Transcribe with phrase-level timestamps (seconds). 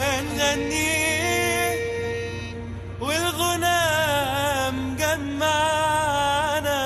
[0.00, 0.94] هنغني
[3.00, 3.80] والغنى
[4.78, 6.82] مجمعنا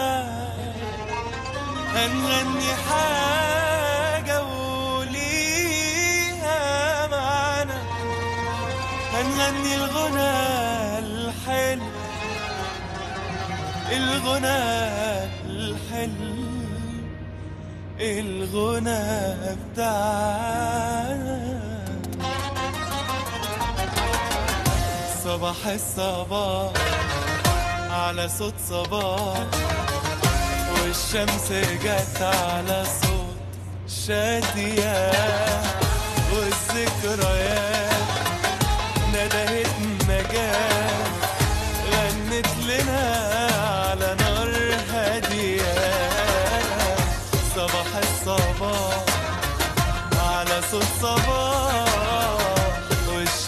[1.94, 4.38] هنغني حاجة
[4.98, 6.60] وليها
[7.06, 7.78] معنا
[9.14, 10.34] هنغني الغنى
[10.98, 11.82] الحلو
[13.92, 14.58] الغنى
[15.46, 16.38] الحلو
[18.00, 19.04] الغنى
[19.72, 21.27] بتاعنا.
[25.38, 26.72] صباح الصباح
[27.90, 29.46] على صوت صباح
[30.72, 31.52] والشمس
[31.84, 33.38] جت على صوت
[34.06, 35.10] شادية.
[36.32, 38.08] والذكريات
[39.14, 39.74] ندهت
[40.08, 40.98] نجاة
[41.92, 43.04] غنت لنا
[43.90, 45.74] على نار هادية.
[47.56, 48.97] صباح الصباح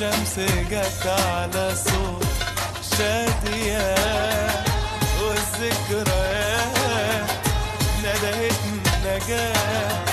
[0.01, 0.39] والشمس
[0.71, 2.27] جت على صوت
[2.98, 3.95] شادية
[5.23, 6.70] والذكريات
[7.98, 8.61] ندهت
[9.05, 10.09] نجاة.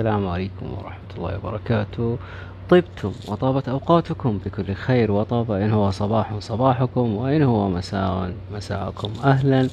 [0.00, 2.18] السلام عليكم ورحمة الله وبركاته.
[2.70, 5.50] طبتم وطابت أوقاتكم بكل خير وطاب.
[5.50, 9.12] إن هو صباح صباحكم وإن هو مساء مساءكم.
[9.24, 9.68] أهلا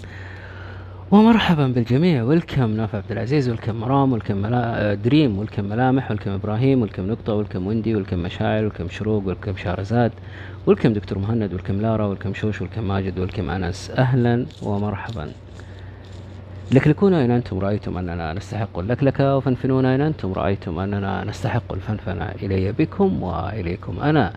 [1.11, 2.23] ومرحبا بالجميع.
[2.23, 3.49] ولكم ناف عبد العزيز.
[3.49, 4.93] ولكم مرام ولكم ملا...
[4.93, 10.11] دريم ولكم ملامح ولكم إبراهيم ولكم نقطة ولكم وندي ولكم مشاعر ولكم شروق ولكم شهرزاد
[10.65, 13.91] ولكم دكتور مهند ولكم لارا ولكم شوش ولكم ماجد ولكم أنس.
[13.91, 15.31] أهلا ومرحبا.
[16.71, 22.25] لكلكونا إن أنتم؟ رأيتم أننا نستحق اللكلكة وفنفنونا إن أنتم؟ رأيتم أننا نستحق الفنفنة.
[22.43, 24.33] إلي بكم وإليكم أنا.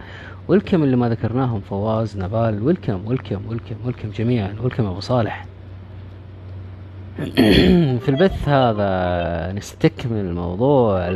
[0.49, 2.62] ولكم اللي ما ذكرناهم فواز نبال.
[2.62, 4.56] ولكم ولكم ولكم ولكم جميعا.
[4.62, 5.47] ولكم أبو صالح.
[8.03, 11.09] في البث هذا نستكمل الموضوع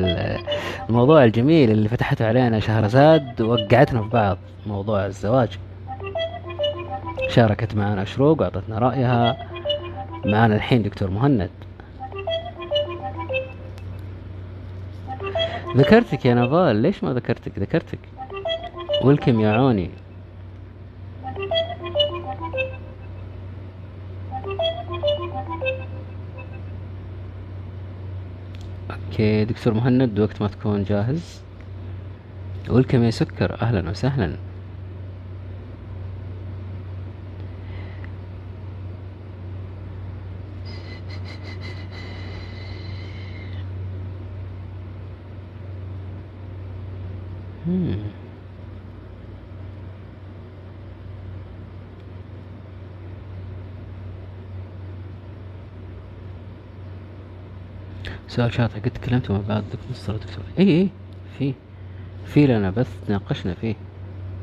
[0.89, 5.59] الموضوع الجميل اللي فتحته علينا شهرزاد وقعتنا في بعض موضوع الزواج.
[7.29, 9.54] شاركت معنا شروق وأعطتنا رأيها.
[10.27, 11.51] معنا الحين دكتور مهند.
[15.77, 17.99] ذكرتك يا نضال ليش ما ذكرتك؟ ذكرتك.
[19.03, 19.91] ولكم يا عوني.
[28.91, 31.43] أوكي دكتور مهند وقت ما تكون جاهز.
[32.69, 34.37] ولكم يا سكر أهلا وسهلا.
[47.65, 48.13] Hmm.
[58.29, 60.89] سؤال شاطر قد تكلمتوا مع بعض دكتور دكتور اي اي
[61.39, 61.55] في
[62.27, 63.75] في لنا بث ناقشنا فيه.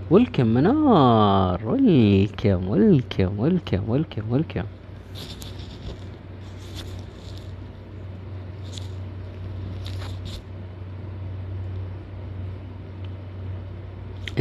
[0.10, 1.62] ولكم منار.
[1.66, 4.64] ولكم ولكم ولكم ولكم ولكم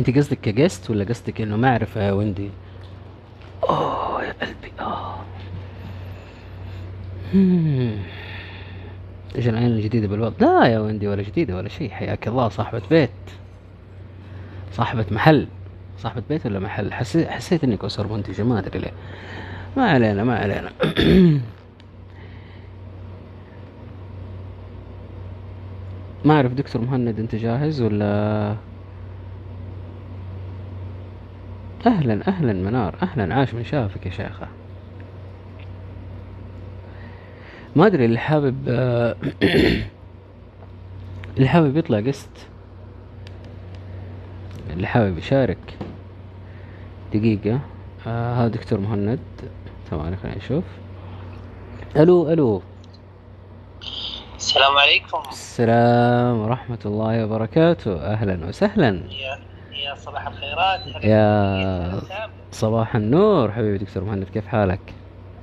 [0.00, 2.50] انت قصدك كجست ولا قصدك انه معرفة يا ويندي؟
[3.69, 5.17] أوه يا قلبي آه.
[9.37, 11.91] إيش العين الجديدة بالوضع لا يا ويندي ولا جديدة ولا شيء.
[11.91, 13.11] حياك الله صاحبة بيت.
[14.73, 15.49] صاحبة محل.
[15.99, 18.93] صاحبة بيت ولا محل؟ حسيت حسيت إنك أسر منتجة ما أدري ليه.
[19.76, 20.70] ما علينا ما علينا.
[26.25, 28.69] ما أعرف دكتور مهند أنت جاهز ولا؟
[31.87, 34.49] أهلا أهلا منار أهلا عاش من شافك يا شيخة.
[37.77, 39.17] ما أدري اللي حابب آه،
[41.37, 42.29] اللي حابب يطلع قسط
[44.71, 45.79] اللي حابب يشارك
[47.15, 47.61] دقيقة
[48.06, 49.19] آه هذا دكتور مهند.
[49.91, 50.65] ثواني خلينا نشوف.
[51.97, 52.62] ألو ألو.
[54.37, 55.23] السلام عليكم.
[55.31, 57.97] السلام ورحمة الله وبركاته.
[58.12, 58.88] أهلا وسهلا.
[58.88, 59.38] يا
[59.90, 62.00] يا صباح الخيرات يا.
[62.50, 64.81] صباح النور حبيبي دكتور مهند كيف حالك؟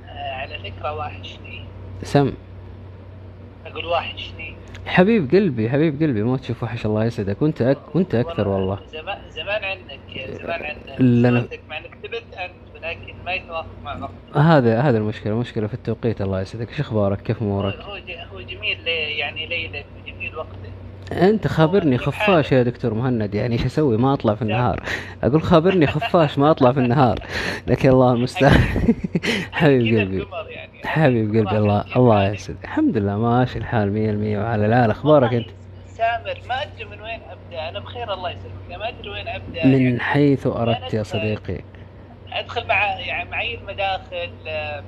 [0.06, 1.64] آه، على فكرة وحشني.
[2.02, 2.32] سم.
[3.66, 4.54] أقول وحشني.
[4.86, 7.42] حبيب قلبي حبيب قلبي ما تشوف وحش الله يسعدك.
[7.42, 7.78] وانت أك...
[7.94, 8.78] وانت أكثر والله.
[8.92, 11.42] زمان زمان عنك زمان عنك.
[11.42, 15.74] صوتك مع إنك تبت أنت ولكن ما يتوافق مع بعض هذا هذا المشكلة المشكلة في
[15.74, 16.68] التوقيت الله يسعدك.
[16.68, 17.92] إيش أخبارك؟ كيف أمورك؟ هو
[18.32, 20.72] هو جميل يعني ليلك وجميل وقتك.
[21.12, 24.82] أنت خابرني خفاش يا دكتور مهند يعني إيش أسوي؟ ما أطلع في النهار.
[25.22, 27.18] أقول خابرني خفاش ما أطلع في النهار.
[27.66, 28.60] لكن الله المستعان
[29.52, 30.26] حبيب كذا قلبي.
[30.50, 30.72] يعني.
[30.84, 32.64] حبيب قلبي الله الله؟ يسعدك.
[32.64, 35.48] الحمد لله ماشي الحال مية المية وعلى الآل أخبارك أنت؟
[35.86, 37.68] سامر ما أدري من وين أبدأ.
[37.68, 38.78] أنا بخير الله يسلمك.
[38.78, 39.66] ما أدري وين أبدأ.
[39.66, 41.58] من يعني حيث أردت يا صديقي.
[42.32, 44.82] أدخل مع يعني معايير مداخل آه،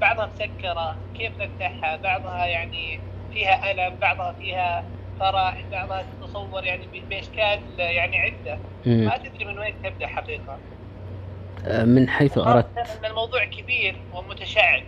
[0.00, 3.00] بعضها مسكرة كيف نفتحها؟ بعضها يعني
[3.32, 4.84] فيها ألم بعضها فيها
[5.20, 8.58] فرح بعضها تتصور يعني بإشكال آه، يعني عده.
[8.86, 10.58] ما تدري من وين تبدأ حقيقة.
[11.84, 13.00] من حيث أردت.
[13.06, 14.82] الموضوع كبير ومتشعب.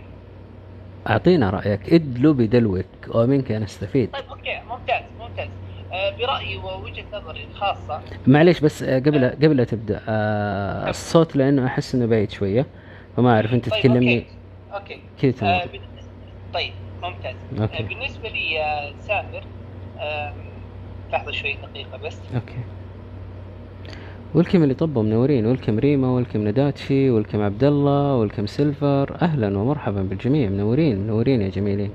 [1.09, 1.93] أعطينا رأيك.
[1.93, 2.85] ادلو بدلوك
[3.15, 5.47] ومنك نستفيد طيب أوكي ممتاز ممتاز.
[5.91, 8.01] آه، برأيي ووجهة نظري الخاصة.
[8.27, 12.65] معليش بس آه، قبل قبل لا تبدأ آه، الصوت لأنه أحس إنه بعيد شوية
[13.17, 14.25] فما أعرف أنت طيب تكلمني.
[14.73, 14.93] أوكي.
[15.21, 15.79] أوكي كذا آه، بن-
[16.53, 17.35] طيب ممتاز.
[17.61, 17.83] أوكي.
[17.83, 18.59] آه، بالنسبة لي
[18.99, 19.43] سامر
[21.11, 22.19] لحظة شوي دقيقة بس.
[22.35, 22.55] أوكي.
[24.35, 29.17] welcome اللي طبوا منورين welcome ريما welcome نداتشي welcome عبد الله welcome سيلفر.
[29.21, 30.49] أهلا ومرحبا بالجميع.
[30.49, 31.91] منورين منورين يا جميلين.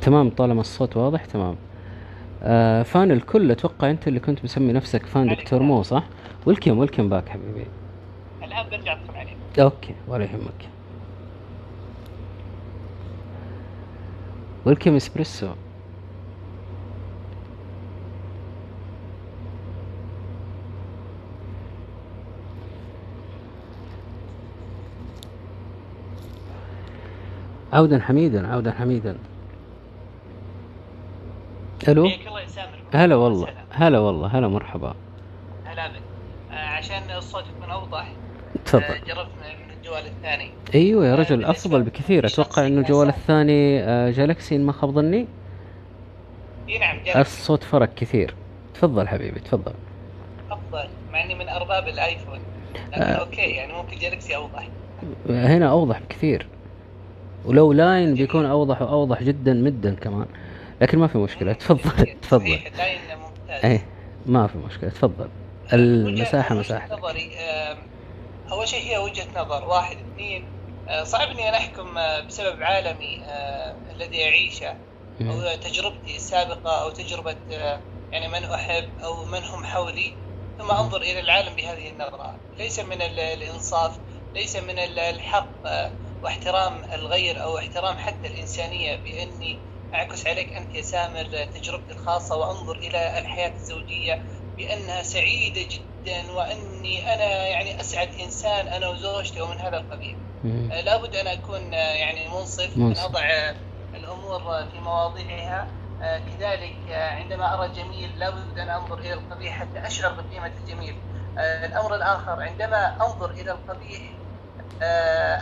[0.00, 1.56] تمام طالما الصوت واضح تمام.
[2.42, 5.62] آه فان الكل أتوقع أنت اللي كنت مسمي نفسك فان دكتور.
[5.62, 6.04] مو صح؟
[6.46, 7.66] welcome welcome back حبيبي.
[8.42, 9.36] الآن برجع ادخل عليك.
[9.58, 10.75] أوكي ولا يهمك.
[14.66, 15.48] welcome إسبريسو.
[27.72, 29.18] عودا حميدا عودا حميدا.
[31.88, 32.08] ألو؟
[32.46, 33.48] سامر هلا والله.
[33.70, 34.28] هلا والله.
[34.28, 34.94] هلا مرحبا.
[35.64, 36.02] هلا بك.
[36.50, 38.12] آه، عشان الصوت يكون أوضح
[38.64, 38.82] تفضل.
[38.82, 39.30] آه، جربت
[39.86, 40.50] الجوال الثاني.
[40.74, 43.08] أيوه يا آه، رجل بالنسبة افضل بكثير أتوقع إنه الجوال.
[43.08, 45.26] الثاني آه، Galaxy ما خاب ظني.
[46.68, 48.34] إي نعم جربت الصوت فرق كثير.
[48.74, 49.72] تفضل حبيبي تفضل.
[50.50, 52.38] أفضل مع إني من أرباب ال iPhone.
[52.92, 53.14] لكن آه.
[53.14, 54.68] أوكي يعني ممكن Galaxy أوضح.
[55.28, 56.46] هنا أوضح بكثير
[57.44, 60.26] ولو line بيكون أوضح وأوضح جدا مدا كمان.
[60.80, 61.52] لكن ما في مشكلة.
[61.52, 62.44] تفضل تفضل.
[62.44, 63.64] ال line ممتاز.
[63.64, 63.82] إيه
[64.26, 64.90] ما في مشكلة.
[64.90, 65.28] تفضل.
[65.72, 67.30] المساحة وجهة نظري
[68.52, 70.52] أول شيء هي وجهة نظر واحد اثنين.
[70.88, 74.76] آه، صعب إني أنا أحكم آه، بسبب عالمي آه، الذي أعيشه.
[75.30, 77.36] أو تجربتي السابقة أو تجربة
[78.10, 80.16] يعني من أحب أو من هم حولي.
[80.58, 82.40] ثم أنظر إلى العالم بهذه النظرة.
[82.58, 83.98] ليس من ال- الإنصاف
[84.34, 85.62] ليس من ال- الحق
[86.22, 89.58] واحترام الغير أو احترام حتى الإنسانية بأني
[89.94, 94.22] أعكس عليك أنت يا سامر تجربتي الخاصة وأنظر إلى الحياة الزوجية
[94.56, 95.95] بأنها سعيدة جدا.
[96.08, 100.16] وإني أنا يعني أسعد إنسان أنا وزوجتي ومن هذا القبيل.
[100.44, 103.00] آه، لابد أن أكون آه، يعني منصف منصف.
[103.00, 103.54] ان أضع
[103.94, 105.66] الأمور آه، في مواضعها
[106.02, 110.94] آه، كذلك عندما أرى الجميل لابد أن أنظر إلى القبيح حتى أشعر بقيمة الجميل
[111.38, 114.00] الأمر الآخر عندما أنظر إلى القبيح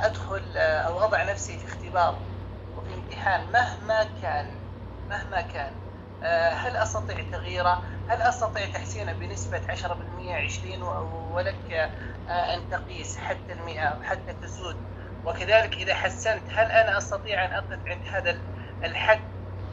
[0.04, 2.14] أدخل أو أضع نفسي في اختبار
[2.76, 4.46] وفي امتحان مهما كان
[5.10, 5.72] مهما كان
[6.28, 11.72] هل أستطيع تغييره؟ هل أستطيع تحسينه بنسبة 10% 20 و- ولك
[12.28, 14.76] آه، أن تقيس حتى المئة حتى تسود
[15.24, 18.38] وكذلك إذا حسنت هل أنا أستطيع أن أقف عند هذا
[18.84, 19.20] الحد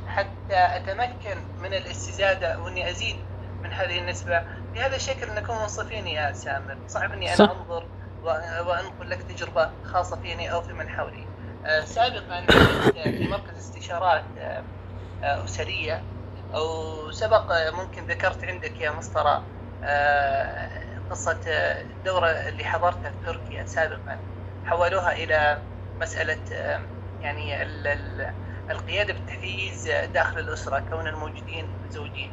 [0.08, 0.32] حتى
[0.78, 3.16] أتمكن من الاستزادة وأني أزيد
[3.64, 4.42] من هذه النسبة
[4.74, 7.52] بهذا الشكل نكون منصفين يا سامر صعب إني أنا.
[7.52, 7.86] أنظر
[8.68, 11.26] وانقل لك تجربة خاصة فيني أو في من حولي
[11.66, 12.46] آه، سابقا
[12.92, 14.64] في مركز استشارات آه،
[15.24, 16.04] آه، أسرية
[16.54, 19.44] أو سبق آه، ممكن ذكرت عندك يا مسطره
[19.84, 24.18] آه، قصة الدوره اللي حضرتها في تركيا سابقا.
[24.64, 25.64] حولوها إلى
[26.02, 26.80] مسألة آه،
[27.22, 28.34] يعني ال- ال-
[28.70, 32.32] القيادة بالتحفيز داخل الأسرة كون الموجودين زوجين.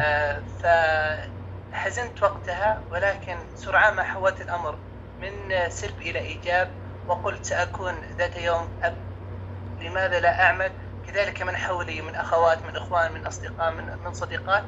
[0.00, 0.42] آه،
[1.72, 4.78] فحزنت وقتها ولكن سرعان ما حولت الأمر
[5.18, 6.68] من سلب إلى إيجاب
[7.06, 8.94] وقلت سأكون ذات يوم أب.
[9.80, 10.72] لماذا لا أعمل؟
[11.06, 14.62] كذلك من حولي من أخوات من إخوان من أصدقاء من من صديقات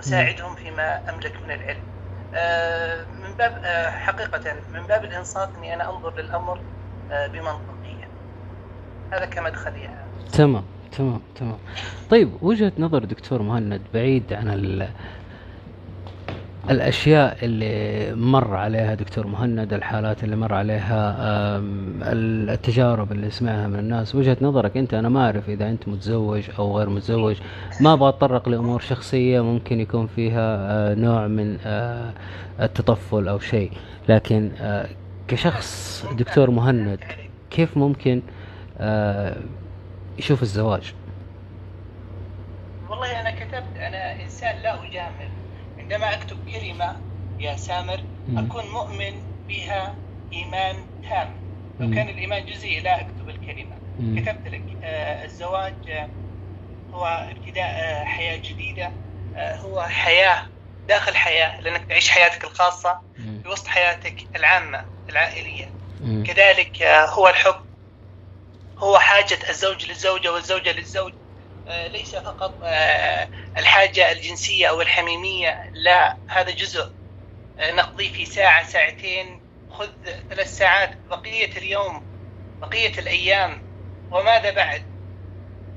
[0.00, 1.82] أساعدهم فيما أملك من العلم.
[2.34, 6.60] آه، من باب آه، حقيقة من باب الإنصاف إني أنا أنظر للأمر
[7.12, 8.08] آه، بمنطقية.
[9.12, 10.64] هذا كمدخل يا تمام
[10.98, 11.58] تمام تمام.
[12.10, 14.48] طيب وجهة نظر دكتور مهند بعيد عن
[16.64, 21.16] ال الأشياء اللي مر عليها دكتور مهند الحالات اللي مر عليها
[22.52, 24.14] التجارب اللي سمعها من الناس.
[24.14, 27.36] وجهة نظرك أنت أنا ما أعرف إذا أنت متزوج أو غير متزوج.
[27.80, 32.12] ما أبغى أتطرق لأمور شخصية ممكن يكون فيها آه، نوع من آه،
[32.60, 33.72] التطفل أو شيء.
[34.08, 34.88] لكن آه،
[35.28, 36.98] كشخص دكتور مهند
[37.50, 38.22] كيف ممكن
[40.18, 40.94] يشوف الزواج؟
[42.90, 45.31] والله أنا كتبت أنا إنسان لا أجامل.
[45.82, 47.00] عندما أكتب كلمة
[47.38, 48.38] يا سامر مم.
[48.38, 51.42] أكون مؤمن بها إيمان تام
[51.80, 51.90] لو.
[51.94, 54.16] كان الإيمان جزئي لا أكتب الكلمة مم.
[54.18, 56.10] كتبت لك آه الزواج آه
[56.94, 58.92] هو ابتداء آه حياة جديدة
[59.34, 60.46] آه هو حياة
[60.88, 63.40] داخل حياة لأنك تعيش حياتك الخاصة مم.
[63.42, 66.24] في وسط حياتك العامة العائلية مم.
[66.26, 67.64] كذلك هو الحب
[68.78, 71.12] هو حاجة الزوج للزوجة والزوجة للزوج
[71.66, 76.92] ليس فقط آه، الحاجة الجنسية أو الحميمية لا هذا جزء
[77.58, 79.40] آه، نقضيه في ساعة ساعتين.
[79.70, 79.88] خذ
[80.30, 80.96] ثلاث ساعات.
[81.10, 82.02] بقية اليوم
[82.60, 83.62] بقية الأيام
[84.10, 84.82] وماذا بعد؟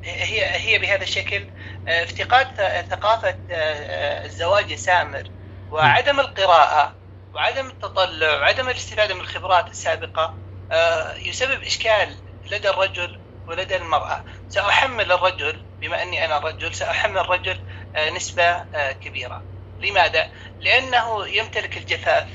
[0.04, 1.50] هي هي بهذا الشكل.
[1.88, 2.48] آه، افتقاد
[2.90, 5.24] ثقافة آه، آه، الزواج سامر
[5.72, 6.96] وعدم القراءة
[7.34, 10.36] وعدم التطلع وعدم الاستفادة من الخبرات السابقة
[10.72, 12.16] آه، يسبب إشكال
[12.52, 14.26] لدى الرجل ولدى المرأة.
[14.50, 17.60] سأحمل الرجل بما أني أنا رجل سأحمل الرجل
[17.96, 19.44] آه، نسبة آه، كبيرة
[19.80, 20.28] لماذا؟
[20.60, 22.28] لأنه يمتلك الجفاف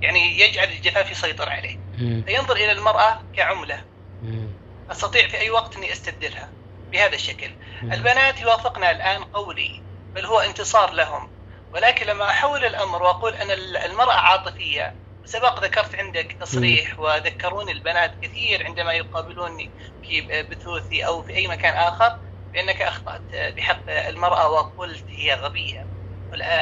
[0.00, 1.78] يعني يجعل الجفاف يسيطر عليه.
[2.26, 3.84] فينظر إلى المرأة كعملة
[4.22, 4.48] مم.
[4.90, 6.48] أستطيع في أي وقت أني أستبدلها
[6.92, 7.50] بهذا الشكل.
[7.82, 9.82] البنات يوافقنا الآن قولي
[10.14, 11.30] بل هو انتصار لهم
[11.72, 13.50] ولكن لما أحول الأمر وأقول أن
[13.90, 19.70] المرأة عاطفية سبق ذكرت عندك تصريح وذكروني البنات كثير عندما يقابلوني
[20.02, 22.18] في بثوثي أو في أي مكان آخر
[22.52, 23.20] بأنك أخطأت
[23.56, 25.86] بحق المرأة وقلت هي غبية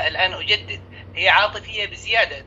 [0.07, 0.81] الآن أجدد
[1.15, 2.47] هي عاطفية بزيادة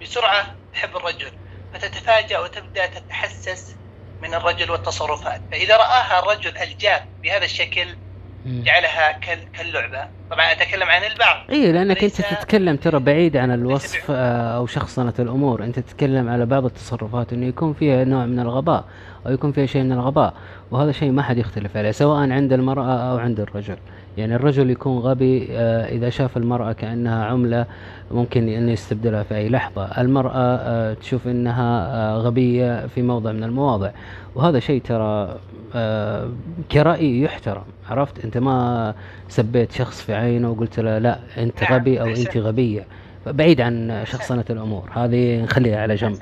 [0.00, 1.32] بسرعة تحب الرجل
[1.72, 3.76] فتتفاجأ وتبدأ تتحسس
[4.20, 7.96] من الرجل والتصرفات فإذا رآها الرجل الجاد بهذا الشكل.
[8.46, 10.08] جعلها كال- كاللعبة.
[10.30, 11.50] طبعا أتكلم عن البعض.
[11.50, 15.64] اي لأنك أنت تتكلم ترى بعيد عن الوصف آه، أو شخصنه الأمور.
[15.64, 18.84] أنت تتكلم على بعض التصرفات إنه يكون فيها نوع من الغباء
[19.26, 20.34] أو يكون فيها شيء من الغباء.
[20.70, 23.76] وهذا شيء ما حد يختلف عليه سواء عند المرأة أو عند الرجل.
[24.16, 27.66] يعني الرجل يكون غبي آه، إذا شاف المرأة كأنها عملة
[28.10, 29.84] ممكن انه يستبدلها في أي لحظة.
[30.00, 33.90] المرأة آه، تشوف إنها غبية في موضع من المواضع.
[34.34, 35.38] وهذا شيء ترى
[35.74, 36.30] آه
[36.72, 37.64] كرأي يحترم.
[37.90, 38.94] عرفت؟ أنت ما
[39.28, 42.06] سبيت شخص في عينه وقلت له لا أنت نعم، غبي أو.
[42.06, 42.86] أنت غبية.
[43.26, 44.90] بعيد عن شخصنة الأمور.
[44.94, 46.18] هذه نخليها على جنب.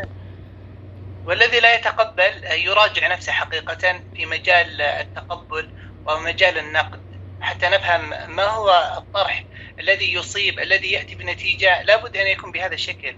[1.27, 5.69] والذي لا يتقبل يراجع نفسه حقيقة في مجال التقبل
[6.07, 7.01] ومجال النقد.
[7.41, 9.45] حتى نفهم ما هو الطرح
[9.81, 13.15] الذي يصيب الذي يأتي بنتيجة لابد أن يكون بهذا الشكل.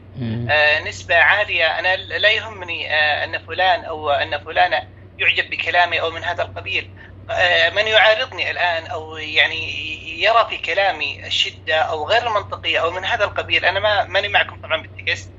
[0.51, 1.65] آه، نسبة عالية.
[1.65, 4.83] أنا لا يهمني آه، أن فلان أو أن فلانة
[5.23, 6.91] يعجب بكلامي أو من هذا القبيل.
[7.31, 9.73] آه، من يعارضني الآن أو يعني
[10.23, 14.57] يرى في كلامي الشدة أو غير المنطقية أو من هذا القبيل أنا ما ماني معكم
[14.63, 15.31] طبعا بالتكست.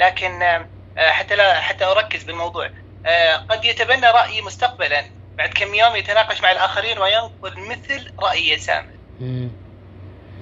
[0.00, 0.66] لكن آه،
[0.98, 2.70] حتى لا حتى أركز بالموضوع.
[3.06, 5.04] آه، قد يتبنى رأيي مستقبلا.
[5.38, 8.96] بعد كم يوم يتناقش مع الآخرين وينقل مثل رأي سامر.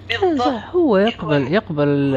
[0.08, 0.62] بالضبط.
[0.74, 2.14] هو يقبل يقبل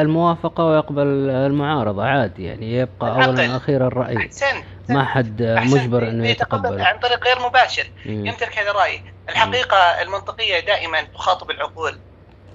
[0.00, 3.52] الموافقة ويقبل المعارضة عادي يعني يبقى اولا.
[3.54, 5.42] وأخيرا احسنت ما حد.
[5.42, 6.80] مجبر إنه يتقبل.
[6.80, 7.90] عن طريق غير مباشر.
[8.06, 8.26] مم.
[8.26, 9.02] يمتلك هذا الرأي.
[9.28, 11.98] الحقيقة المنطقية دائما تخاطب العقول.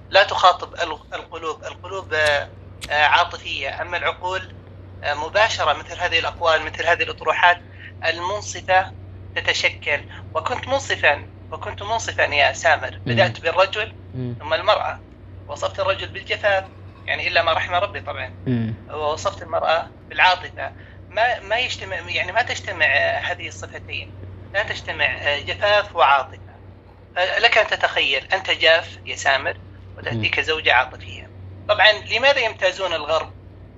[0.09, 1.63] لا تخاطب ال- القلوب.
[1.63, 2.47] القلوب آه،
[3.05, 3.81] عاطفية.
[3.81, 4.41] أما العقول
[5.03, 7.57] آه، مباشرة مثل هذه الأقوال مثل هذه الأطروحات
[8.09, 8.91] المنصفة
[9.35, 9.99] تتشكل.
[10.35, 12.99] وكنت منصفا وكنت منصفا يا سامر.
[13.05, 13.93] بدأت بالرجل.
[14.39, 14.99] ثم المرأة.
[15.47, 16.63] وصفت الرجل بالجفاف
[17.05, 18.33] يعني إلا ما رحم ربي طبعا.
[18.89, 20.71] ووصفت المرأة بالعاطفة.
[21.09, 22.85] ما ما يجتمع يعني ما تجتمع
[23.25, 24.11] هذه الصفتين.
[24.53, 26.53] لا تجتمع جفاف وعاطفة.
[27.17, 28.27] لك أن تتخيل.
[28.33, 29.57] أنت جاف يا سامر
[29.97, 31.29] وتأتيك زوجة عاطفية.
[31.69, 33.33] طبعا لماذا يمتازون الغرب؟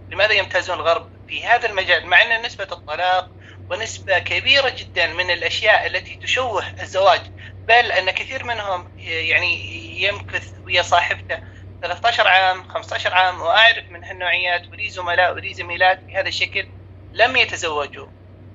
[0.09, 3.29] لماذا يمتازون الغرب في هذا المجال؟ مع أن نسبة الطلاق
[3.69, 7.21] ونسبة كبيرة جدا من الأشياء التي تشوه الزواج
[7.67, 11.37] بل أن كثير منهم يعني يمكث ويا صاحبته.
[11.81, 16.67] 13 عام 15 عام وأعرف من هالنوعيات ولي زملاء ولي زميلات بهذا الشكل
[17.13, 18.07] لم يتزوجوا.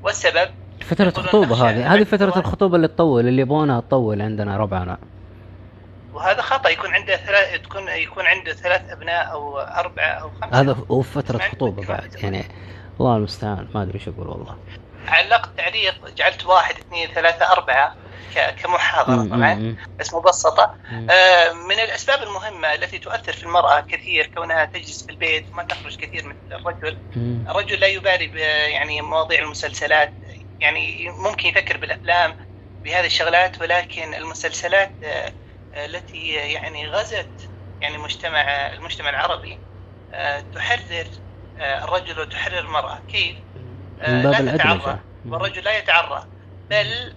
[0.02, 0.50] والسبب؟
[0.80, 1.94] فترة يقولون خطوبة نخشى هذه.
[1.94, 2.76] هذه فترة الخطوبة.
[2.76, 4.98] اللي تطول اللي يبغونها تطول عندنا ربعنا.
[6.12, 6.68] وهذا خطأ.
[6.68, 10.60] يكون عنده ثلاث تكون يكون عنده ثلاث أبناء أو أربعة أو خمسة.
[10.60, 12.14] هذا وفي فترة خطوبة بعد.
[12.22, 12.44] يعني
[13.00, 13.68] الله المستعان.
[13.74, 14.56] ما أدري إيش أقول والله.
[15.08, 17.94] علقت تعليق جعلت واحد اثنين ثلاثة أربعة.
[18.34, 20.74] ك- كمحاضرة مم، طبعا بس مبسطة.
[20.90, 21.10] مم.
[21.10, 25.96] آه، من الأسباب المهمة التي تؤثر في المرأة كثير كونها تجلس في البيت وما تخرج
[25.96, 26.98] كثير مثل الرجل.
[27.48, 28.40] الرجل لا يبالي
[28.72, 30.14] يعني مواضيع المسلسلات
[30.60, 32.34] يعني ممكن يفكر بالأفلام
[32.84, 35.32] بهذه الشغلات ولكن المسلسلات آه،
[35.74, 38.40] التي يعني غزت يعني مجتمع
[38.72, 39.62] المجتمع العربي
[40.12, 41.06] آه، تحرر
[41.60, 43.04] الرجل وتحرر المرأة.
[43.08, 43.36] كيف؟
[43.98, 46.24] لا تتعرى والرجل لا يتعرى
[46.70, 47.16] بل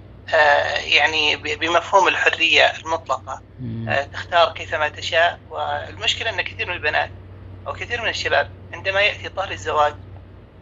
[0.84, 3.44] يعني ب- بمفهوم الحرية المطلقة.
[3.90, 5.40] آه، تختار كيفما تشاء.
[5.50, 7.12] والمشكلة أن كثير من البنات
[7.68, 9.96] أو كثير من الشباب عندما يأتي طهر الزواج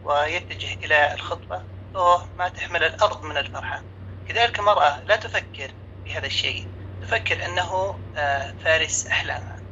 [0.02, 1.64] ويتجه إلى الخطبة
[1.96, 3.84] أوه ما تحمل الأرض من الفرحة.
[4.26, 5.72] كذلك المرأة لا تفكر
[6.04, 6.68] بهذا الشيء.
[7.00, 9.62] تفكر أنه آه، فارس أحلامها.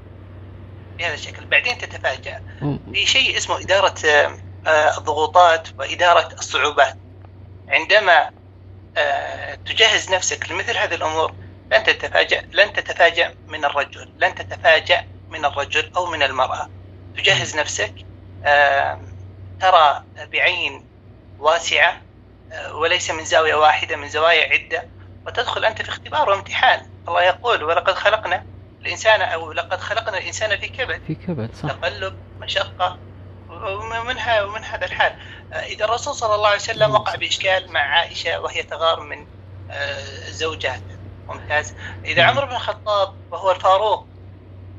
[0.99, 1.47] بهذا الشكل.
[1.47, 2.41] بعدين تتفاجأ.
[2.95, 6.99] في شيء اسمه إدارة آه، آه، الضغوطات وإدارة الصعوبات.
[7.69, 8.33] عندما آه،
[9.67, 11.35] تجهز نفسك لمثل هذه الأمور.
[11.73, 16.71] لن تتفاجأ لن تتفاجأ من الرجل لن تتفاجأ من الرجل أو من المرأة.
[17.17, 17.95] تجهز نفسك
[18.45, 19.01] آه،
[19.61, 20.87] ترى بعين
[21.39, 22.03] واسعة
[22.53, 24.89] آه، وليس من زاوية واحدة من زوايا عدة
[25.27, 26.91] وتدخل أنت في اختبار وامتحان.
[27.09, 28.45] الله يقول ولقد خلقنا
[28.81, 31.01] الإنسان أو لقد خلقنا الإنسان في كبد.
[31.07, 31.69] في كبد صح.
[31.69, 33.10] تقلب مشقة.
[33.65, 35.13] ومنها ومن هذا الحال.
[35.53, 39.27] آه، إذا الرسول صلى الله عليه وسلم وقع بإشكال مع عائشة وهي تغار من
[39.71, 40.97] آه، زوجاته
[41.29, 41.75] ممتاز.
[42.05, 44.07] إذا عمر بن الخطاب وهو الفاروق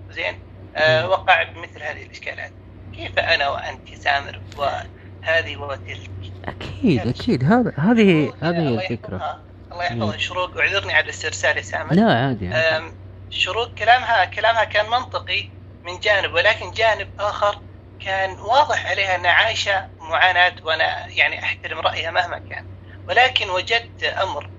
[0.10, 0.40] زين
[0.76, 2.52] آه، وقع بمثل هذه الإشكالات
[2.96, 6.10] كيف أنا وأنت سامر وهذه وتلك
[6.46, 7.44] أكيد أكيد.
[7.44, 9.42] هذا هذه شروق، هذه هي الله يحفظها.
[9.72, 11.94] يحفظها شروق اعذرني على الاسترسال يا سامر.
[11.94, 12.94] لا عادي يعني.
[13.30, 15.50] شروط كلامها كلامها كان منطقي
[15.84, 17.60] من جانب ولكن جانب آخر
[18.06, 22.66] كان واضح عليها أن عايشه معاناة وأنا يعني أحترم رأيها مهما كان.
[23.08, 24.50] ولكن وجدت أمر.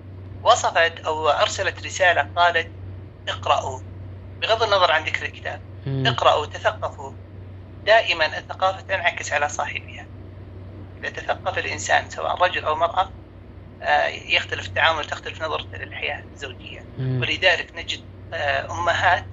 [0.43, 2.71] وصفت أو أرسلت رسالة قالت
[3.29, 3.81] اقرأوا.
[4.41, 5.61] بغض النظر عن ذكر الكتاب.
[5.87, 7.13] اقرأوا تثقفوا.
[7.87, 10.07] دائما الثقافة تنعكس على صاحبها.
[10.99, 13.11] إذا تثقف الإنسان سواء رجل أو مرأة
[13.83, 16.85] آه، يختلف التعامل تختلف نظرته للحياة الزوجية.
[16.99, 18.01] ولذلك نجد
[18.35, 19.27] آه، أمهات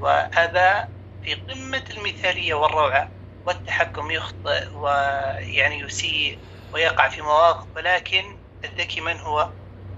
[0.00, 0.95] وآباء
[1.26, 3.10] في قمة المثالية والروعة
[3.46, 6.38] والتحكم يخطئ ويعني يسيء
[6.72, 9.50] ويقع في مواقف ولكن الذكي من هو؟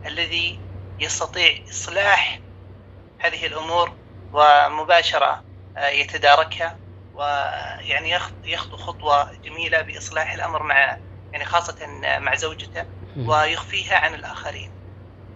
[0.06, 0.58] الذي
[1.00, 2.40] يستطيع إصلاح
[3.20, 3.92] هذه الأمور
[4.32, 5.44] ومباشرة
[5.76, 6.78] آه، يتداركها
[7.14, 10.98] ويعني يخ- يخطو خطوة جميلة بإصلاح الأمر مع
[11.32, 11.86] يعني خاصة
[12.18, 12.84] مع زوجته.
[13.28, 14.70] ويخفيها عن الآخرين.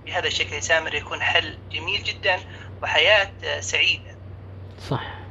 [0.07, 2.41] بهذا الشكل سامر يكون حل جميل جدا
[2.83, 4.19] وحياة آه، سعيدة.
[4.91, 5.22] صح.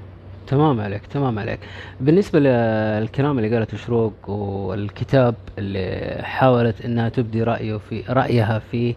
[0.52, 1.60] تمام عليك تمام عليك.
[2.02, 8.96] بالنسبة للكلام اللي قالته شروق والكتاب اللي حاولت إنها تبدي رأيه في رأيها فيه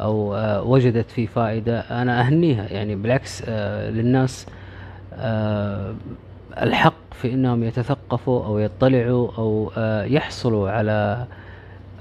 [0.00, 2.68] أو آه، وجدت فيه فائدة أنا أهنيها.
[2.68, 4.46] يعني بالعكس آه، للناس
[5.14, 5.94] آه،
[6.62, 9.72] الحق في إنهم يتثقفوا أو يطلعوا أو
[10.06, 11.26] يحصلوا على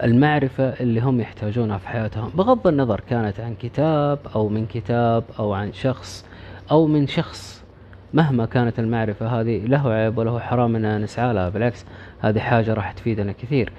[0.03, 2.29] المعرفة اللي هم يحتاجونها في حياتهم.
[2.35, 6.25] بغض النظر كانت عن كتاب أو من كتاب أو عن شخص
[6.71, 7.60] أو من شخص.
[8.13, 11.49] مهما كانت المعرفة هذه له عيب وله حرام ان نسعى لها.
[11.49, 11.85] بالعكس
[12.21, 13.71] هذه حاجة راح تفيدنا كثير.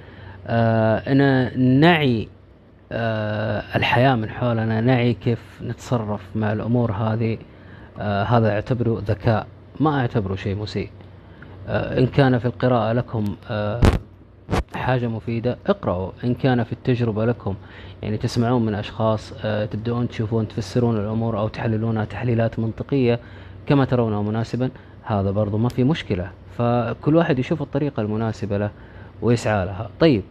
[0.47, 2.29] آه أنا نعي
[2.93, 7.39] آه الحياة من حولنا نعي كيف نتصرف مع الأمور هذه
[8.01, 9.47] آه هذا اعتبره ذكاء
[9.81, 10.91] ما اعتبره شيء مسيء.
[11.69, 13.25] إن كان في القراءة لكم
[14.75, 16.11] حاجة مفيدة اقرأوا.
[16.25, 17.55] إن كان في التجربة لكم
[18.03, 19.33] يعني تسمعون من أشخاص
[19.71, 23.19] تبدأون تشوفون تفسرون الأمور أو تحللونها تحليلات منطقية
[23.67, 24.71] كما ترونه مناسبا
[25.05, 26.31] هذا برضو ما في مشكلة.
[26.59, 28.71] فكل واحد يشوف الطريقة المناسبة له
[29.23, 29.91] ويسعى لها.
[30.01, 30.23] طيب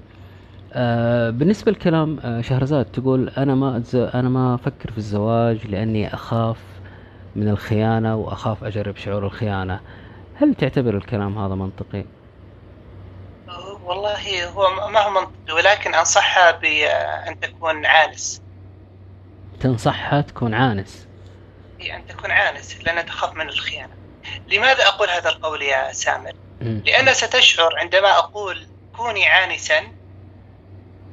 [0.74, 3.96] آه بالنسبة لكلام آه شهرزاد تقول أنا ما أتز...
[3.96, 6.58] أنا ما أفكر في الزواج لأني أخاف
[7.36, 9.80] من الخيانة وأخاف أجرب شعور الخيانة.
[10.36, 12.06] هل تعتبر الكلام هذا منطقي؟
[13.86, 18.42] والله هو ما هو منطقي ولكن أنصحها بان تكون عانس.
[19.60, 21.08] تنصحها تكون عانس.
[21.82, 23.94] هي أن تكون عانس لانها تخاف من الخيانة.
[24.48, 28.68] لماذا أقول هذا القول يا سامر؟ لأنها ستشعر عندما أقول
[28.98, 29.84] كوني عانسا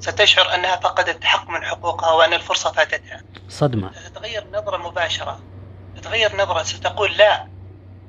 [0.00, 3.22] ستشعر أنها فقدت حق من حقوقها وأن الفرصة فاتتها.
[3.48, 3.92] صدمة.
[3.92, 5.40] ستتغير نظرة مباشرة.
[5.96, 7.48] تتغير نظرة ستقول لا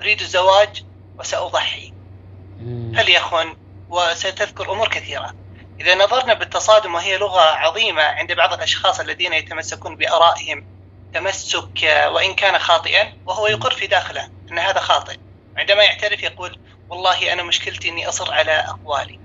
[0.01, 0.83] أريد الزواج
[1.19, 1.93] وسأضحي.
[2.59, 2.93] مم.
[2.97, 3.55] فليكن
[3.89, 5.35] وستذكر أمور كثيرة.
[5.79, 10.78] إذا نظرنا بالتصادم وهي لغة عظيمة عند بعض الأشخاص الذين يتمسكون بآرائهم
[11.13, 15.17] تمسك آه، وإن كان خاطئا وهو يقر في داخله أن هذا خاطئ.
[15.57, 19.19] عندما يعترف يقول والله أنا مشكلتي أني أصر على أقوالي.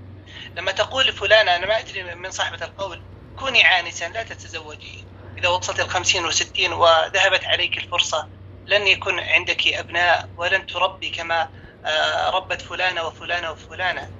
[0.57, 3.01] لما تقول لفلانة أنا ما أدري من صاحبة القول
[3.35, 5.07] كوني عانسا لا تتزوجي.
[5.37, 8.29] إذا وصلت الخمسين والستين وذهبت عليك الفرصة
[8.65, 11.49] لن يكون عندك أبناء ولن تربي كما
[11.85, 14.11] آه، ربت فلانة وفلانة وفلانة.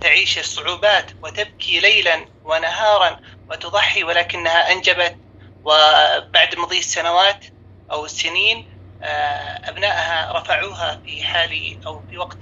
[0.00, 5.23] تعيش الصعوبات وتبكي ليلا ونهارا وتضحي ولكنها أنجبت
[5.64, 7.44] وبعد مضي السنوات
[7.92, 8.68] أو السنين
[9.02, 12.38] آه، أبنائها رفعوها في حال أو في وقت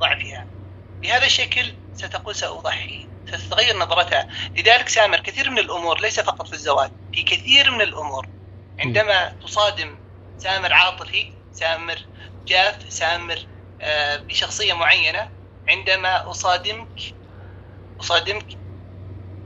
[0.00, 0.48] ضعفها.
[1.02, 3.10] بهذا الشكل ستقول سأضحي.
[3.26, 4.28] ستتغير نظرتها.
[4.56, 8.26] لذلك سامر كثير من الأمور ليس فقط في الزواج في كثير من الأمور.
[8.80, 10.00] عندما تصادم
[10.36, 12.08] سامر عاطفي سامر
[12.48, 13.46] جاف سامر
[13.80, 15.32] آه، بشخصية معينة
[15.68, 17.00] عندما أصادمك
[18.00, 18.46] أصادمك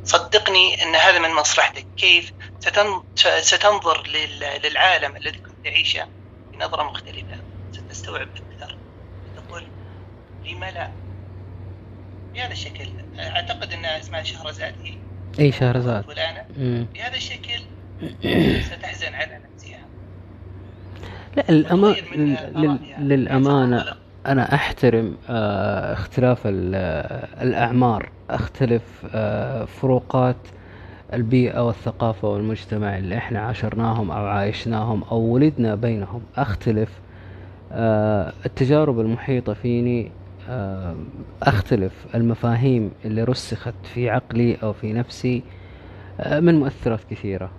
[0.04, 1.88] صدقني أن هذا من مصلحتك.
[1.96, 2.32] كيف.
[3.40, 4.68] ستنظر لل...
[4.70, 6.07] للعالم الذي كنت تعيشه
[6.53, 7.37] بنظرة مختلفة.
[7.73, 8.77] ستستوعب أكثر.
[9.33, 9.62] ستقول
[10.46, 10.90] لما لا؟
[12.35, 14.94] بهذا الشكل أعتقد أن اسمها شهرزاد هي.
[15.38, 16.05] إي شهرزاد.
[16.05, 16.44] فلانة.
[16.94, 17.61] بهذا الشكل
[18.62, 19.81] ستحزن على نفسها.
[21.37, 21.94] لا الأما...
[22.99, 23.85] للأمانة
[24.27, 26.75] أنا أحترم آه، اختلاف ال-
[27.42, 28.11] الأعمار.
[28.31, 28.83] أختلف
[29.14, 30.37] آه، فروقات
[31.12, 36.23] البيئة والثقافة والمجتمع اللي إحنا عاشرناهم أو عايشناهم أو ولدنا بينهم.
[36.37, 37.01] أختلف
[37.73, 40.11] آه، التجارب المحيطة فيني
[40.49, 40.94] آه،
[41.42, 45.42] أختلف المفاهيم اللي رسخت في عقلي أو في نفسي
[46.20, 47.51] آه، من مؤثرات كثيرة.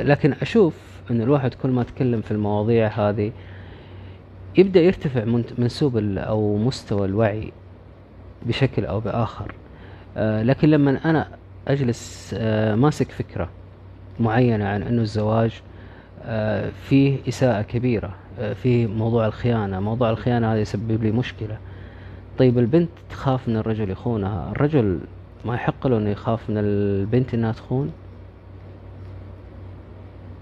[0.00, 0.74] لكن أشوف
[1.10, 3.32] أن الواحد كل ما تكلم في المواضيع هذه
[4.58, 5.24] يبدأ يرتفع
[5.58, 7.52] منسوب أو مستوى الوعي
[8.46, 9.54] بشكل أو بآخر.
[10.16, 11.28] آه، لكن لما أنا
[11.68, 13.50] أجلس آه، ماسك فكرة
[14.20, 15.62] معينة عن أنه الزواج
[16.24, 19.80] آه، فيه إساءة كبيرة آه، فيه موضوع الخيانة.
[19.80, 21.58] موضوع الخيانة هذا يسبب لي مشكلة.
[22.38, 24.50] طيب البنت تخاف من الرجل يخونها.
[24.50, 25.00] الرجل
[25.44, 27.92] ما يحق له أنه يخاف من البنت أنها تخون؟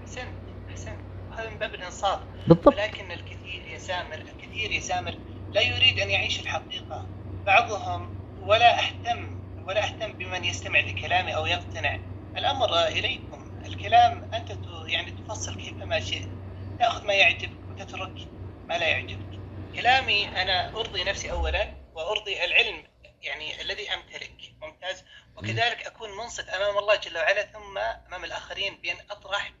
[0.01, 0.27] أحسنت
[0.69, 0.95] أحسنت
[1.37, 2.19] هذا من باب الإنصاف.
[2.47, 2.67] بالضبط.
[2.67, 5.13] ولكن الكثير يا سامر الكثير يا سامر
[5.53, 7.05] لا يريد أن يعيش الحقيقة.
[7.45, 8.09] بعضهم
[8.47, 9.36] ولا أهتم
[9.67, 11.99] ولا أهتم بمن يستمع لكلامي أو يقتنع.
[12.37, 13.51] الأمر إليكم.
[13.65, 16.29] الكلام أنت ت- يعني تفصل كيفما شئت.
[16.79, 18.15] تأخذ ما يعجبك وتترك
[18.69, 19.27] ما لا يعجبك.
[19.75, 22.87] كلامي أنا أرضي نفسي اولا وأرضي العلم
[23.21, 24.53] يعني الذي أمتلك.
[24.61, 25.03] ممتاز.
[25.35, 29.53] وكذلك أكون منصف أمام الله جل وعلا ثم أمام الآخرين بأن أطرح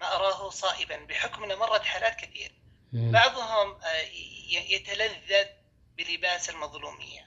[0.00, 2.52] ما أراه صائبا بحكم أن مرت حالات كثير.
[2.92, 4.00] بعضهم آه،
[4.50, 5.46] يتلذذ
[5.96, 7.25] بلباس المظلومية.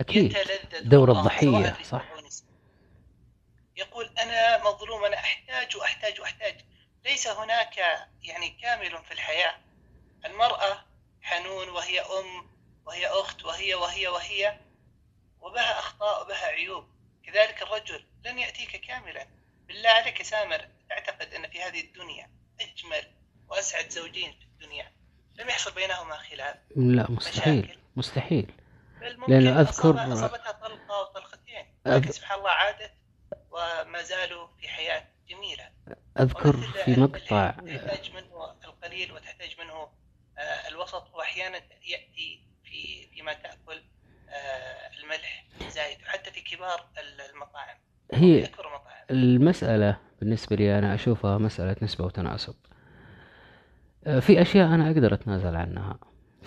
[0.00, 0.36] أكيد.
[0.36, 2.04] يتلذذ دور سواء صح.
[3.76, 6.60] يقول أنا مظلوم أنا أحتاج وأحتاج وأحتاج.
[7.04, 7.76] ليس هناك
[8.22, 9.54] يعني كامل في الحياة.
[10.24, 10.84] المرأة
[11.22, 12.48] حنون وهي أم
[12.86, 14.58] وهي أخت وهي وهي وهي
[15.40, 16.88] وبها أخطاء وبها عيوب.
[17.26, 19.26] كذلك الرجل لن يأتيك كاملا.
[19.68, 23.12] بالله عليك سامر أعتقد أن في هذه الدنيا أجمل
[23.48, 24.92] وأسعد زوجين في الدنيا.
[25.34, 26.56] لم يحصل بينهما خلاف.
[26.76, 27.78] لا مستحيل مشاكل.
[27.96, 28.52] مستحيل.
[29.28, 32.92] لأنه أذكر- أصاب- أصابتها طلقة أو طلقتين أذ- لكن سبحان الله عادت
[33.50, 35.64] وما زالوا في حياة جميلة.
[36.20, 39.88] أذكر في مقطع تحتاج منه القليل وتحتاج منه
[40.38, 43.82] آه، الوسط وأحيانا يأتي في فيما تأكل
[44.28, 46.86] آه، الملح زايد وحتى في كبار
[47.34, 47.76] المطاعم.
[48.12, 48.48] هي
[49.10, 52.54] المسألة بالنسبة لي أنا أشوفها مسألة نسبة وتناسب.
[54.06, 55.98] آه، في أشياء أنا أقدر أتنازل عنها.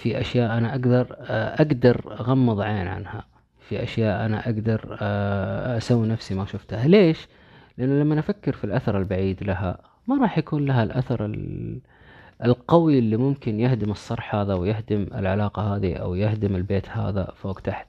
[0.02, 3.26] في أشياء أنا أقدر آه، أقدر أغمض عين عنها.
[3.70, 6.88] في أشياء أنا أقدر آه، أسوي نفسي ما شفتها.
[6.88, 7.28] ليش؟
[7.78, 11.80] لأنه لما أفكر في الأثر البعيد لها ما راح يكون لها الأثر ال-
[12.46, 17.88] القوي اللي ممكن يهدم الصرح هذا ويهدم العلاقة هذه أو يهدم البيت هذا فوق تحت.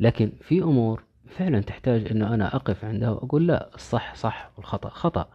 [0.00, 5.28] لكن في أمور فعلا تحتاج إنه أنا أقف عندها وأقول لا الصح صح والخطأ خطأ.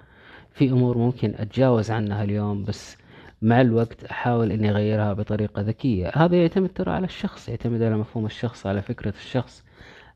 [0.52, 2.98] في أمور ممكن أتجاوز عنها اليوم بس
[3.46, 6.12] مع الوقت أحاول إني أغيرها بطريقة ذكية.
[6.16, 9.64] هذا يعتمد ترى على الشخص يعتمد على مفهوم الشخص على فكرة الشخص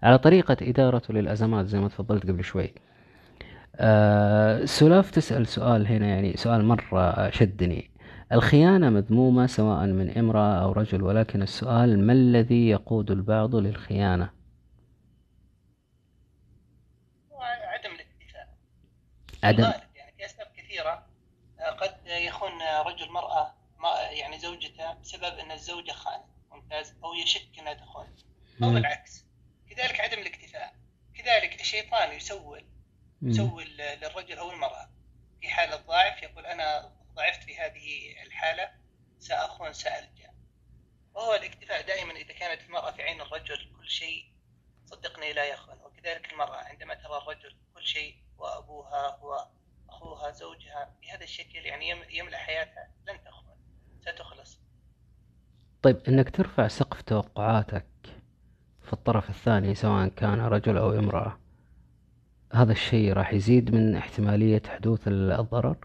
[0.03, 2.73] على طريقة ادارته للأزمات زي ما تفضلت قبل شوي.
[3.75, 7.89] آه سلاف تسأل سؤال هنا يعني سؤال مرة شدني.
[8.31, 14.29] الخيانة مذمومة سواء من امرأة أو رجل ولكن السؤال ما الذي يقود البعض للخيانة؟
[17.31, 18.47] وعدم الاكتفاء
[19.43, 21.03] عدم الغالب يعني في اسباب كثيره
[21.59, 21.91] آه، قد
[22.27, 22.51] يخون
[22.85, 23.89] رجل مراه ما
[24.19, 28.15] يعني زوجته بسبب أن الزوجة خانت ممتاز أو يشك أنها تخون.
[28.63, 28.77] أو مم.
[28.77, 29.25] العكس.
[29.69, 30.75] كذلك عدم الاكتفاء.
[31.15, 32.65] كذلك الشيطان يسول.
[33.21, 34.89] يسول للرجل أو المرأة.
[35.41, 38.71] في حاله ضعف يقول أنا ضعفت في هذه الحالة
[39.19, 40.33] سأخون سألجأ.
[41.13, 44.33] وهو الاكتفاء دائما إذا كانت المرأة في عين الرجل كل شيء
[44.85, 45.77] صدقني لا يخون.
[45.81, 49.47] وكذلك المرأة عندما ترى الرجل كل شيء وأبوها هو
[49.89, 52.91] اخوها زوجها بهذا الشكل يعني يم- يملأ حياتها.
[53.07, 53.57] لن تخون.
[54.01, 54.59] ستخلص.
[55.81, 57.85] طيب إنك ترفع سقف توقعاتك
[58.81, 61.39] في الطرف الثاني سواء كان رجل أو امرأة
[62.53, 65.77] هذا الشيء راح يزيد من احتمالية حدوث الضرر؟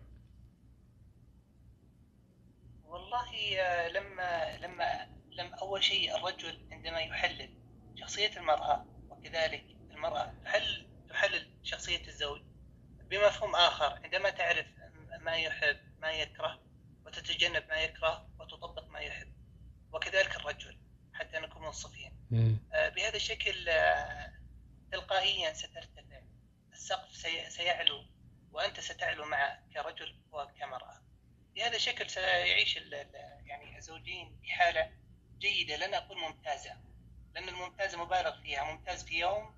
[2.85, 7.51] والله آه، لما لما لما أول شيء الرجل عندما يحلل
[7.95, 12.41] شخصية المرأة وكذلك المرأة تحلل تحلل شخصية الزوج
[13.11, 14.01] بمفهوم آخر.
[14.05, 14.67] عندما تعرف
[15.21, 16.59] ما يحب ما يكره
[17.07, 19.34] وتتجنب ما يكره وتطبق ما يحب
[19.95, 20.79] وكذلك الرجل
[21.15, 22.13] حتى نكون منصفين.
[22.73, 24.33] آه، بهذا الشكل آه،
[24.93, 26.21] تلقائيا سترتفع
[26.73, 28.05] السقف سي- سيعلو
[28.53, 31.03] وأنت ستعلو معه كرجل وكمرأة
[31.55, 32.77] بهذا الشكل سيعيش
[33.47, 34.91] يعني الزوجين بحالة
[35.39, 35.77] جيدة.
[35.77, 36.77] لن أقول ممتازة
[37.35, 38.65] لأن الممتازة مبالغ فيها.
[38.73, 39.55] ممتاز في يوم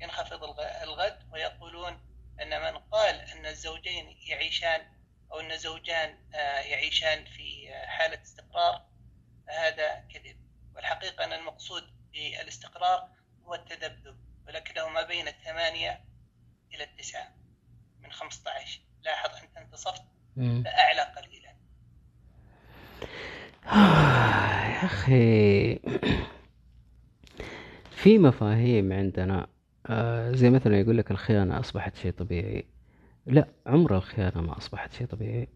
[0.00, 2.00] ينخفض الغ- الغد ويقولون
[2.42, 4.80] أن من قال أن الزوجين يعيشان
[5.32, 8.86] أو أن زوجان آه، يعيشان في حالة استقرار
[9.46, 10.36] فهذا كذب.
[10.76, 13.08] والحقيقة أن المقصود بالاستقرار
[13.46, 16.04] هو التذبذب ولكنه ما بين الثمانية
[16.74, 17.34] إلى التسعة
[18.02, 20.02] من 15 لاحظ أنت انتصفت.
[20.36, 21.54] فأعلى قليلا.
[24.74, 25.74] يا أخي.
[27.90, 29.46] في مفاهيم عندنا.
[29.86, 32.66] آه، زي مثلا يقول لك الخيانة أصبحت شيء طبيعي.
[33.26, 35.48] لا عمر الخيانة ما أصبحت شيء طبيعي.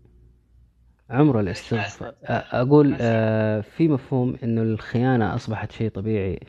[1.11, 6.41] عمر الاستغفار أقول آه، في مفهوم إنه الخيانة أصبحت شيء طبيعي.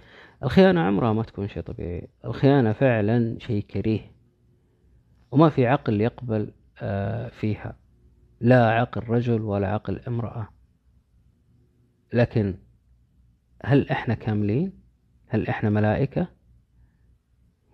[0.44, 2.08] الخيانة عمرها ما تكون شيء طبيعي.
[2.26, 4.12] الخيانة فعلا شيء كريه
[5.32, 7.78] وما في عقل يقبل آه، فيها.
[8.42, 10.48] لا عقل رجل ولا عقل امرأة.
[12.14, 12.56] لكن
[13.66, 14.74] هل إحنا كاملين؟
[15.28, 16.28] هل إحنا ملائكة؟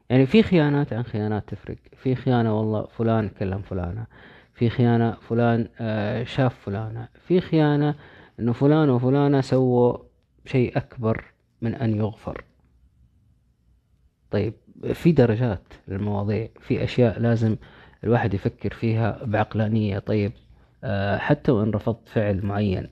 [0.09, 1.77] يعني في خيانات عن خيانات تفرق.
[1.97, 4.07] في خيانة والله فلان كلم فلانة.
[4.55, 7.07] في خيانة فلان آه، شاف فلانة.
[7.27, 7.95] في خيانة
[8.39, 9.97] إنه فلان وفلانة سووا
[10.45, 11.25] شيء أكبر
[11.61, 12.43] من أن يغفر.
[14.31, 14.53] طيب
[14.93, 17.55] في درجات للمواضيع في أشياء لازم
[18.03, 19.99] الواحد يفكر فيها بعقلانية.
[19.99, 20.31] طيب
[20.83, 22.87] آه، حتى وإن رفضت فعل معين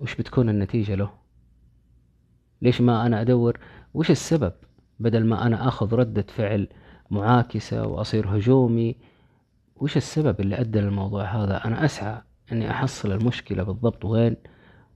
[0.00, 1.10] وش بتكون النتيجة له؟
[2.62, 3.58] ليش ما أنا أدور؟
[3.94, 4.52] وش السبب؟
[5.00, 6.68] بدل ما أنا أخذ ردة فعل
[7.10, 8.96] معاكسة وأصير هجومي
[9.76, 14.36] وش السبب اللي أدى للموضوع هذا؟ أنا أسعى أني أحصل المشكلة بالضبط وين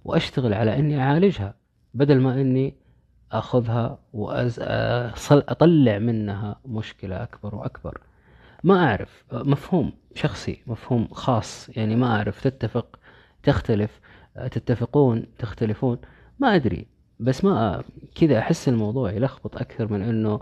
[0.04, 1.54] وأشتغل على أني أعالجها
[1.94, 2.74] بدل ما أني
[3.32, 8.00] أخذها وأطلع منها مشكلة أكبر وأكبر.
[8.64, 12.98] ما أعرف مفهوم شخصي مفهوم خاص يعني ما أعرف تتفق
[13.42, 14.00] تختلف
[14.50, 15.98] تتفقون تختلفون
[16.38, 16.86] ما أدري.
[17.20, 20.40] بس ما كذا أحس الموضوع يلخبط أكثر من آه،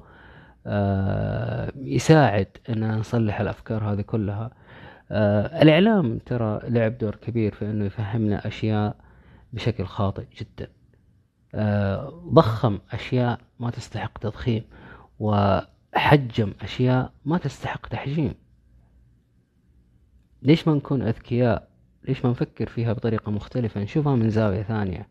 [1.76, 4.50] يساعد إن نصلح الأفكار هذه كلها.
[5.10, 8.96] آه، الإعلام ترى لعب دور كبير في إنه يفهمنا أشياء
[9.52, 10.68] بشكل خاطئ جدا.
[11.54, 14.64] آه، ضخم أشياء ما تستحق تضخيم
[15.18, 18.34] وحجم أشياء ما تستحق تحجيم.
[20.42, 21.68] ليش ما نكون أذكياء؟
[22.08, 25.08] ليش ما نفكر فيها بطريقة مختلفة؟ نشوفها من زاوية ثانية.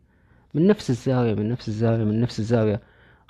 [0.54, 2.80] من نفس الزاوية من نفس الزاوية من نفس الزاوية.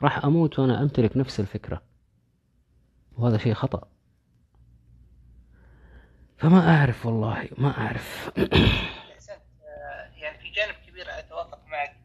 [0.03, 1.88] راح أموت وأنا أمتلك نفس الفكرة.
[3.19, 3.89] وهذا شيء خطأ.
[6.39, 8.31] فما أعرف والله ما أعرف.
[8.39, 11.97] احسنت آه، يعني في جانب كبير أتوافق معك.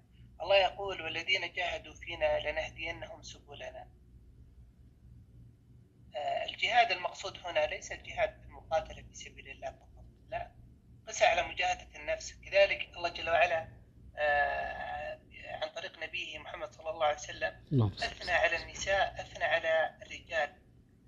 [0.41, 3.88] الله يقول والذين جاهدوا فينا لنهدينهم سبلنا.
[6.15, 10.52] آه، الجهاد المقصود هنا ليس الجهاد في المقاتلة في سبيل الله فقط لا.
[11.08, 12.34] قس على مجاهدة النفس.
[12.34, 13.67] كذلك الله جل وعلا
[14.17, 17.56] آه، عن طريق نبيه محمد صلى الله عليه وسلم
[18.04, 20.62] أثنى على النساء أثنى على الرجال.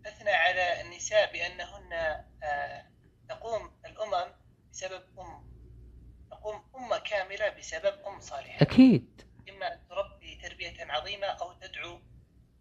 [0.06, 1.94] أثنى على النساء بأنهن
[2.44, 2.86] آه،
[3.30, 4.34] تقوم الأمم
[4.72, 5.56] بسبب أم
[6.32, 8.62] تقوم أمة كاملة بسبب أم صالحة.
[8.62, 9.22] أكيد.
[9.50, 12.02] إما أن تربي تربية عظيمة أو تدعو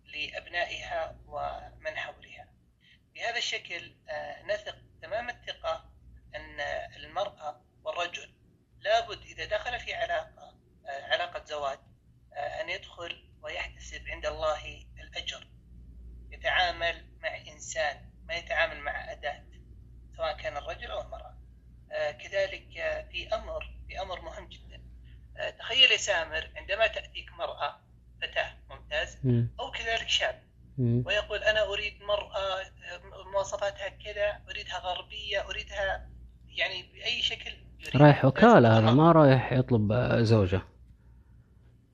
[0.05, 2.49] لأبنائها ومن حولها.
[3.15, 5.91] بهذا الشكل آه، نثق تمام الثقة
[6.35, 6.61] أن
[6.97, 8.35] المرأة والرجل
[8.81, 10.55] لابد إذا دخل في علاقة
[10.87, 11.79] آه، علاقة زواج
[12.37, 15.47] أن يدخل ويحتسب عند الله الأجر.
[16.45, 17.97] يتعامل مع إنسان
[18.29, 19.45] ما يتعامل مع أداة
[20.17, 21.35] سواء كان الرجل أو المرأة
[21.93, 24.83] آه، كذلك آه، في أمر في أمر مهم جدا
[25.37, 27.81] آه، تخيل يا سامر عندما تأتيك مرأة
[28.23, 29.49] فتاة ممتاز مم.
[29.61, 30.43] أو كذلك شاب.
[30.79, 32.61] ويقول أنا أريد مرأة
[33.33, 36.09] مواصفاتها كذا أريدها غربية أريدها
[36.49, 38.91] يعني بأي شكل يريد رايح وكالة هذا.
[38.91, 40.63] ما رايح يطلب زوجة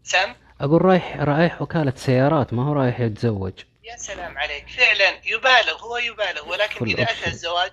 [0.02, 4.68] سام أقول رايح رايح وكالة سيارات ما هو رايح يتزوج يا سلام عليك.
[4.68, 7.02] فعلا يبالغ هو يبالغ ولكن إذا.
[7.02, 7.72] أتى الزواج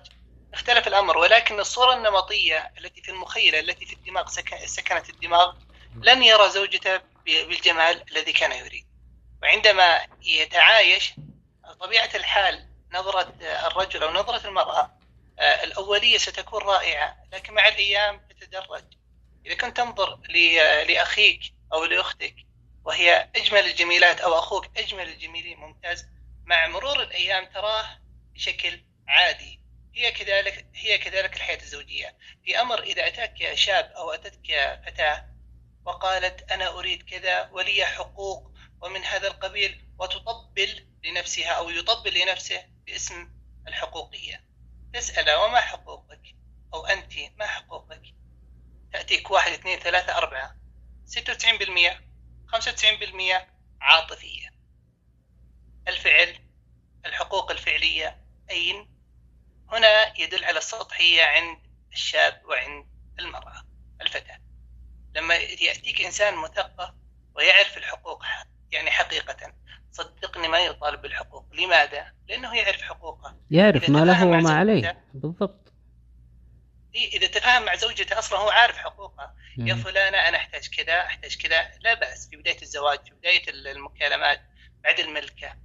[0.54, 5.54] اختلف الأمر ولكن الصورة النمطية التي في المخيلة التي في الدماغ سك- سكنت الدماغ
[6.02, 8.86] لن يرى زوجته بالجمال الذي كان يريد.
[9.42, 11.12] وعندما يتعايش
[11.80, 14.98] طبيعة الحال نظرة الرجل أو نظرة المرأة
[15.38, 18.84] آه، الأولية ستكون رائعة لكن مع الأيام تتدرج.
[19.46, 20.18] إذا كنت تنظر
[20.88, 21.40] لأخيك
[21.72, 22.34] أو لأختك
[22.88, 26.06] وهي أجمل الجميلات أو أخوك أجمل الجميلين ممتاز
[26.44, 27.98] مع مرور الأيام تراه
[28.34, 29.60] بشكل عادي.
[29.94, 32.16] هي كذلك هي كذلك الحياة الزوجية.
[32.44, 35.28] في أمر إذا أتاك شاب أو أتتك فتاة
[35.84, 43.30] وقالت أنا أريد كذا ولي حقوق ومن هذا القبيل وتطبل لنفسها أو يطبل لنفسه باسم
[43.66, 44.44] الحقوقية.
[44.94, 46.22] تسأله وما حقوقك؟
[46.74, 48.02] أو أنت ما حقوقك؟
[48.92, 50.56] تأتيك واحد اثنين ثلاثة أربعة.
[51.06, 52.07] ستة وتسعين بالمئة.
[52.48, 53.46] خمسة وتسعين بالمئة
[53.80, 54.48] عاطفية.
[55.88, 56.34] الفعل
[57.06, 58.18] الحقوق الفعلية
[58.50, 58.98] أين؟
[59.72, 61.58] هنا يدل على السطحية عند
[61.92, 62.86] الشاب وعند
[63.18, 63.64] المرأة.
[64.00, 64.38] الفتاة.
[65.14, 66.94] لما يأتيك إنسان مثقف
[67.34, 68.24] ويعرف الحقوق
[68.70, 69.52] يعني حقيقة
[69.92, 71.46] صدقني ما يطالب بالحقوق.
[71.52, 73.36] لماذا؟ لأنه يعرف حقوقه.
[73.50, 75.04] يعرف ما له وما عليه.
[75.14, 75.72] بالضبط.
[76.94, 79.82] إيه، إذا تفاهم مع زوجته أصلا هو عارف حقوقها يا مم.
[79.82, 81.70] فلانة أنا أحتاج كذا أحتاج كذا.
[81.80, 84.40] لا بأس في بداية الزواج في بداية المكالمات
[84.84, 85.56] بعد الملكة.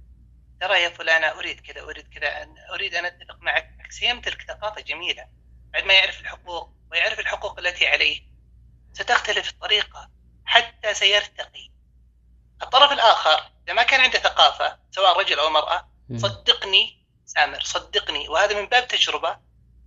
[0.60, 3.70] ترى يا فلانة أريد كذا أريد كذا أريد أن أتفق معك.
[3.90, 5.28] سيمتلك ثقافة جميلة.
[5.72, 8.20] بعد ما يعرف الحقوق ويعرف الحقوق التي عليه
[8.92, 10.10] ستختلف الطريقة
[10.44, 11.70] حتى سيرتقي.
[12.62, 16.18] الطرف الآخر إذا ما كان عنده ثقافة سواء رجل أو امرأة مم.
[16.18, 19.38] صدقني سامر صدقني وهذا من باب تجربة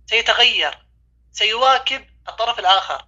[0.06, 0.86] سيتغير
[1.32, 3.07] سيواكب الطرف الآخر.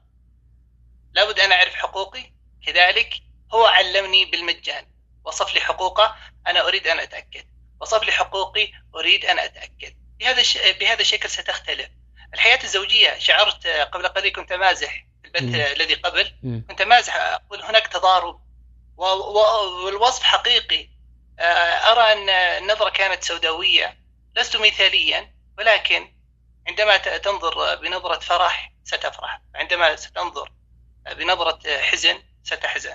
[1.13, 2.33] لابد أن أعرف حقوقي.
[2.67, 3.15] كذلك
[3.53, 4.87] هو علمني بالمجان.
[5.25, 7.47] وصف لي حقوقه أنا أريد أن أتأكد.
[7.81, 9.97] وصف لي حقوقي أريد أن أتأكد.
[10.19, 10.59] بهذا الش...
[10.59, 11.89] بهذا الشكل ستختلف.
[12.35, 15.55] الحياة الزوجية شعرت قبل قليل كنت مازح في البث.
[15.77, 16.35] الذي قبل.
[16.69, 18.41] كنت مازح أقول هناك تضارب.
[18.97, 19.05] و...
[19.05, 19.39] و...
[19.85, 20.89] والوصف حقيقي.
[21.39, 23.99] آه، أرى أن النظرة كانت سوداوية.
[24.37, 26.15] لست مثاليا ولكن
[26.69, 29.41] عندما تنظر بنظرة فرح ستفرح.
[29.55, 30.53] عندما ستنظر
[31.19, 32.91] بنظرة حزن ستحزن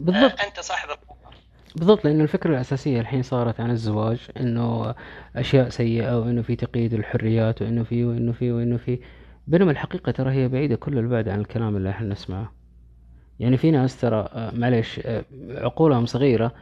[0.00, 0.40] بالضبط.
[0.40, 1.34] آه، أنت صاحب القرار
[1.76, 4.94] بالضبط لأن الفكرة الأساسية الحين صارت عن الزواج إنه
[5.36, 8.98] أشياء سيئة وإنه في تقييد الحريات وإنه في وإنه في وإنه في.
[9.46, 12.52] بينما الحقيقة ترى هي بعيدة كل البعد عن الكلام اللي إحنا نسمعه.
[13.40, 16.52] يعني في ناس ترى آه، معليش آه، عقولهم صغيرة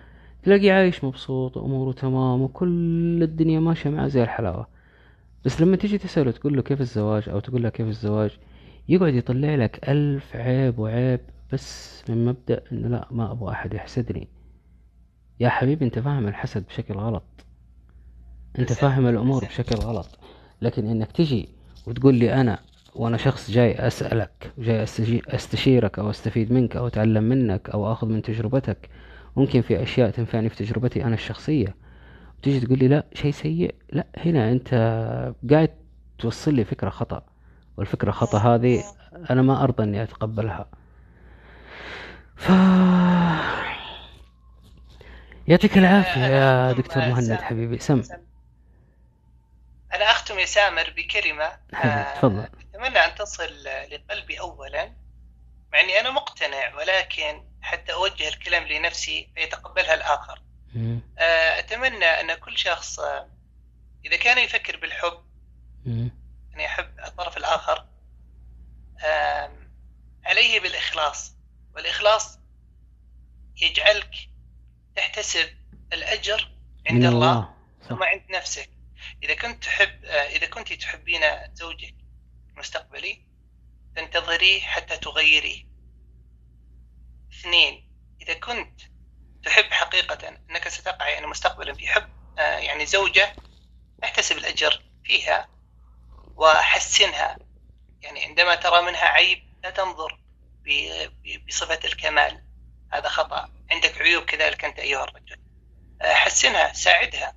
[0.42, 4.66] تلاقيه عايش مبسوط وأموره تمام وكل الدنيا ماشية معه زي الحلاوة.
[5.44, 8.30] بس لما تيجي تسأله تقول له كيف الزواج أو تقول له كيف الزواج
[8.88, 11.20] يقعد يطلع لك ألف عيب وعيب
[11.52, 14.28] بس من مبدأ إنه لا ما أبغى أحد يحسدني.
[15.40, 17.22] يا حبيبي أنت فاهم الحسد بشكل غلط.
[18.58, 20.18] أنت فاهم الأمور بشكل غلط.
[20.62, 21.48] لكن إنك تجي
[21.86, 22.58] وتقول لي أنا
[22.94, 28.08] وأنا شخص جاي أسألك جاي أستجي- أستشيرك أو أستفيد منك أو أتعلم منك أو أخذ
[28.08, 28.88] من تجربتك
[29.36, 31.74] ممكن في أشياء تنفعني في تجربتي أنا الشخصية.
[32.42, 33.74] تيجي تقول لي لا شيء سيء.
[33.92, 34.68] لا هنا أنت
[35.50, 35.70] قاعد
[36.18, 37.22] توصل لي فكرة خطأ.
[37.76, 38.84] والفكرة خطأ هذه
[39.30, 40.68] أنا ما أرضى إني أتقبلها
[42.36, 42.48] ف
[45.48, 47.32] يعطيك العافية يا دكتور مهند.
[47.32, 48.02] حبيبي سم
[49.94, 51.44] أنا أختم يا سامر بكلمة
[51.74, 52.48] آه، تفضل.
[52.74, 54.92] أتمنى أن تصل لقلبي أولا
[55.72, 60.40] مع أني أنا مقتنع ولكن حتى أوجه الكلام لنفسي فيتقبلها الآخر.
[61.18, 63.28] آه، أتمنى أن كل شخص آه،
[64.04, 65.18] إذا كان يفكر بالحب
[66.54, 66.60] مم.
[66.60, 67.86] أن يحب الطرف الآخر.
[70.24, 71.36] عليه بالإخلاص.
[71.74, 72.38] والإخلاص
[73.62, 74.14] يجعلك
[74.96, 75.48] تحتسب
[75.92, 76.50] الأجر
[76.90, 77.54] عند الله الله.
[77.88, 78.70] ثم عند نفسك.
[79.22, 81.20] إذا كنت تحب آه، إذا كنت تحبين
[81.54, 81.94] زوجك
[82.50, 83.26] المستقبلي
[83.96, 85.64] فانتظريه حتى تغيريه
[87.32, 87.90] اثنين
[88.20, 88.80] إذا كنت
[89.44, 93.36] تحب حقيقة أنك ستقع يعني مستقبلا في حب آه، يعني زوجة
[94.04, 95.53] احتسب الأجر فيها.
[96.36, 97.38] وحسنها.
[98.02, 100.18] يعني عندما ترى منها عيب لا تنظر
[101.48, 102.44] بصفة الكمال.
[102.92, 103.48] هذا خطأ.
[103.70, 105.40] عندك عيوب كذلك أنت أيها الرجل.
[106.02, 107.36] آه، حسنها ساعدها.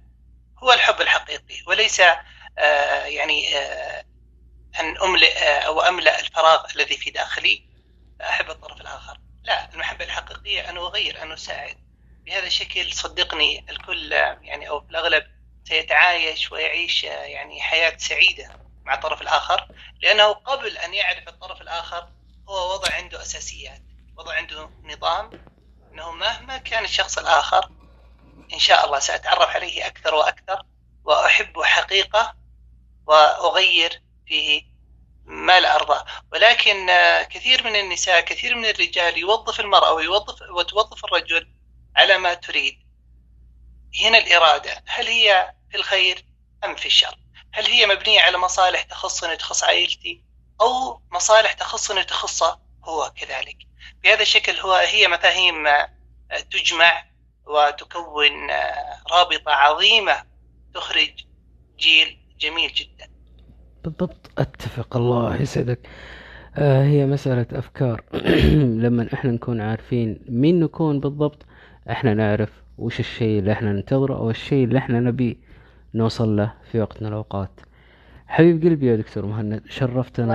[0.64, 1.64] هو الحب الحقيقي.
[1.68, 2.02] وليس
[2.58, 4.06] آه، يعني آه،
[4.80, 7.68] أن أملئ أو أملأ الفراغ الذي في داخلي.
[8.22, 9.18] أحب الطرف الآخر.
[9.44, 11.78] لا المحبة الحقيقية أن أغير أن أساعد.
[12.26, 15.24] بهذا الشكل صدقني الكل يعني أو في الأغلب
[15.68, 18.67] سيتعايش ويعيش يعني حياة سعيدة.
[18.88, 19.68] مع الطرف الآخر
[20.02, 22.10] لأنه قبل أن يعرف الطرف الآخر
[22.50, 23.82] هو وضع عنده أساسيات
[24.18, 25.30] وضع عنده نظام
[25.92, 27.70] أنه مهما كان الشخص الآخر
[28.54, 30.64] إن شاء الله سأتعرف عليه أكثر وأكثر
[31.04, 32.36] وأحبه حقيقة
[33.08, 34.64] وأغير فيه
[35.26, 36.06] ما لا أرضى.
[36.34, 36.88] ولكن
[37.30, 41.52] كثير من النساء كثير من الرجال يوظف المرأة ويوظف وتوظف الرجل
[41.96, 42.80] على ما تريد.
[44.02, 46.26] هنا الإرادة هل هي في الخير
[46.64, 47.27] أم في الشر؟
[47.58, 50.22] هل هي مبنية على مصالح تخصني وتخص عائلتي؟
[50.62, 53.58] أو مصالح تخصني وتخصه هو كذلك.
[54.04, 55.90] بهذا الشكل هو هي مفاهيم آه،
[56.52, 57.04] تجمع
[57.46, 60.24] وتكون آه، رابطة عظيمة
[60.74, 61.26] تخرج
[61.80, 63.08] جيل جميل جدا.
[63.84, 64.32] بالضبط.
[64.38, 64.98] أتفق.
[64.98, 65.80] الله يسعدك.
[66.58, 68.04] آه هي مسألة أفكار.
[68.84, 71.46] لما إحنا نكون عارفين مين نكون بالضبط
[71.90, 75.47] إحنا نعرف وش الشيء اللي إحنا ننتظره أو الشيء اللي إحنا نبي
[75.98, 77.50] نوصل له في وقت من الأوقات
[78.28, 80.34] حبيب قلبي يا دكتور مهند شرفتنا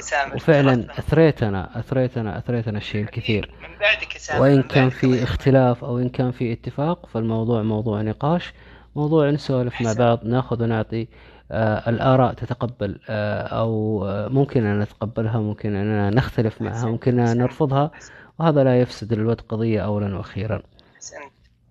[0.00, 0.98] سامر وفعلا شرفتنا.
[0.98, 4.20] أثريتنا أثريتنا أثريتنا الشيء الكثير من بعدك يا
[4.56, 5.22] من كان في.
[5.22, 8.52] اختلاف أو إن كان في اتفاق فالموضوع موضوع نقاش
[8.96, 9.92] موضوع نسولف مع.
[9.92, 11.08] بعض ناخذ ونعطي
[11.52, 16.86] آه الآراء تتقبل آه أو آه ممكن أن نتقبلها ممكن أننا نختلف معها.
[16.86, 17.38] ممكن أحسن.
[17.38, 17.90] نرفضها
[18.38, 20.62] وهذا لا يفسد الود قضية أولا وأخيرا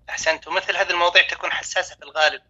[0.08, 2.42] أحسنت ومثل هذه المواضيع تكون حساسة في الغالب.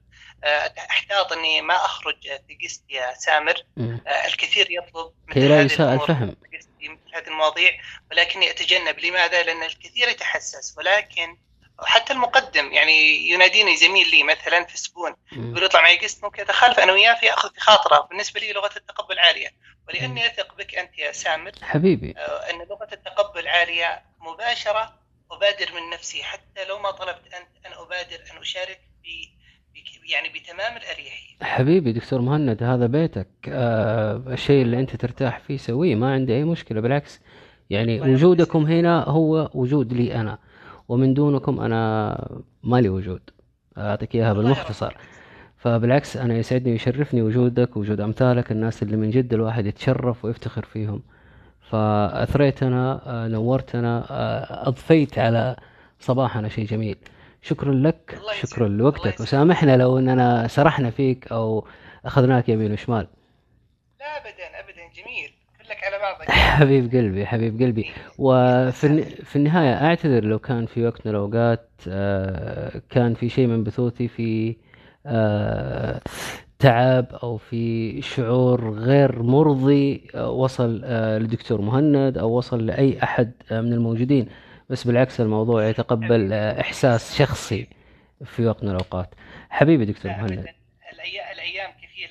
[0.45, 3.63] آه، أحتاط أني ما أخرج في قست يا سامر.
[3.79, 6.37] آه، الكثير يطلب مثل هذه يساء الفهم.
[6.83, 7.71] مثل هذه المواضيع
[8.11, 8.99] ولكني أتجنب.
[8.99, 10.79] لماذا؟ لأن الكثير يتحسس.
[10.79, 11.37] ولكن
[11.85, 15.17] حتى المقدم يعني يناديني زميل لي مثلا في سبون.
[15.33, 18.01] يقول اطلع معي قسط ممكن أتخلف أنا وياه في أخذ في خاطرة.
[18.11, 19.49] بالنسبة لي لغة التقبل عالية.
[19.89, 21.53] ولأني أثق بك أنت يا سامر.
[21.63, 22.15] حبيبي.
[22.19, 24.99] آه، أن لغة التقبل عالية مباشرة
[25.31, 29.07] أبادر من نفسي حتى لو ما طلبت أنت أن أبادر أن أشارك ب
[29.75, 31.37] ب- يعني بتمام الأريحية.
[31.43, 36.45] حبيبي دكتور مهند هذا بيتك آه الشيء اللي أنت ترتاح فيه سويه ما عندي أي
[36.45, 37.21] مشكلة بالعكس.
[37.71, 40.39] يعني وجودكم هنا هو وجود لي أنا
[40.89, 43.31] ومن دونكم أنا ما لي وجود.
[43.79, 44.97] أعطيك إياها بالمختصر.
[45.57, 51.03] فبالعكس أنا يسعدني ويشرفني وجودك وجود أمثالك الناس اللي من جد الواحد يتشرف ويفتخر فيهم.
[51.71, 55.57] فأثريتنا آه، نورتنا آه، أضفيت على
[56.01, 56.97] صباحنا شيء جميل.
[57.43, 58.19] شكرا لك.
[58.43, 59.21] شكرا لوقتك.
[59.21, 61.67] وسامحنا لو أننا سرحنا فيك أو
[62.05, 63.07] أخذناك يمين وشمال.
[64.01, 64.83] لا ابدا ابدا.
[65.03, 65.31] جميل.
[65.59, 66.31] كلك على بعضك.
[66.61, 67.91] حبيب قلبي حبيب قلبي.
[68.19, 73.47] وفي الن- في النهاية أعتذر لو كان في وقت من الأوقات آه، كان في شيء
[73.47, 74.57] من بثوثي في
[76.59, 83.33] تعب أو في شعور غير مرضي آه، وصل آه، لدكتور مهند أو وصل لأي أحد
[83.53, 84.29] آه، من الموجودين.
[84.71, 87.69] بس بالعكس الموضوع يتقبل إحساس شخصي
[88.25, 89.15] في وقت من الأوقات.
[89.51, 90.33] حبيبي دكتور لا مهند.
[90.93, 92.09] الأيام الأيام كثير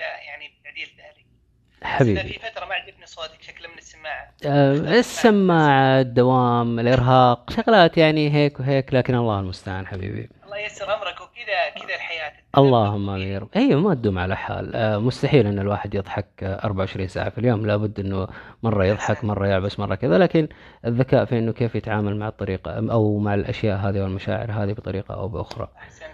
[1.82, 2.20] إذا حبيبي.
[2.20, 4.34] في فترة ما عجبني صوتك شكله من السماعة.
[4.46, 10.30] آه، السماعة الدوام الإرهاق شغلات يعني هيك وهيك لكن الله المستعان حبيبي.
[10.46, 12.34] الله ييسر أمرك وكذا كذا الحياة.
[12.58, 13.50] اللهم آمين يا رب.
[13.56, 14.76] أيوه ما تدوم على حال.
[14.76, 17.66] آه، مستحيل إن الواحد يضحك آه، 24 ساعة في اليوم.
[17.66, 18.28] لابد إنه
[18.64, 20.18] مرة يضحك مرة يعبس مرة كذا.
[20.18, 20.48] لكن
[20.86, 25.28] الذكاء في إنه كيف يتعامل مع الطريقة أو مع الأشياء هذه والمشاعر هذه بطريقة أو
[25.28, 25.68] بأخرى.
[25.78, 26.06] احسن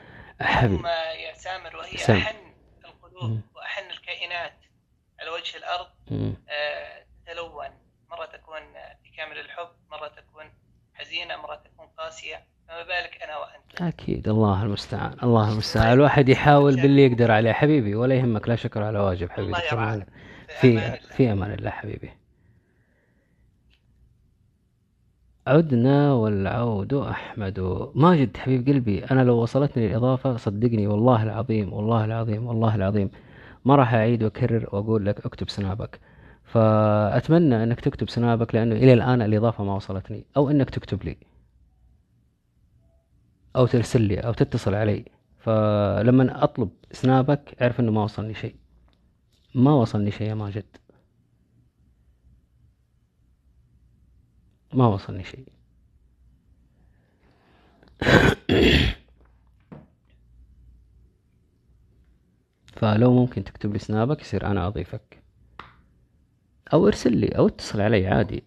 [0.42, 2.14] حبيبي ثم يا سامر وهي سم.
[2.14, 2.36] أحن.
[2.86, 4.54] القلوب وأحن الكائنات
[5.20, 5.88] على وجه الأرض.
[6.12, 7.66] آه، تتلون.
[8.12, 8.60] مرة تكون
[9.04, 10.46] في كامل الحب مرة تكون
[10.94, 12.53] حزينة مرة تكون قاسية.
[12.74, 13.94] فما بالك أنا وأنت.
[13.94, 15.94] أكيد الله المستعان الله المستعان.
[15.94, 19.54] الواحد يحاول باللي يقدر عليه حبيبي ولا يهمك لا شكر على واجب حبيبي.
[19.72, 20.06] الله.
[20.48, 20.96] في في أمان الله.
[21.18, 22.10] في أمان الله حبيبي.
[25.48, 27.90] عدنا والعود أحمد.
[27.96, 33.10] ماجد حبيب قلبي أنا لو وصلتني الاضافه صدقني والله العظيم والله العظيم والله العظيم.
[33.66, 36.00] ما راح أعيد وأكرر وأقول لك اكتب سنابك.
[36.44, 41.18] فأتمنى إنك تكتب سنابك لأنه إلى الآن الإضافة ما وصلتني أو إنك تكتب لي.
[43.56, 45.06] أو ترسل لي أو تتصل علي.
[45.40, 48.56] فلما أطلب سنابك أعرف إنه ما وصلني شيء.
[49.56, 50.66] ما وصلني شيء يا ماجد.
[54.74, 55.48] ما وصلني شيء.
[62.76, 65.24] فلو ممكن تكتب لي سنابك يصير أنا أضيفك.
[66.74, 68.44] أو ارسل لي أو اتصل علي عادي.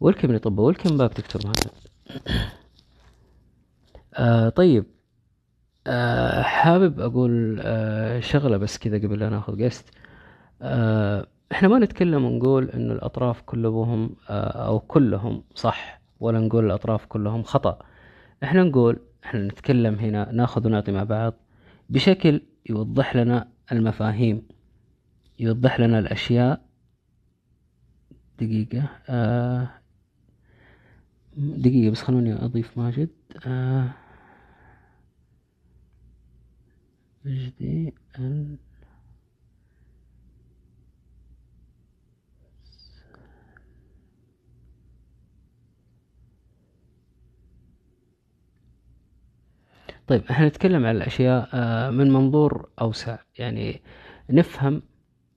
[0.00, 1.70] ولكم طب ولكم باك دكتور مهند
[4.22, 4.84] آه طيب.
[5.86, 9.90] آه حابب أقول آه شغلة بس كذا قبل لا ناخذ قست
[10.62, 17.06] آه إحنا ما نتكلم ونقول إنه الأطراف كلهم آه أو كلهم صح ولا نقول الأطراف
[17.06, 17.78] كلهم خطأ.
[18.44, 21.34] إحنا نقول إحنا نتكلم هنا ناخذ ونعطي مع بعض
[21.90, 24.42] بشكل يوضح لنا المفاهيم
[25.38, 26.60] يوضح لنا الأشياء.
[28.40, 29.68] دقيقة آه
[31.36, 33.08] دقيقة بس خلوني أضيف ماجد.
[33.46, 33.88] آه
[37.24, 38.58] مجدي ال
[50.06, 53.18] طيب إحنا نتكلم عن الأشياء آه، من منظور أوسع.
[53.38, 53.82] يعني
[54.30, 54.82] نفهم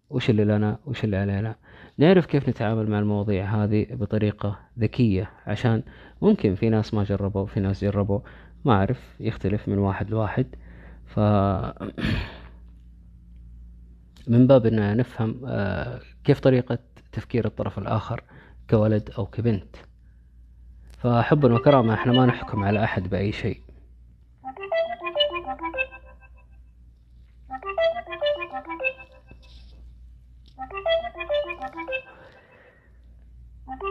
[0.10, 1.56] وش اللي لنا وش اللي علينا.
[1.98, 5.84] نعرف كيف نتعامل مع المواضيع هذه بطريقة ذكية عشان
[6.22, 8.20] ممكن في ناس ما جربوا وفي ناس جربوا.
[8.66, 10.56] ما أعرف يختلف من واحد لواحد.
[11.16, 11.20] ف
[14.28, 16.78] من باب أن نفهم آه، كيف طريقة
[17.12, 18.24] تفكير الطرف الآخر
[18.70, 19.76] كولد أو كبنت.
[20.98, 23.62] فحبا وكرامة إحنا ما نحكم على أحد بأي شيء.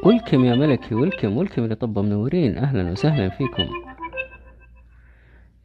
[0.04, 2.58] ولكم يا ملكي ولكم ولكم اللي طب منورين.
[2.58, 3.68] أهلا وسهلا فيكم.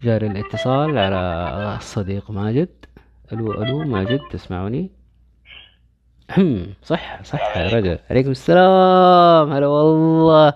[0.04, 2.86] جاري الاتصال على الصديق ماجد.
[3.34, 4.92] ألو ألو ماجد تسمعوني؟
[6.38, 8.00] هم صح صح يا رجل.
[8.10, 9.54] عليكم السلام.
[9.54, 10.54] هلا والله.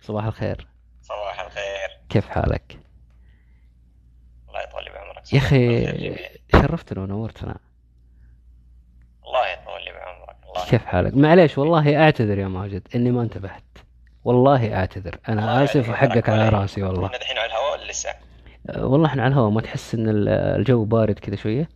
[0.00, 0.66] صباح الخير.
[1.02, 1.98] صباح الخير.
[2.08, 2.78] كيف حالك؟
[4.48, 5.32] الله يطول بعمرك.
[5.32, 6.16] يا أخي.
[6.52, 7.58] شرفتنا ونورتنا.
[9.26, 10.36] الله يطول بعمرك.
[10.48, 13.62] الله كيف حالك؟ معليش والله أعتذر يا ماجد إني ما انتبهت.
[14.24, 15.18] والله أعتذر.
[15.28, 16.48] أنا آسف وحقك على.
[16.48, 17.06] رأسي والله.
[17.06, 18.10] إحنا دحين على الهواء ولا لسه؟
[18.76, 21.68] والله إحنا على الهواء ما تحس إن ال- الجو بارد كذا شوية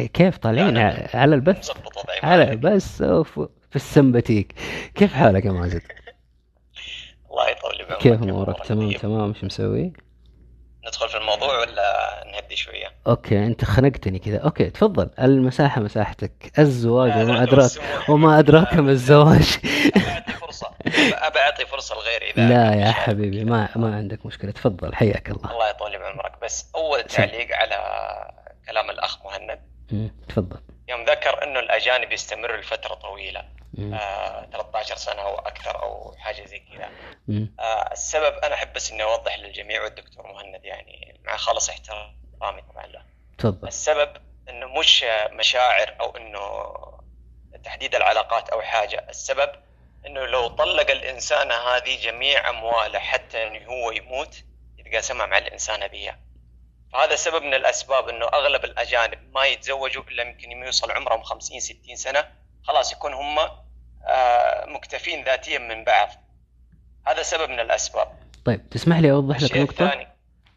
[0.00, 0.76] إيه، كيف طالعين
[1.14, 1.70] على البث
[2.22, 2.56] على.
[2.56, 4.54] بس في السمبتيك
[4.94, 5.82] كيف حالك يا ماجد
[7.30, 8.66] الله يطول بعمرك كيف أمورك.
[8.66, 9.00] تمام طيب.
[9.00, 9.92] تمام إيش مسوي
[10.86, 11.82] ندخل في الموضوع ولا
[12.32, 17.70] نهدي شوية؟ أوكي أنت خنقتني كذا أوكي تفضل المساحة مساحتك الزواج وما أدراك.
[18.08, 19.42] وما أدراك ما الزواج
[20.40, 20.66] فرصة
[21.86, 22.92] فرصه لغيري إذا لا يا.
[22.92, 24.50] حبيبي ما ما عندك مشكلة.
[24.50, 25.50] تفضل حياك الله.
[25.50, 27.78] الله يطول بعمرك بس أول تعليق على
[28.66, 29.60] كلام الأخ مهند.
[30.28, 30.60] تفضل.
[30.88, 33.44] يوم ذكر إنه الأجانب يستمروا لفترة طويلة
[33.78, 36.90] آه 13 سنة أو أكثر أو حاجة زي كذا.
[37.60, 42.86] آه السبب أنا أحب بس إني أوضح للجميع والدكتور مهند يعني مع خالص احترامي طبعا
[42.86, 43.02] له.
[43.38, 43.68] تفضل.
[43.68, 44.08] السبب
[44.48, 46.74] إنه مش مشاعر أو إنه
[47.64, 49.06] تحديد العلاقات أو حاجة.
[49.08, 49.50] السبب
[50.06, 54.44] إنه لو طلق الانسانه هذه جميع أمواله حتى انه هو يموت
[54.78, 56.12] يتقاسمها مع الانسانه دي
[56.92, 61.96] فهذا سبب من الأسباب إنه أغلب الأجانب ما يتزوجوا إلا يمكن يوصل عمرهم 50 60
[61.96, 62.24] سنة.
[62.62, 63.38] خلاص يكون هم
[64.08, 66.08] آه، مكتفين ذاتيا من بعض.
[67.06, 68.08] هذا سبب من الأسباب.
[68.44, 70.06] طيب تسمح لي أوضح لك نقطة؟ الثاني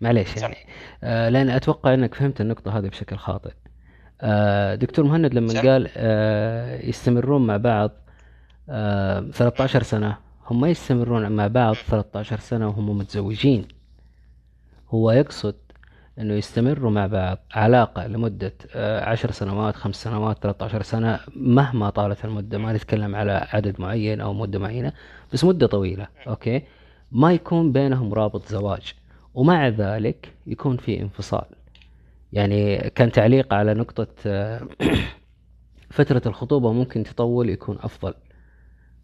[0.02, 0.58] معليش يعني
[1.04, 3.52] آه لأن أتوقع إنك فهمت النقطة هذه بشكل خاطئ.
[4.22, 5.62] آه، دكتور مهند لما صح.
[5.62, 7.92] قال آه، يستمرون مع بعض
[8.70, 10.18] آه، 13 سنة.
[10.48, 13.68] هم ما يستمرون مع بعض 13 سنة وهم متزوجين.
[14.90, 15.56] هو يقصد
[16.20, 22.26] إنه يستمروا مع بعض علاقة لمدة آه، عشر سنوات خمس سنوات 13 سنة مهما طالت
[22.26, 22.58] المدة.
[22.58, 24.94] ما نتكلم على عدد معين أو مدة معينة
[25.34, 26.08] بس مدة طويلة.
[26.28, 26.62] أوكي؟
[27.12, 28.94] ما يكون بينهم رابط زواج.
[29.34, 31.46] ومع ذلك يكون في انفصال.
[32.34, 34.62] يعني كان تعليق على نقطة آه،
[35.98, 38.14] فترة الخطوبة ممكن تطول يكون أفضل.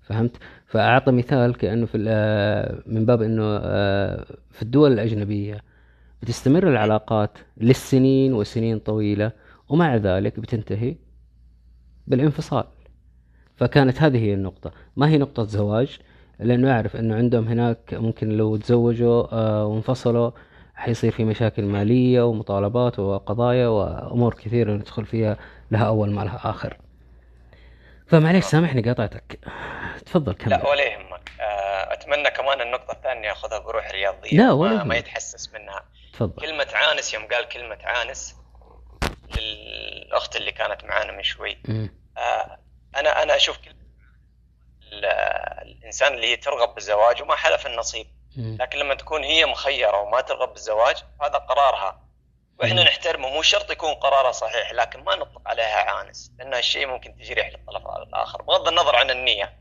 [0.08, 0.38] فهمت؟
[0.68, 5.62] فأعطى مثال كأنه في ال- آه، من باب أنه آه، في الدول الأجنبية
[6.22, 9.32] بتستمر العلاقات للسنين وسنين طويلة
[9.70, 10.95] ومع ذلك بتنتهي
[12.08, 12.64] بالانفصال.
[13.56, 14.72] فكانت هذه هي النقطة.
[14.95, 15.99] ما هي نقطة زواج؟
[16.39, 20.32] لأنه يعرف أنه عندهم هناك ممكن لو تزوجوا آه، وانفصلوا
[20.76, 25.38] حيصير في مشاكل مالية ومطالبات وقضايا وأمور كثيرة ندخل فيها
[25.72, 26.78] لها أول ما لها آخر.
[28.08, 29.39] فمعليش سامحني قاطعتك.
[30.06, 30.49] تفضل كمل.
[30.49, 31.32] لا ولا يهمك.
[31.39, 34.84] آه، أتمنى كمان النقطة الثانية أخذها بروح رياضيه لا، ولا ما.
[34.84, 35.86] ما يتحسس منها.
[36.14, 36.41] تفضل.
[36.41, 38.36] كلمة عانس يوم قال كلمة عانس
[39.38, 41.58] للأخت اللي كانت معانا من شوي.
[42.18, 42.60] آه،
[42.95, 43.70] أنا أنا أشوف كل
[44.91, 45.06] ال-
[45.68, 48.08] الإنسان اللي هي ترغب بالزواج وما حلف النصيب.
[48.38, 52.05] لكن لما تكون هي مخيرة وما ترغب بالزواج هذا قرارها.
[52.60, 52.84] وإحنا.
[52.84, 53.30] نحترمه.
[53.30, 57.88] مو شرط يكون قرارها صحيح لكن ما نطلق عليها عانس لأن هالشيء ممكن تجريح للطرف
[58.08, 59.53] الآخر بغض النظر عن النية.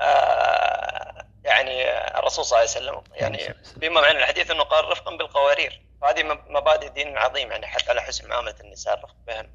[0.00, 5.82] آه، يعني الرسول صلى الله عليه وسلم يعني بما معنى الحديث إنه قال رفقا بالقوارير.
[6.04, 9.36] هذه مب- مبادئ دين عظيم يعني حتى على حسن معامله النساء الرفق بهم.
[9.36, 9.50] هذا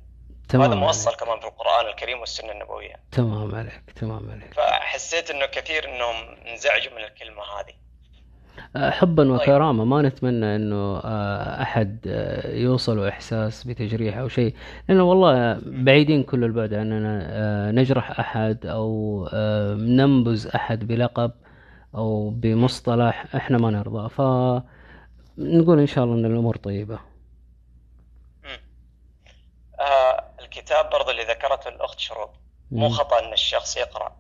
[0.50, 1.20] تمام موصل عليك.
[1.24, 2.96] كمان في القرآن الكريم والسنة النبوية.
[3.12, 4.54] تمام عليك تمام عليك.
[4.54, 7.74] فحسيت إنه كثير إنهم انزعجوا من الكلمة هذه.
[8.76, 9.32] حبا طيب.
[9.32, 14.56] وكرامة ما نتمنى إنه آه، أحد آه، يوصل احساس بتجريح أو شيء
[14.90, 21.32] لأنه والله بعيدين كل البعد أننا آه، نجرح أحد أو آه، ننبذ أحد بلقب
[21.96, 27.00] أو بمصطلح إحنا ما نرضى فنقول إن شاء الله إن الأمور طيبة
[28.44, 28.60] مم.
[29.80, 32.34] آه الكتاب برضو اللي ذكرته الأخت شروق
[32.72, 32.90] مو.
[32.90, 34.16] خطأ إن الشخص يقرأ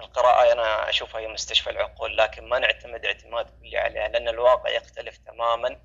[0.00, 5.16] القراءة أنا أشوفها هي مستشفى العقول لكن ما نعتمد اعتماد كلي عليها لأن الواقع يختلف
[5.16, 5.80] تماما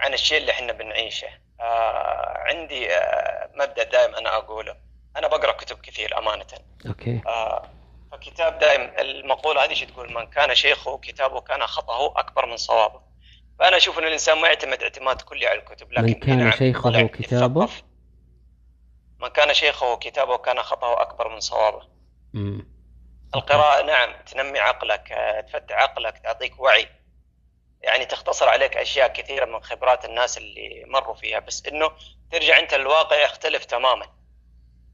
[0.00, 1.28] عن الشيء اللي إحنا بنعيشه.
[1.60, 4.76] آه عندي آه مبدأ دائم أنا أقوله.
[5.16, 6.46] أنا بقرأ كتب كثير أمانة.
[6.86, 7.20] أوكي.
[7.26, 7.68] آه
[8.12, 13.00] فكتاب دائم المقولة هذه إيش تقول؟ من كان شيخه كتابه كان خطأه أكبر من صوابه.
[13.58, 17.68] فأنا أشوف إن الإنسان ما يعتمد اعتماد كلي على الكتب لكن من كان شيخه كتابه؟
[19.18, 21.91] من كان شيخه كتابه كان خطأه أكبر من صوابه.
[22.34, 22.72] مم.
[23.34, 25.08] القراءة نعم تنمي عقلك
[25.48, 26.88] تفتح عقلك تعطيك وعي.
[27.82, 31.90] يعني تختصر عليك أشياء كثيرة من خبرات الناس اللي مروا فيها بس إنه
[32.30, 34.06] ترجع أنت الواقع يختلف تماما.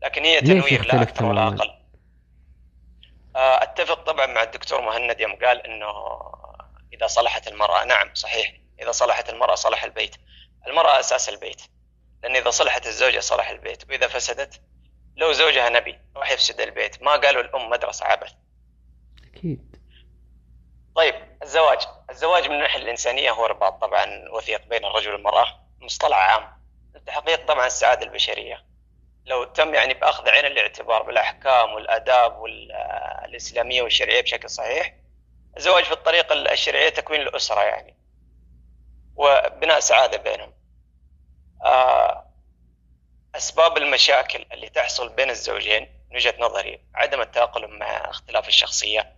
[0.02, 1.70] لكن هي تنوير لا أكثر ولا؟ أقل.
[3.36, 5.92] آه، أتفق طبعا مع الدكتور مهند يوم قال إنه
[6.92, 8.54] إذا صلحت المرأة نعم صحيح.
[8.82, 10.16] إذا صلحت المرأة صلح البيت.
[10.66, 11.62] المرأة أساس البيت.
[12.22, 13.90] لأن إذا صلحت الزوجة صلح البيت.
[13.90, 14.60] وإذا فسدت
[15.18, 17.02] لو زوجها نبي راح يفسد البيت.
[17.02, 18.32] ما قالوا الأم مدرسة عبث.
[19.34, 19.76] أكيد.
[20.94, 21.78] طيب الزواج.
[22.10, 25.46] الزواج من الناحيه الإنسانية هو رباط طبعا وثيق بين الرجل والمرأة.
[25.80, 26.62] مصطلح عام.
[26.94, 28.64] لتحقيق طبعا السعادة البشرية.
[29.26, 34.94] لو تم يعني بأخذ عين الاعتبار بالأحكام والأداب والإسلامية والشرعية بشكل صحيح
[35.56, 37.96] الزواج في الطريقة الشرعية تكوين الأسرة يعني
[39.16, 40.54] وبناء سعادة بينهم.
[41.64, 42.27] آه،
[43.36, 49.14] أسباب المشاكل اللي تحصل بين الزوجين من وجهة نظري عدم التأقلم مع اختلاف الشخصية.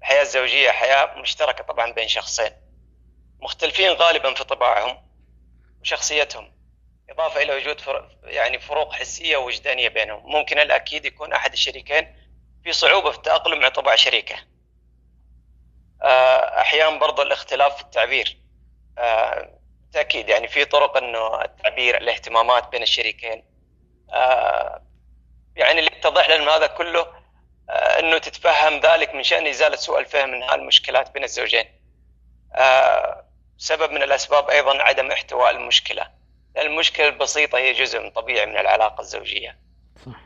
[0.00, 2.50] الحياة الزوجية حياة مشتركة طبعا بين شخصين
[3.40, 5.08] مختلفين غالبا في طباعهم
[5.80, 6.54] وشخصيتهم
[7.10, 8.16] إضافة إلى وجود فر...
[8.22, 10.22] يعني فروق حسية ووجدانية بينهم.
[10.32, 12.16] ممكن الأكيد يكون أحد الشريكين
[12.64, 14.36] في صعوبة في التأقلم مع طباع شريكه.
[16.02, 18.38] آه، أحيانا برضو الاختلاف في التعبير.
[19.94, 23.44] بالتأكيد يعني في طرق أنه التعبير الاهتمامات بين الشريكين
[24.12, 24.82] آه،
[25.56, 27.06] يعني اللي يتضح لنا هذا كله
[27.70, 31.64] آه، إنه تتفهم ذلك من شأن إزالة سوء الفهم من هالمشكلات بين الزوجين.
[32.54, 33.24] آه،
[33.58, 36.10] سبب من الأسباب أيضا عدم احتواء المشكلة.
[36.58, 39.58] المشكلة البسيطة هي جزء من طبيعي من العلاقة الزوجية.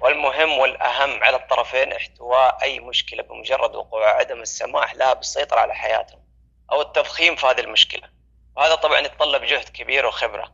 [0.01, 6.21] والمهم والأهم على الطرفين احتواء أي مشكلة بمجرد وقوعها عدم السماح لها بالسيطرة على حياتهم
[6.73, 8.18] أو التضخيم في هذه المشكلة.
[8.59, 10.53] وهذا طبعا يتطلب جهد كبير وخبرة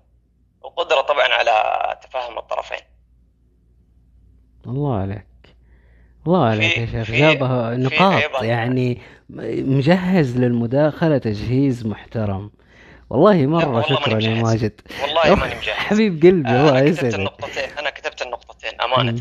[0.63, 2.79] وقدرة طبعا على تفهم الطرفين.
[4.67, 5.27] الله عليك.
[6.27, 7.11] الله عليك يا شيخ.
[7.11, 8.43] جابها نقاط.
[8.43, 9.03] يعني
[9.61, 12.51] مجهز للمداخلة تجهيز محترم.
[13.11, 14.43] والله مرة والله شكرا يا.
[14.43, 14.81] ماجد.
[15.03, 15.69] والله ماني مجهز.
[15.69, 17.15] حبيب قلبي آه، الله يسعدك.
[17.15, 19.13] النقطتين أنا كتبت النقطتين أمانة.
[19.13, 19.21] مم.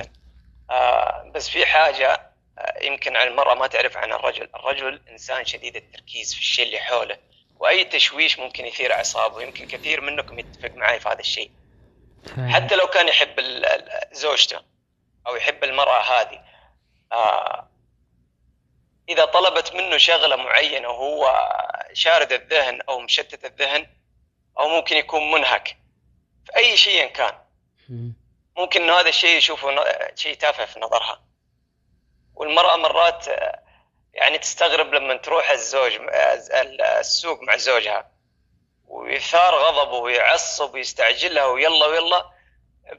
[0.71, 4.49] آه بس في حاجة آه يمكن عن المرأة ما تعرف عن الرجل.
[4.55, 7.17] الرجل إنسان شديد التركيز في الشيء اللي حوله.
[7.63, 11.51] وأي تشويش ممكن يثير اعصابه يمكن كثير منكم يتفق معي في هذا الشيء.
[12.37, 13.39] حتى لو كان يحب
[14.11, 14.61] زوجته
[15.27, 16.43] أو يحب المرأة هذه.
[17.11, 17.69] آه
[19.09, 21.49] إذا طلبت منه شغلة معينة وهو
[21.93, 23.87] شارد الذهن أو مشتت الذهن
[24.59, 25.77] أو ممكن يكون منهك.
[26.45, 27.33] في أي شيء كان.
[27.89, 28.13] مم.
[28.57, 29.85] ممكن إنه هذا الشيء يشوفه
[30.15, 31.21] شيء تافه في نظرها.
[32.35, 33.62] والمرأة مرات آه،
[34.13, 35.91] يعني تستغرب لما تروح الزوج
[36.61, 38.11] ال- السوق مع زوجها
[38.87, 42.29] ويثار غضبه ويعصب ويستعجلها ويلا ويلا.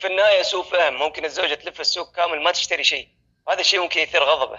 [0.00, 3.08] في النهاية سوء فهم ممكن الزوجة تلف السوق كامل ما تشتري شيء.
[3.46, 4.58] وهذا الشيء ممكن يثير غضبه.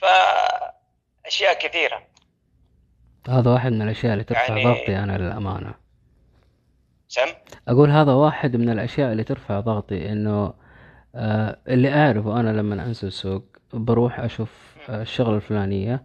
[0.00, 2.02] فأشياء كثيرة.
[3.28, 5.74] هذا واحد من الأشياء اللي ترفع يعني- ضغطي أنا للأمانة.
[7.08, 7.28] سم؟
[7.68, 10.54] أقول هذا واحد من الأشياء اللي ترفع ضغطي إنه
[11.14, 16.02] آه اللي أعرفه أنا لما أنزل السوق بروح أشوف آه الشغلة الفلانية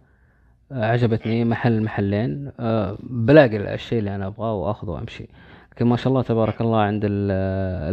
[0.70, 5.28] عجبتني محل محلين آه بلاقي الشيء اللي أنا أبغاه وأخذه وأمشي.
[5.72, 7.30] لكن ما شاء الله تبارك الله عند ال-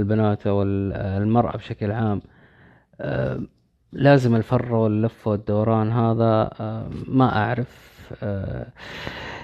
[0.02, 2.22] البنات أو ال- المرأة بشكل عام
[3.02, 3.40] آه
[3.94, 7.92] لازم الفر واللف والدوران هذا آه ما أعرف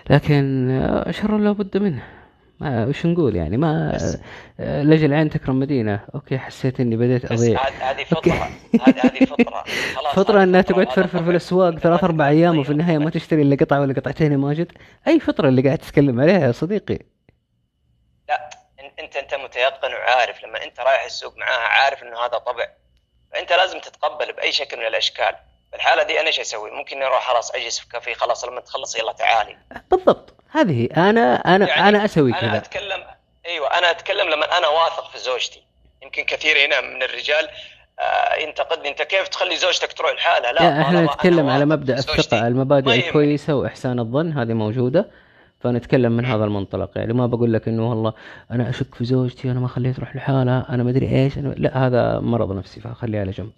[0.10, 0.68] لكن
[1.12, 2.04] شر لا بد منه.
[2.60, 3.97] ما وش نقول يعني؟ ما
[4.60, 5.99] لجل عين تكرم مدينة.
[6.16, 7.60] أوكي حسيت إني بديت أضيع.
[7.82, 8.03] هذه.
[8.03, 8.49] فطرة.
[8.82, 9.64] هذه فطرة.
[9.95, 11.30] خلاص فطرة هذه انها تقعد تفرفر في.
[11.32, 13.14] الأسواق ثلاث ما أربع أيام وفي النهاية ما طبعك.
[13.14, 14.72] تشتري إلا قطعة ولا قطعتين يا ماجد.
[15.08, 16.99] أي فطرة اللي قاعد تتكلم عليها يا صديقي؟
[18.30, 18.49] لا
[18.99, 20.43] انت أنت متيقن وعارف.
[20.43, 22.68] لما أنت رايح السوق معاها عارف انه هذا طبع.
[23.32, 25.36] فأنت لازم تتقبل بأي شكل من الأشكال.
[25.76, 29.11] الحالة دي أنا إيش أسوي؟ ممكن أروح خلاص أجلس في كافيه خلاص لما تخلص يلا
[29.11, 29.57] تعالي.
[29.91, 30.34] بالضبط.
[30.51, 32.57] هذه أنا أنا يعني أنا أسوي أنا كذا.
[32.57, 33.03] اتكلم
[33.45, 35.63] أيوه أنا أتكلم لما أنا واثق في زوجتي.
[36.03, 37.49] يمكن كثير هنا من الرجال
[37.99, 42.41] آه ينتقدني أنت كيف تخلي زوجتك تروح لحالها لا إحنا نتكلم على الثقة.
[42.41, 43.07] ما المبادئ يهمني.
[43.07, 45.09] الكويسة وإحسان الظن هذه موجودة.
[45.59, 46.89] فنتكلم من هذا المنطلق.
[46.95, 48.13] يعني ما بقول لك إنه والله
[48.51, 51.88] أنا أشك في زوجتي أنا ما خليها تروح لحالها أنا ما أدري إيش أنا لا
[51.88, 53.51] هذا مرض نفسي فخليه على جنب.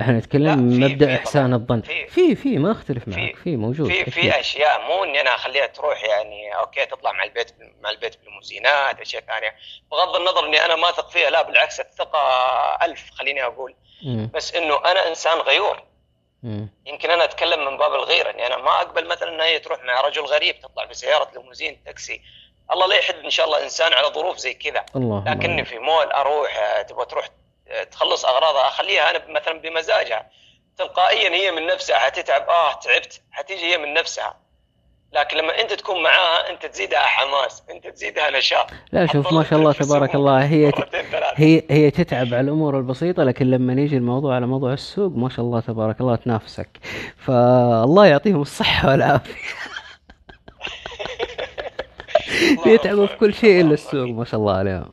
[0.00, 1.54] إحنا نتكلم في- مبدأ في إحسان.
[1.54, 4.10] الظن في- في ما أختلف معك في موجود في.
[4.10, 9.00] في أشياء مو إني أنا أخليها تروح يعني okay تطلع مع البيت مع البيت بالليموزينات
[9.00, 9.54] أشياء ثانية
[9.90, 12.18] بغض النظر إني أنا ما أثق فيها لا بالعكس الثقة
[12.82, 13.74] ألف خليني أقول
[14.04, 14.30] مم.
[14.34, 15.82] بس إنه أنا إنسان غيور
[16.42, 16.68] مم.
[16.86, 20.00] يمكن أنا أتكلم من باب الغيره إني أنا ما أقبل مثلا إن هي تروح مع
[20.00, 22.22] رجل غريب تطلع بسيارة ليموزين تاكسي
[22.72, 26.06] الله لا يحد إن شاء الله إنسان على ظروف زي كذا الله لكني في مول
[26.12, 27.28] أروح تبغى تروح
[27.84, 30.30] تخلص أغراضها أخليها أنا مثلا بمزاجها.
[30.78, 34.36] تلقائيا هي من نفسها حتتعب آه تعبت حتيجي هي من نفسها.
[35.12, 38.66] لكن لما أنت تكون معاها أنت تزيدها حماس أنت تزيدها نشاط.
[38.92, 40.72] لا شوف ما شاء الله تبارك الله هي.
[41.34, 45.40] هي هي تتعب على الأمور البسيطة لكن لما يجي الموضوع على موضوع السوق ما شاء
[45.40, 46.68] الله تبارك الله تنافسك.
[47.16, 49.34] فالله يعطيهم الصحة والعافية.
[52.64, 54.92] بيتعبوا في كل شيء إلا السوق ما شاء الله عليهم.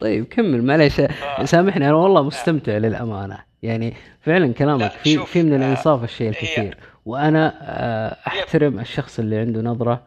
[0.00, 1.00] طيب كمل معليش.
[1.44, 3.44] سامحني أنا والله مستمتع للأمانة.
[3.62, 6.78] يعني فعلا كلامك لا، في في من آه، الإنصاف الشيء الكثير.
[7.06, 10.02] وأنا آه، أحترم الشخص اللي عنده نظرة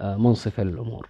[0.00, 1.08] آه، منصفة للأمور.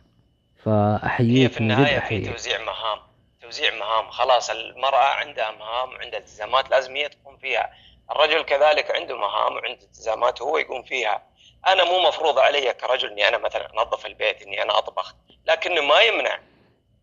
[0.65, 2.99] فأحييك في النهاية في توزيع مهام
[3.43, 4.11] توزيع مهام.
[4.11, 7.71] خلاص المرأة عندها مهام وعندها التزامات لازم هي تقوم فيها.
[8.11, 11.23] الرجل كذلك عنده مهام وعنده التزامات وهو يقوم فيها.
[11.67, 15.15] أنا مو مفروض علي كرجل إني أنا مثلا أنظف البيت إني أنا أطبخ
[15.49, 16.39] لكنه ما يمنع.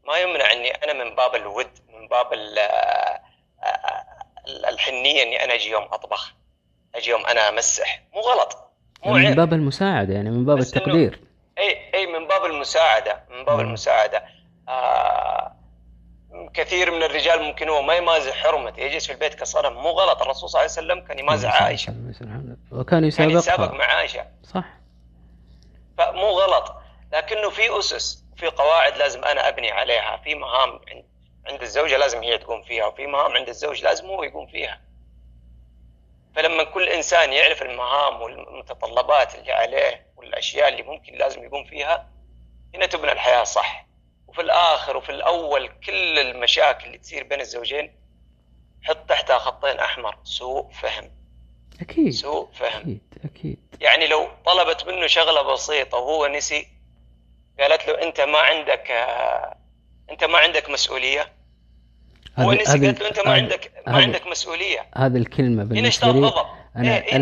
[0.08, 2.60] ما يمنع إني أنا من باب الود من باب ال-
[4.48, 6.34] ال- الحنية إني أنا أجي يوم أطبخ
[6.96, 8.02] أجي يوم أنا أمسح.
[8.14, 8.58] مو غلط.
[9.06, 9.36] مو من عيب.
[9.36, 11.20] باب المساعدة يعني من باب التقدير.
[11.58, 13.68] إي إي من باب المساعدة من باب مم.
[13.68, 14.24] المساعدة.
[14.70, 15.54] آه
[16.54, 19.74] كثير من الرجال ممكن هو ما يمازح حرمته يجلس في البيت كصنم.
[19.74, 21.94] مو غلط الرسول صلى الله عليه وسلم كان يمازح عائشة.
[22.72, 24.26] وكان كان يسابق مع عائشة.
[24.44, 24.66] صح.
[25.98, 26.76] فمو غلط.
[27.14, 28.23] لكنه في أسس.
[28.38, 30.80] في قواعد لازم أنا أبني عليها في مهام
[31.48, 34.82] عند الزوجة لازم هي تقوم فيها وفي مهام عند الزوج لازم هو يقوم فيها.
[36.36, 42.10] فلما كل إنسان يعرف المهام والمتطلبات اللي عليه والأشياء اللي ممكن لازم يقوم فيها
[42.76, 43.86] هنا تبنى الحياة صح.
[44.28, 47.96] وفي الآخر وفي الأول كل المشاكل اللي تصير بين الزوجين
[48.84, 51.12] حط تحتها خطين أحمر سوء فهم.
[51.82, 52.10] أكيد.
[52.10, 52.82] سوء فهم.
[52.82, 53.60] أكيد أكيد.
[53.82, 56.68] يعني لو طلبت منه شغلة بسيطة وهو نسي
[57.60, 58.92] قالت له أنت ما عندك
[60.10, 61.34] أنت ما عندك مسؤولية.
[62.40, 64.86] هو هذه- نسي هذه- قالت له أنت ما عندك ما عندك مسؤولية.
[64.98, 65.18] هذه
[65.64, 66.20] بالنسبة اشتاط لي.
[66.76, 67.16] أنا إيه،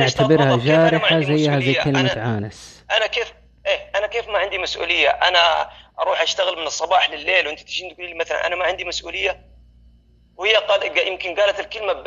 [0.57, 2.85] ما جارحة عندي زيها زي؟ كلمة أنا- عانس.
[2.91, 3.33] أنا كيف
[3.65, 5.69] إيه أنا كيف ما عندي مسؤولية؟ أنا
[5.99, 9.41] أروح أشتغل من الصباح لليل وأنت تجين تقولي لي مثلا أنا ما عندي مسؤولية.
[10.37, 12.03] وهي قال يمكن قالت الكلمة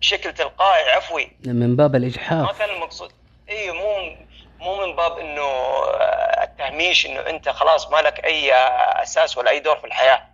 [0.00, 1.30] بشكل تلقائي عفوي.
[1.44, 3.12] من باب ما الإجحاف كان المقصود.
[3.48, 4.16] اي مو
[4.58, 8.54] مو من باب إنه آه، التهميش إنه أنت خلاص ما لك اي
[9.02, 10.28] أساس ولا أي دور في الحياة.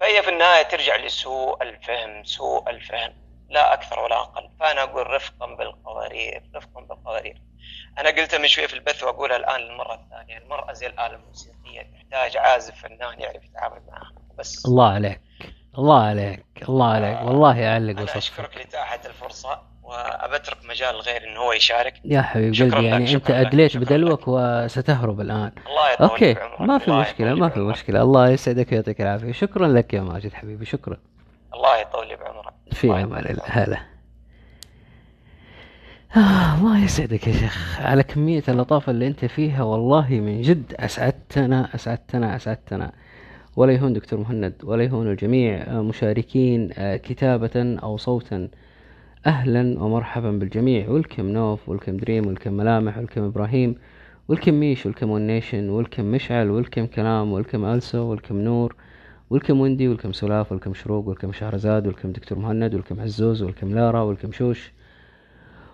[0.00, 3.14] فهي في النهاية ترجع لسوء الفهم سوء الفهم.
[3.48, 4.50] لا أكثر ولا أقل.
[4.60, 7.42] فأنا أقول رفقا بالقوارير رفقا بالقوارير.
[7.98, 10.38] أنا قلتها من شوية في البث وأقولها الآن للمرة الثانية.
[10.38, 14.12] المرأة زي الآلة الموسيقية تحتاج عازف فنان يعرف يتعامل معها.
[14.38, 14.66] بس.
[14.66, 15.20] الله عليك.
[15.78, 16.44] الله عليك.
[16.62, 17.18] الله عليك.
[17.18, 18.16] والله يعلق وصفك.
[18.16, 19.69] أشكرك لإتاحة الفرصة.
[19.90, 21.94] وأبترك مجال الغير إنه هو يشارك.
[22.04, 25.52] يا حبيب شكراً قلبي يعني أنت أدليت بدلوك وستهرب الآن.
[25.66, 27.60] الله يطول أوكي ما في مشكلة ما في.
[27.60, 28.02] مشكلة.
[28.02, 29.32] الله يسعدك ويعطيك العافية.
[29.32, 30.96] شكرا لك يا ماجد حبيبي شكرا.
[31.54, 33.42] الله يطول بعمرك في أمان الله.
[33.46, 33.78] هلا.
[36.16, 37.80] آه الله يسعدك يا شيخ.
[37.80, 42.92] على كمية اللطافة اللي أنت فيها والله من جد أسعدتنا أسعدتنا أسعدتنا.
[43.56, 48.48] ولا يهون دكتور مهند ولا يهون الجميع مشاركين آه، كتابة أو صوتا.
[49.26, 53.74] أهلا ومرحبا بالجميع welcome نوف welcome دريم welcome ملامح welcome إبراهيم
[54.28, 58.76] welcome ميش welcome ونيشن welcome مشعل welcome كلام welcome ألسو welcome نور
[59.30, 64.02] welcome وندي welcome سلاف welcome شروق welcome شهرزاد welcome دكتور مهند welcome عزوز welcome لارا
[64.02, 64.72] welcome شوش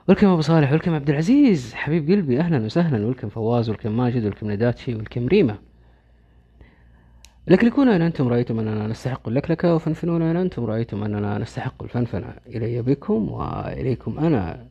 [0.08, 4.50] welcome أبو صالح welcome عبد العزيز حبيب قلبي أهلا وسهلا welcome فواز welcome ماجد welcome
[4.50, 5.58] نداتشي welcome ريما.
[7.48, 12.34] لكلكونا إن أنتم رأيتم أننا نستحق اللكلكة وفنفنونا إن أنتم رأيتم أننا نستحق الفنفنة.
[12.46, 14.68] إلي بكم وإليكم أنا.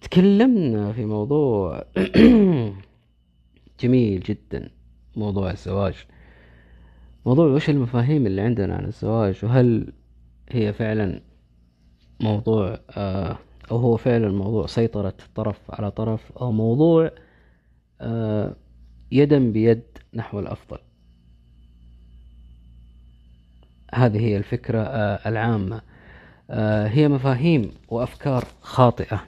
[0.00, 1.84] تكلمنا في موضوع
[3.80, 4.70] جميل جدا
[5.16, 5.94] موضوع الزواج.
[7.26, 9.92] موضوع وش المفاهيم اللي عندنا عن الزواج؟ وهل
[10.50, 11.22] هي فعلا
[12.20, 13.38] موضوع آه
[13.70, 17.10] أو هو فعلا موضوع سيطرة طرف على طرف أو موضوع
[18.00, 18.56] آه
[19.12, 19.82] يدا بيد
[20.14, 20.78] نحو الأفضل؟
[23.96, 25.80] هذه هي الفكرة آه العامة.
[26.50, 29.22] آه هي مفاهيم وأفكار خاطئة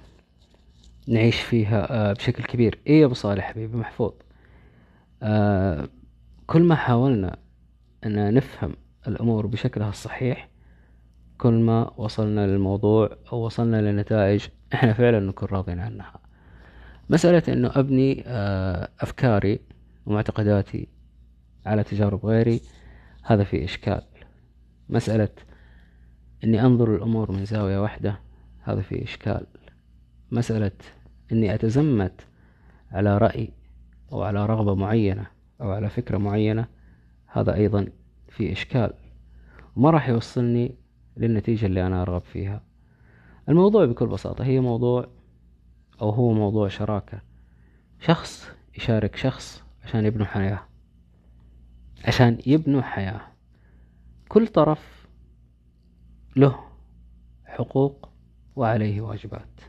[1.08, 2.78] نعيش فيها آه بشكل كبير.
[2.86, 4.12] إيه يا أبو صالح حبيبي محفوظ؟
[6.46, 7.36] كل ما حاولنا
[8.06, 8.74] أن نفهم
[9.08, 10.48] الأمور بشكلها الصحيح
[11.38, 16.20] كل ما وصلنا للموضوع أو وصلنا لنتائج إحنا فعلا نكون راضين عنها.
[17.10, 18.24] مسألة أنه أبني
[19.00, 19.60] أفكاري
[20.06, 20.88] ومعتقداتي
[21.66, 22.60] على تجارب غيري
[23.22, 24.02] هذا فيه إشكال.
[24.88, 25.28] مسألة
[26.44, 28.20] أني أنظر الأمور من زاوية واحدة
[28.62, 29.46] هذا فيه إشكال.
[30.30, 30.70] مسألة
[31.32, 32.26] أني أتزمت
[32.90, 33.50] على رأي
[34.12, 35.26] أو على رغبة معينة
[35.60, 36.66] أو على فكرة معينة
[37.26, 37.86] هذا أيضا
[38.28, 38.92] في إشكال.
[39.76, 40.74] وما راح يوصلني
[41.16, 42.62] للنتيجة اللي أنا أرغب فيها.
[43.48, 45.08] الموضوع بكل بساطة هي موضوع
[46.00, 47.20] أو هو موضوع شراكة.
[48.00, 50.60] شخص يشارك شخص عشان يبنوا حياة.
[52.04, 53.20] عشان يبنوا حياة.
[54.28, 55.08] كل طرف
[56.36, 56.58] له
[57.44, 58.08] حقوق
[58.56, 59.60] وعليه واجبات.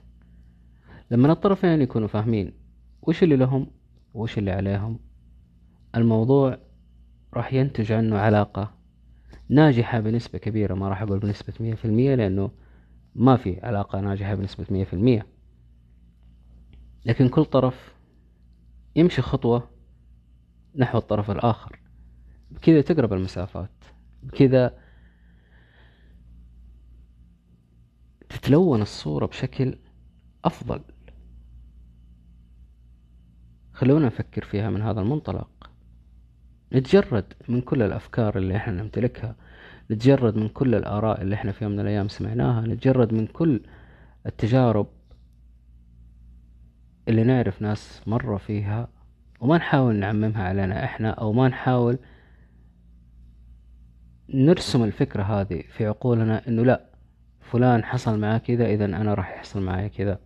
[1.12, 2.53] لما الطرفين يكونوا فاهمين
[3.01, 3.72] وش اللي لهم
[4.14, 4.99] وش اللي عليهم
[5.95, 6.57] الموضوع
[7.34, 8.74] راح ينتج عنه علاقة
[9.49, 10.74] ناجحة بنسبة كبيرة.
[10.74, 12.51] ما راح أقول بنسبة مية في المية لأنه
[13.16, 15.28] ما في علاقة ناجحة بنسبة مية في المية.
[17.05, 17.95] لكن كل طرف
[18.95, 19.70] يمشي خطوة
[20.76, 21.80] نحو الطرف الآخر.
[22.51, 23.78] بكذا تقرب المسافات.
[24.24, 24.78] بكذا
[28.30, 29.78] تتلون الصورة بشكل
[30.45, 30.82] أفضل.
[33.74, 35.70] خلونا نفكر فيها من هذا المنطلق.
[36.74, 39.36] نتجرد من كل الأفكار اللي إحنا نمتلكها.
[39.91, 42.61] نتجرد من كل الآراء اللي إحنا في يوم من الأيام سمعناها.
[42.61, 43.61] نتجرد من كل
[44.26, 44.88] التجارب
[47.07, 48.88] اللي نعرف ناس مروا فيها.
[49.39, 51.99] وما نحاول نعممها علينا إحنا أو ما نحاول
[54.34, 56.86] نرسم الفكرة هذه في عقولنا إنه لا
[57.41, 60.19] فلان حصل معاه كذا إذا أنا راح يحصل معي كذا.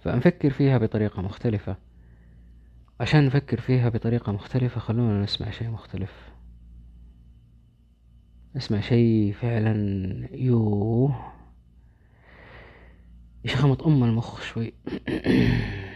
[0.00, 1.76] فنفكر فيها بطريقة مختلفة.
[3.00, 6.12] عشان نفكر فيها بطريقة مختلفة خلونا نسمع شيء مختلف.
[8.56, 9.74] نسمع شيء فعلا
[10.32, 11.32] يوه.
[13.44, 14.72] يشخمط أم المخ شوي.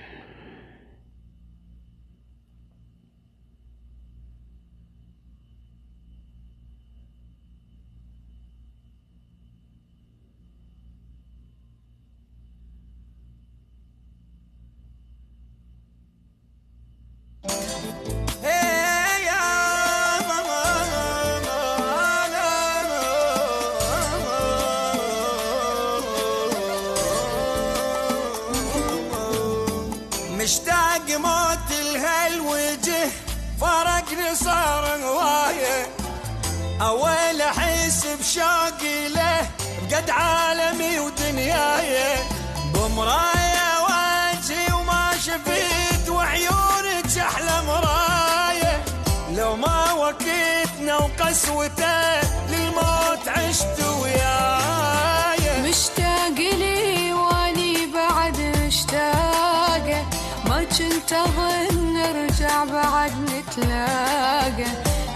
[50.13, 55.63] ما وكيتنا وقسوتة للموت عشت وياي.
[55.69, 60.07] مشتاق لي واني بعد مشتاقة
[60.49, 64.71] ما كنت أظن نرجع بعد نتلاقى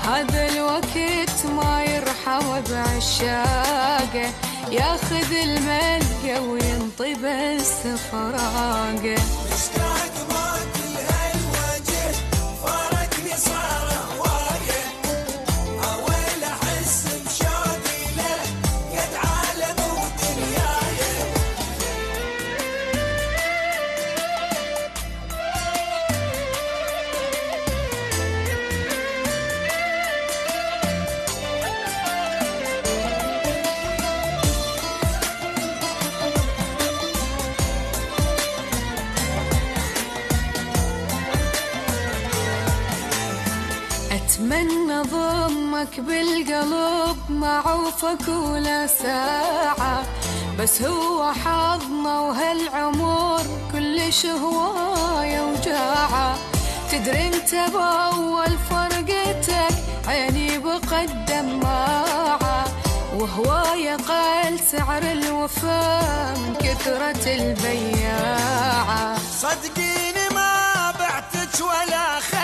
[0.08, 4.30] هذا الوقت ما يرحم بعشاقه
[4.70, 7.72] ياخذ الملقى وينطي بس
[8.12, 9.16] فراقه
[9.52, 12.16] مشتاق موت الهالوجه
[12.62, 13.86] فرقني صار
[45.76, 47.60] ضمك بالقلب ما
[48.28, 50.02] ولا ساعة.
[50.58, 56.36] بس هو حظنا وهالعمر كلش هواية وجاعة.
[56.92, 59.74] تدري انت بأول فرقتك
[60.08, 62.64] عيني بقد دماعة
[63.16, 69.18] وهواية قال سعر الوفاء من كثرة البياعة.
[69.40, 72.35] صدقيني ما بعتك ولا خليتك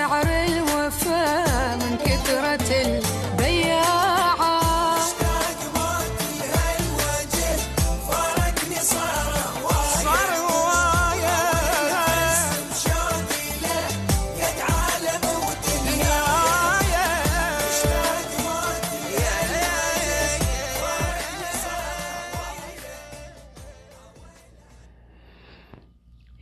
[0.00, 2.70] قال سعر الوفاء من كثرة
[3.36, 4.60] البياعة.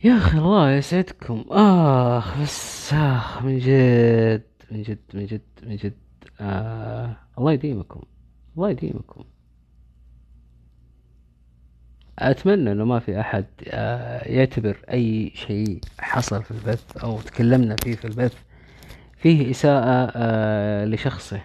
[0.03, 1.45] يا أخي الله يسعدكم.
[1.51, 5.93] آخ بس اخ من جد من جد من جد من جد.
[6.41, 8.01] آه الله يديمكم
[8.57, 9.23] الله يديمكم.
[12.19, 17.95] أتمنى إنه ما في أحد آه يعتبر أي شيء حصل في البث أو تكلمنا فيه
[17.95, 18.43] في البث.
[19.17, 21.41] فيه إساءة آه لشخصه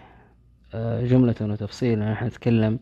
[0.75, 2.79] آه جملة وتفصيلا نحن نتكلم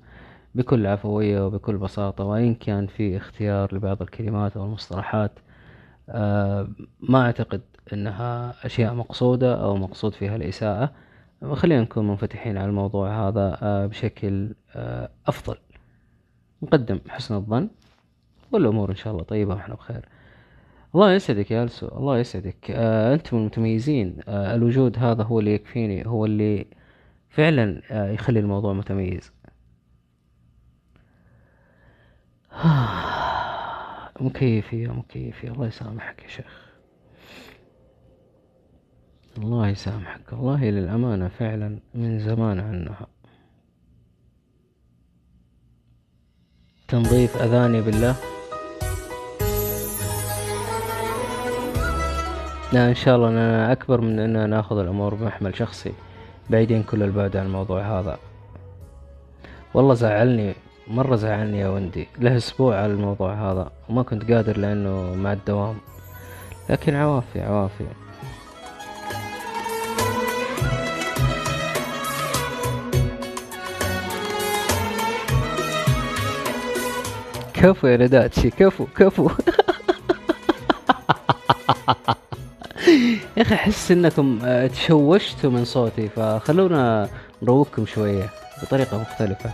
[0.55, 5.39] بكل عفوية وبكل بساطة وإن كان في اختيار لبعض الكلمات أو المصطلحات
[6.09, 6.69] آه،
[7.01, 7.61] ما أعتقد
[7.93, 10.93] أنها أشياء مقصودة أو مقصود فيها الإساءة.
[11.53, 15.57] خلينا نكون منفتحين على الموضوع هذا آه، بشكل آه، أفضل.
[16.63, 17.71] نقدم حسن الظن
[18.53, 20.09] والأمور إن شاء الله طيبة ونحن بخير.
[20.95, 22.71] الله يسعدك يا ألسو الله يسعدك.
[22.71, 24.17] آه، أنتم المتميزين.
[24.29, 26.67] الوجود هذا هو اللي يكفيني هو اللي
[27.31, 29.33] فعلا يخلي الموضوع متميز.
[34.21, 36.72] مكيفي يا مكيفي الله يسامحك يا شيخ.
[39.39, 40.33] الله يسامحك.
[40.33, 43.07] والله للأمانة فعلا من زمان عنها.
[46.89, 48.17] تنظيف أذاني بالله.
[52.73, 55.93] لا إن شاء الله أنا أكبر من أن ناخذ الأمور بمحمل شخصي.
[56.51, 58.19] بعيدين كل البعد عن الموضوع هذا.
[59.75, 60.55] والله زعلني
[60.89, 62.09] مرة زعلني يا وندي.
[62.19, 63.71] له أسبوع على الموضوع هذا.
[63.89, 65.77] وما كنت قادر لأنه مع الدوام.
[66.71, 67.87] لكن عوافي عوافي.
[77.63, 79.31] كفو يا نداتشي كفو كفو.
[83.37, 87.09] يا أخي أحس إنكم آه، تشوشتوا من صوتي فخلونا
[87.43, 88.31] نروقكم شوية
[88.63, 89.51] بطريقة مختلفة.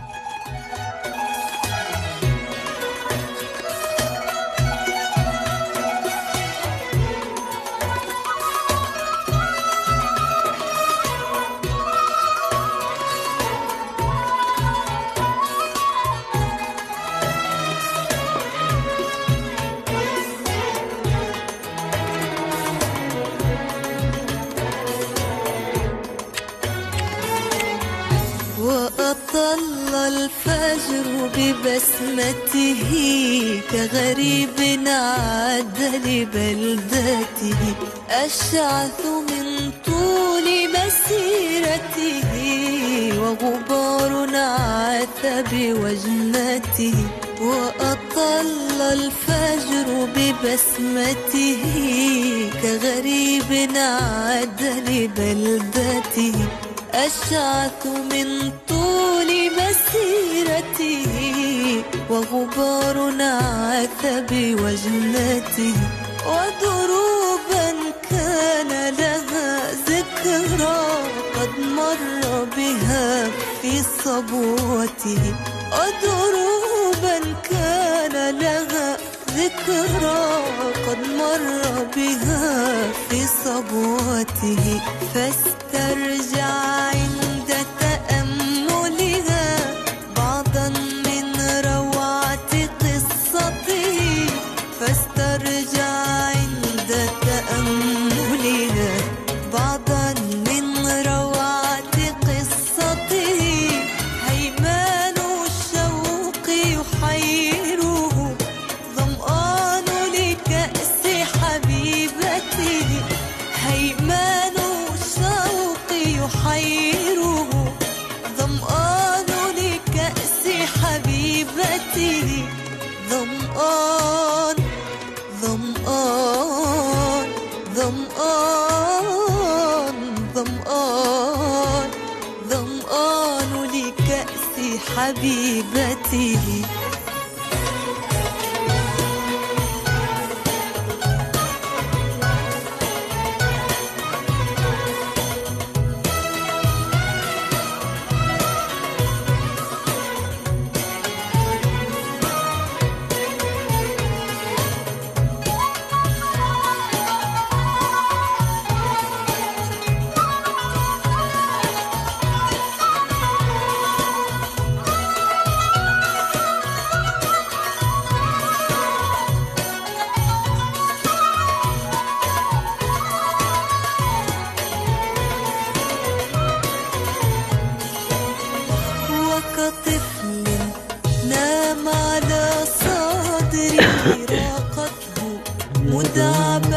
[186.13, 186.68] the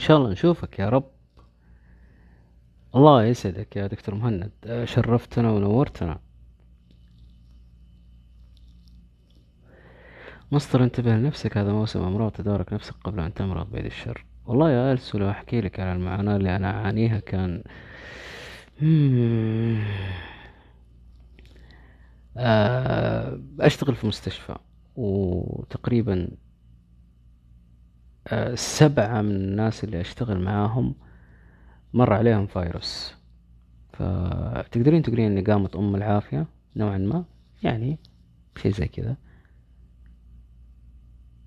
[0.00, 1.10] شاء الله نشوفك يا رب.
[2.94, 4.52] الله يسعدك يا دكتور مهند.
[4.84, 6.20] شرفتنا ونورتنا.
[10.52, 11.58] مصدر انتبه لنفسك.
[11.58, 14.24] هذا موسم أمراض تدارك نفسك قبل أن تمرض بعيد الشر.
[14.46, 17.20] والله يا ألسو لو أحكي لك على المعاناة اللي أنا أعانيها.
[17.20, 17.62] كان.
[22.36, 24.56] آه، أشتغل في مستشفى
[24.96, 26.28] وتقريبا
[28.54, 30.94] سبعة من الناس اللي أشتغل معاهم
[31.94, 33.14] مر عليهم فيروس.
[33.92, 36.46] فتقدرين تقولين اني قامت أم العافية؟
[36.76, 37.24] نوعا ما.
[37.62, 37.98] يعني
[38.56, 39.16] شيء زي كذا.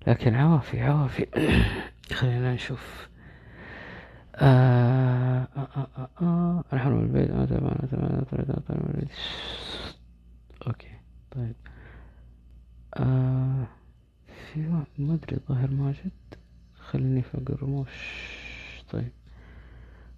[0.06, 1.26] لكن عوافي عوافي.
[2.18, 3.08] خلينا نشوف.
[4.36, 6.88] آه آه آه آه آه.
[6.88, 7.28] البيت.
[7.28, 9.06] تعبان أنا تعبان أنا تعبان.
[10.66, 10.88] أوكي
[11.30, 11.54] طيب.
[12.96, 13.66] آه
[14.52, 14.60] في
[14.98, 16.10] ما أدري ظاهر ماجد
[16.94, 17.88] خليني فوق الرموش
[18.92, 19.10] طيب.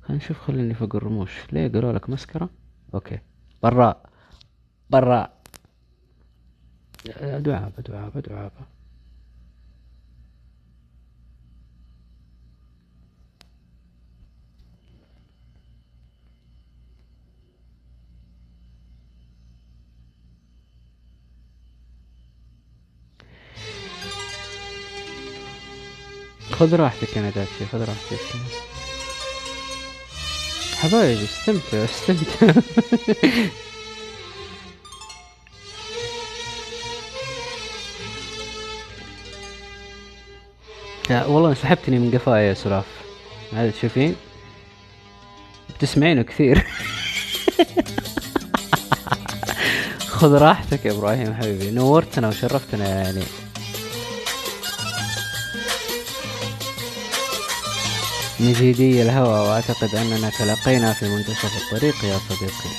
[0.02, 2.50] خلينا نشوف خليني فوق الرموش ليه قالوا لك مسكرة؟
[2.94, 3.18] أوكي.
[3.62, 4.10] براء.
[4.90, 5.36] براء.
[7.22, 8.66] دعابة دعابة دعابة
[26.58, 28.18] خذ راحتك يا نداتشي خذ راحتك.
[30.76, 32.60] حبايبي استمتع استمتع.
[41.10, 42.84] لا والله سحبتني من قفايا يا سلاف
[43.52, 44.16] هذا تشوفين؟
[45.78, 46.66] بتسمعينه كثير.
[50.16, 51.70] خذ راحتك يا إبراهيم حبيبي.
[51.70, 53.22] نورتنا وشرفتنا يعني.
[58.40, 62.70] من جدي الهوى وأعتقد أننا تلاقينا في منتصف الطريق يا صديقي.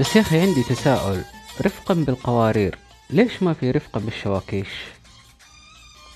[0.00, 1.24] بس يا أخي عندي تساؤل.
[1.66, 2.78] رفقا بالقوارير
[3.10, 4.68] ليش ما في رفقا بالشواكيش؟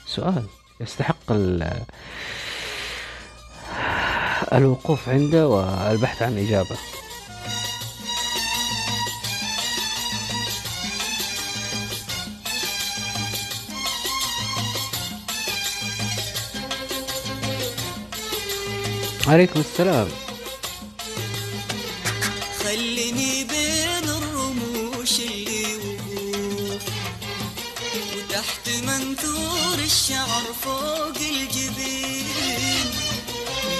[0.06, 0.46] سؤال
[0.80, 1.82] يستحق ال-
[4.52, 6.76] الوقوف عنده والبحث عن إجابة.
[19.26, 20.08] عليكم السلام.
[22.64, 26.82] خليني بين الرموش اللي وقوف.
[28.16, 32.26] وتحت منثور الشعر فوق الجبين.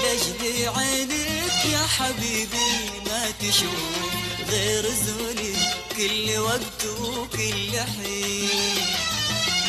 [0.03, 2.71] لاجل عينك يا حبيبي
[3.05, 4.13] ما تشوف.
[4.49, 5.55] غير زولي
[5.97, 8.49] كل وقت وكل حين.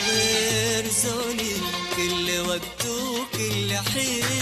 [0.08, 1.56] غير زولي
[1.96, 4.35] كل وقت وكل حين.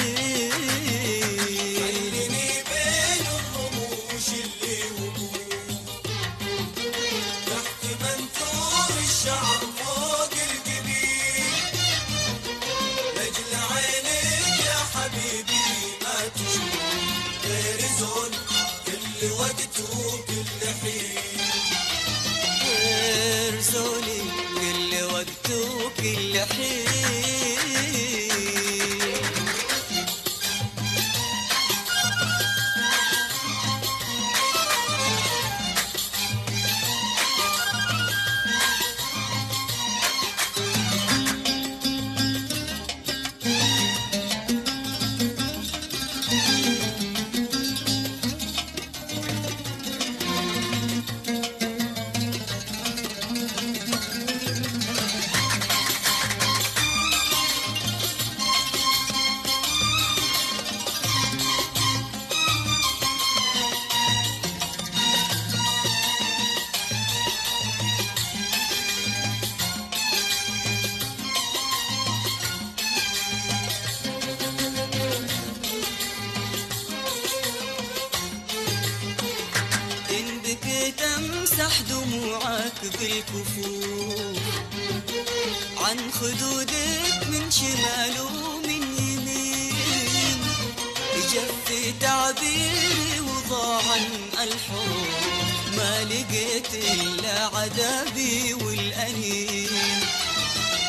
[94.05, 99.68] وضاع الحروف ما لقيت إلا عذابي والأنين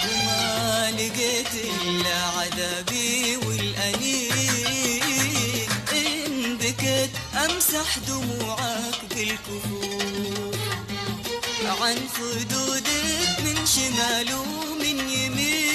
[0.10, 4.32] وما لقيت إلا عذابي والأنين
[5.92, 7.10] إن بكيت
[7.46, 10.56] أمسح دموعك بالكفوف
[11.82, 15.66] عن خدودك من شمال ومن يمين.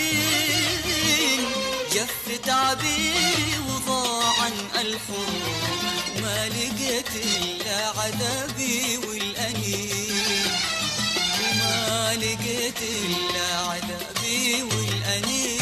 [1.94, 5.89] جف تعبيري وضاع عن الحروف
[6.48, 10.52] لقيت إلا عذابي والأنين.
[11.58, 15.59] ما لقيت إلا عذابي والأنين.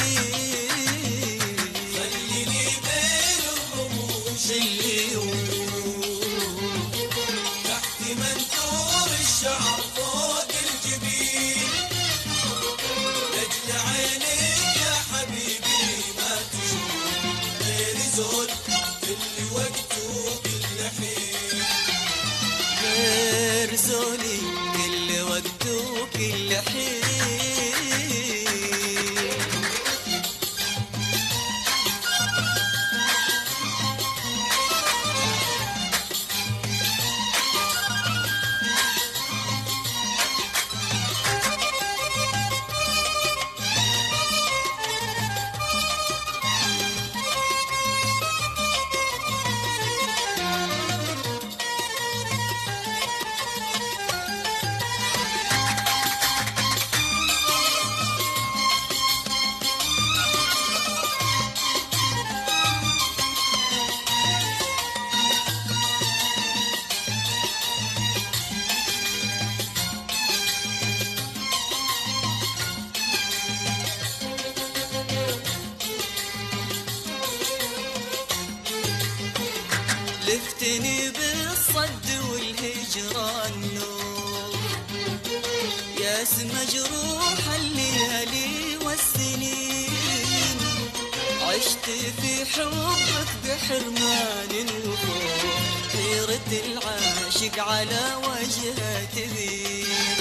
[97.69, 100.17] على وجهها تبين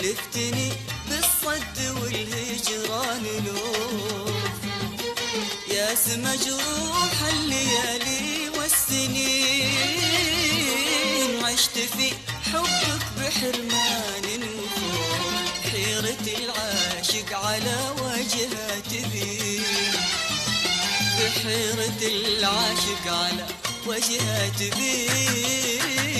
[0.00, 0.68] لفتني
[1.08, 4.60] بالصد والهجران لوف
[5.70, 9.76] ياس مجروح الليالي والسنين.
[11.44, 12.08] عشت في
[12.52, 19.25] حبك بحرمان وخوف حيرة العاشق على وجهها تبين
[21.56, 23.46] بحيرة العاشق على
[23.86, 26.15] وجهها تبين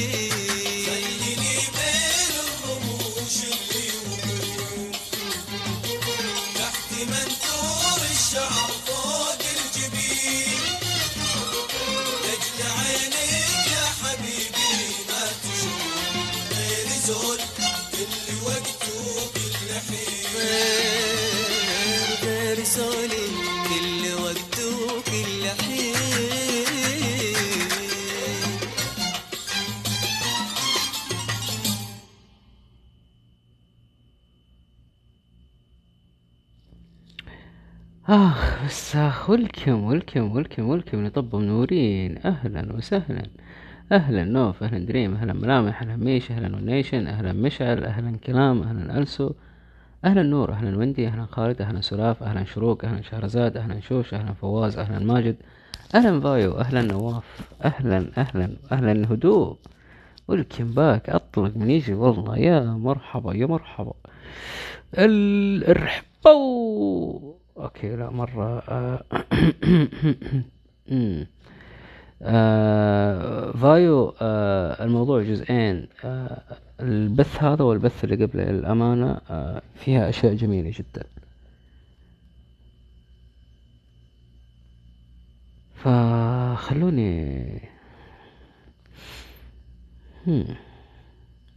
[38.96, 42.18] آخ welcome welcome welcome welcome لطب منورين.
[42.24, 43.22] أهلا وسهلا.
[43.92, 48.98] أهلا نوف أهلا دريم أهلا ملامح أهلا ميش أهلا ونيشن أهلا مشعل أهلا كلام أهلا
[48.98, 49.32] ألسو.
[50.04, 54.32] أهلا نور أهلا وندي أهلا خالد أهلا سلاف أهلا شروق أهلا شهرزاد أهلا شوش أهلا
[54.32, 55.36] فواز أهلا ماجد.
[55.94, 57.40] أهلا فايو أهلا نواف.
[57.64, 59.56] أهلا أهلا أهلا هدوء.
[60.28, 61.94] welcome back أطلق من يجي.
[61.94, 63.92] والله يا مرحبا يا مرحبا.
[64.98, 67.35] ال- الرحبو.
[67.56, 69.04] أوكي لا مرة آه،.
[72.22, 75.88] آه، فايو آه، الموضوع جزئين
[76.80, 79.20] البث هذا والبث اللي قبله للأمانة
[79.74, 81.04] فيها أشياء جميلة جدا
[85.74, 87.60] فخلوني.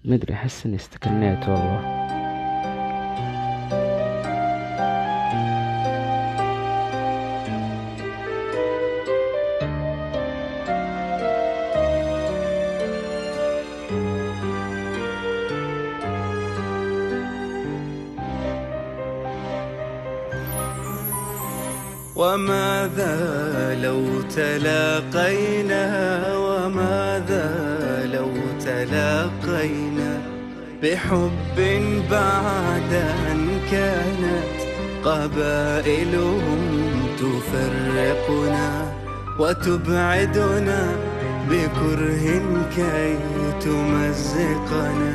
[0.05, 2.18] مدري أحس إني استكنيت والله
[22.97, 25.83] وماذا لو تلاقينا
[26.37, 27.45] وماذا
[28.13, 28.31] لو
[28.65, 30.21] تلاقينا
[30.83, 31.57] بحب
[32.11, 32.93] بعد
[33.31, 34.59] أن كانت
[35.05, 36.59] قبائلهم
[37.17, 38.93] تفرقنا
[39.39, 40.95] وتبعدنا
[41.49, 42.41] بكره
[42.75, 43.17] كي
[43.61, 45.13] تمزقنا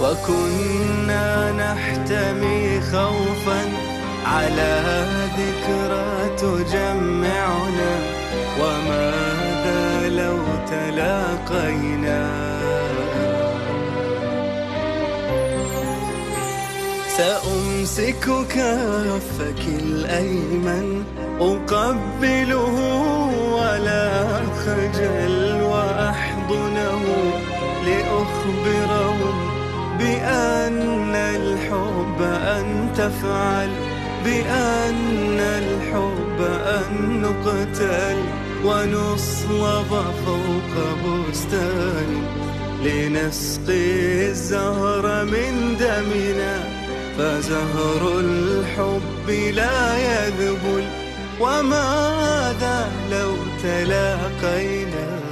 [0.00, 3.83] وكنا نحتمي خوفا
[4.24, 5.04] على
[5.38, 7.92] ذكرى تجمعنا
[8.60, 10.38] وماذا لو
[10.70, 12.44] تلاقينا.
[17.16, 21.04] سأمسك كفك الأيمن
[21.40, 22.76] أقبله
[23.54, 24.10] ولا
[24.64, 27.02] خجل وأحضنه
[27.86, 29.18] لأخبره
[29.98, 33.83] بأن الحب أن تفعل.
[34.24, 38.16] بأن الحب أن نقتل
[38.64, 39.90] ونصلب
[40.26, 40.74] فوق
[41.30, 42.22] بستان
[42.84, 46.64] لنسقي الزهر من دمنا
[47.18, 50.84] فزهر الحب لا يذبل
[51.40, 53.32] وماذا لو
[53.62, 55.23] تلاقينا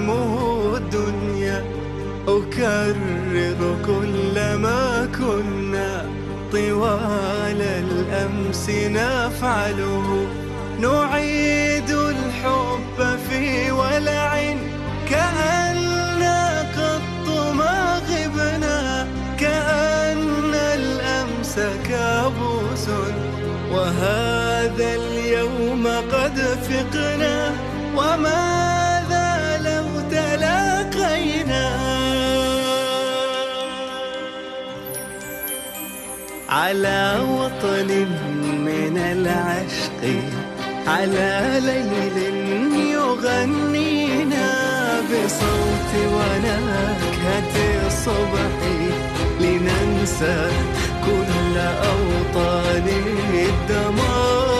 [0.00, 0.49] último
[36.70, 37.90] على وطن
[38.66, 40.02] من العشق
[40.86, 42.18] على ليل
[42.94, 44.48] يغنينا
[45.00, 47.54] بصوت ونكهة
[47.86, 48.56] الصبح
[49.40, 50.38] لننسى
[51.06, 51.56] كل
[51.92, 52.86] أوطان
[53.34, 54.50] الدمار.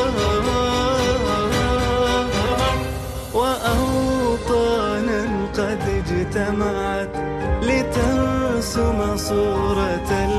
[3.34, 5.20] وأوطانا
[5.58, 7.14] قد اجتمعت
[7.62, 10.29] لترسم صورة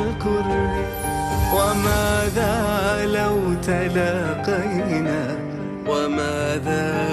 [2.35, 5.35] وماذا لو تلاقينا؟
[5.87, 7.10] وماذا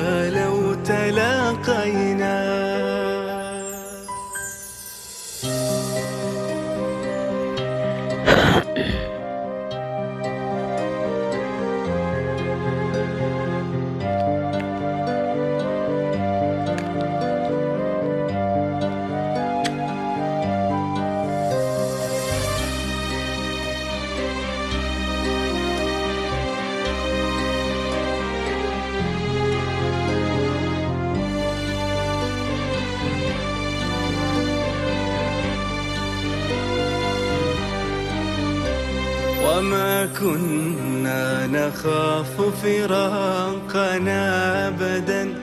[41.79, 44.23] نخاف فراقنا
[44.69, 45.35] أبدا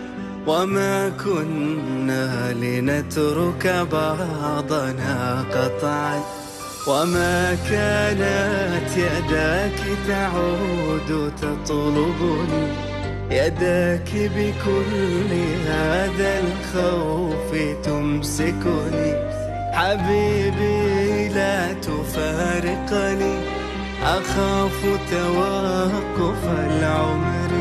[0.48, 6.20] وما كنا لنترك بعضنا قطعا
[6.88, 12.68] وما كانت يداك تعود تطلبني
[13.32, 15.32] يداك بكل
[15.68, 17.52] هذا الخوف
[17.84, 19.14] تمسكني.
[19.74, 23.55] حبيبي لا تفارقني.
[24.06, 27.52] أخاف توقف العمر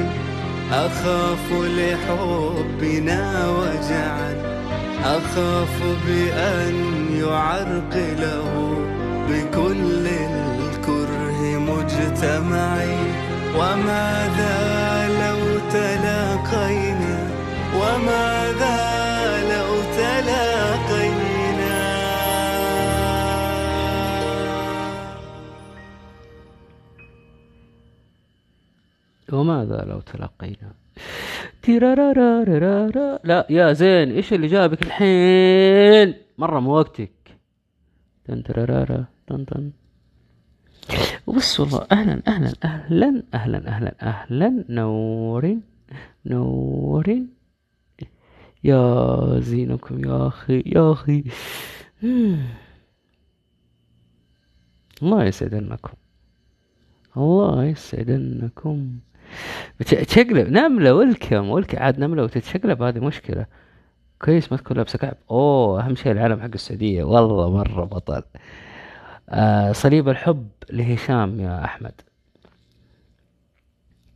[0.73, 4.33] أخاف لحبنا وجعا
[5.05, 6.75] أخاف بأن
[7.13, 8.77] يعرقله
[9.29, 12.99] بكل الكره مجتمعي.
[13.57, 14.59] وماذا
[15.09, 15.41] لو
[15.73, 17.17] تلاقينا؟
[17.75, 18.79] وماذا
[19.51, 20.54] لو تلاقينا؟
[29.33, 30.73] وماذا لو تلقينا؟
[33.25, 37.13] لا يا زين إيش اللي جابك الحين؟ مرة مو وقتك.
[38.25, 39.73] تن ترارارا تن تن.
[41.27, 44.65] وبس والله أهلا أهلا أهلا أهلا أهلا أهلا.
[44.69, 45.63] نورين
[46.27, 47.35] نورين.
[48.65, 51.25] يا زينكم يا أخي يا أخي.
[55.03, 55.93] الله يسعدنكم.
[57.17, 58.99] الله يسعدنكم.
[59.87, 63.47] تشقلب نملة ولكم ولك عاد نملة وتتشقلب هذه مشكلة.
[64.23, 65.17] كويس ما تكون لابسة كعب.
[65.31, 67.05] أوه أهم شيء العلم حق السعودية.
[67.05, 68.23] والله مرة بطل.
[69.29, 71.93] آه صليب الحب لهشام يا أحمد.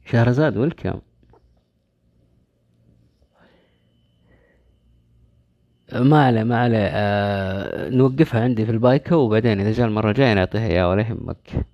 [0.07, 1.01] شهرزاد ولكم
[5.93, 6.89] ما عليه ما عليه.
[6.93, 11.67] آه نوقفها عندي في البايكة وبعدين إذا جاء المرة الجاية نعطيها إياه ولا يهمك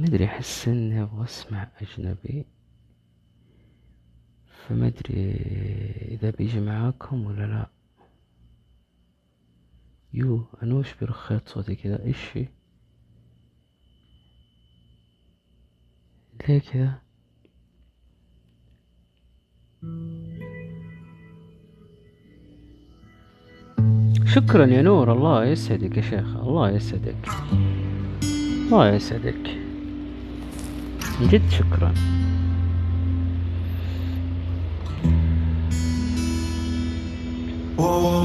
[0.00, 2.46] مدري أحس إني أبغى أسمع أجنبي.
[4.48, 5.32] فما أدري
[6.08, 7.70] إذا بيجي معاكم ولا لا.
[10.12, 12.36] يو أنا وش برخيت صوتي كذا؟ إيش
[16.48, 17.02] ليه كذا؟
[24.26, 27.28] شكرا يا نور الله يسعدك يا شيخ الله يسعدك
[28.66, 29.59] الله يسعدك.
[31.21, 31.93] من جد شكرا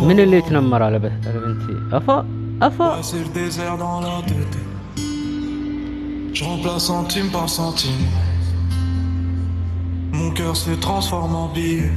[0.08, 2.26] من اللي يتنمر على بنت- على بنتي افا
[2.62, 4.56] افا C'est le désert dans la tête.
[6.36, 8.04] Je remplace centime par centime.
[10.12, 11.90] Mon cœur se transforme en billet.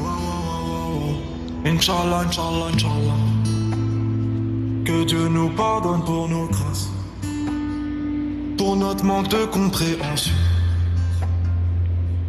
[0.00, 1.70] Wow, wow, wow, wow.
[1.72, 3.18] Inch'Allah, Inch'Allah, Inch'Allah.
[4.88, 6.86] Que Dieu nous pardonne pour nos grâces.
[8.61, 10.35] Pour notre manque de compréhension.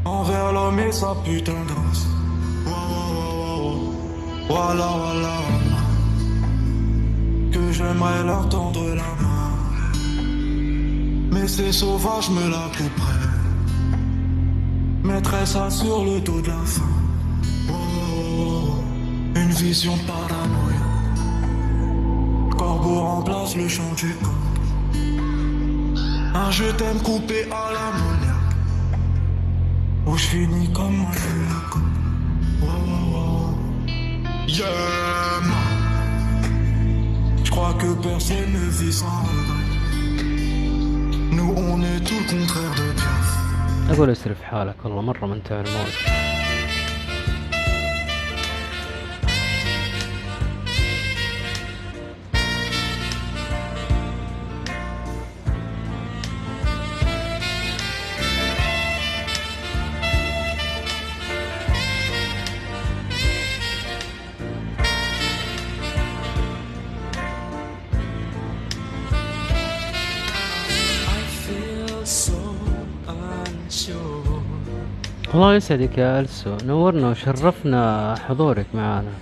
[0.07, 1.75] Envers l'homme et sa putain de.
[4.49, 5.37] Voilà, voilà,
[7.53, 9.53] que j'aimerais leur tendre la main.
[11.33, 13.29] Mais ces sauvages me la couperaient.
[15.05, 16.55] Mettraient ça sur le dos de la
[17.73, 18.77] oh,
[19.35, 20.87] une vision paranoïa.
[22.49, 24.42] Le corbeau remplace le chant du corps.
[26.35, 28.57] Un je t'aime coupé à l'ammoniaque.
[30.07, 31.83] Où je finis comme un jeu la coupe.
[32.63, 33.91] Oh, oh, oh.
[34.49, 34.67] Yeah.
[37.45, 39.67] Je crois que personne ne vit sans regret.
[41.37, 43.13] Nous, on est tout le contraire de bien.
[43.91, 46.22] أقول اسرف حالك والله مرة منتهى الموت I
[75.35, 76.57] الله يسعدك يا ألسو.
[76.65, 79.13] نورنا وشرفنا حضورك معانا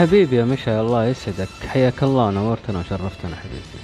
[0.00, 1.48] حبيبي يا مشعل الله يسعدك.
[1.66, 3.79] حياك الله نورتنا وشرفتنا حبيبي.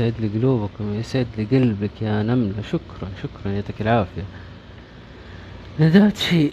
[0.00, 2.62] يسعد لي قلوبكم يسعد لي قلبك يا نملة.
[2.62, 4.22] شكرا شكرا يعطيك العافية.
[5.80, 6.50] نداتشي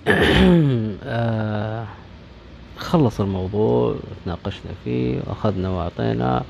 [1.03, 1.85] آه
[2.77, 3.95] خلص الموضوع
[4.25, 6.43] تناقشنا فيه واخذنا وأعطينا.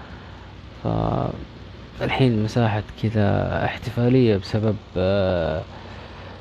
[0.83, 5.61] فالحين مساحة كذا احتفالية بسبب آه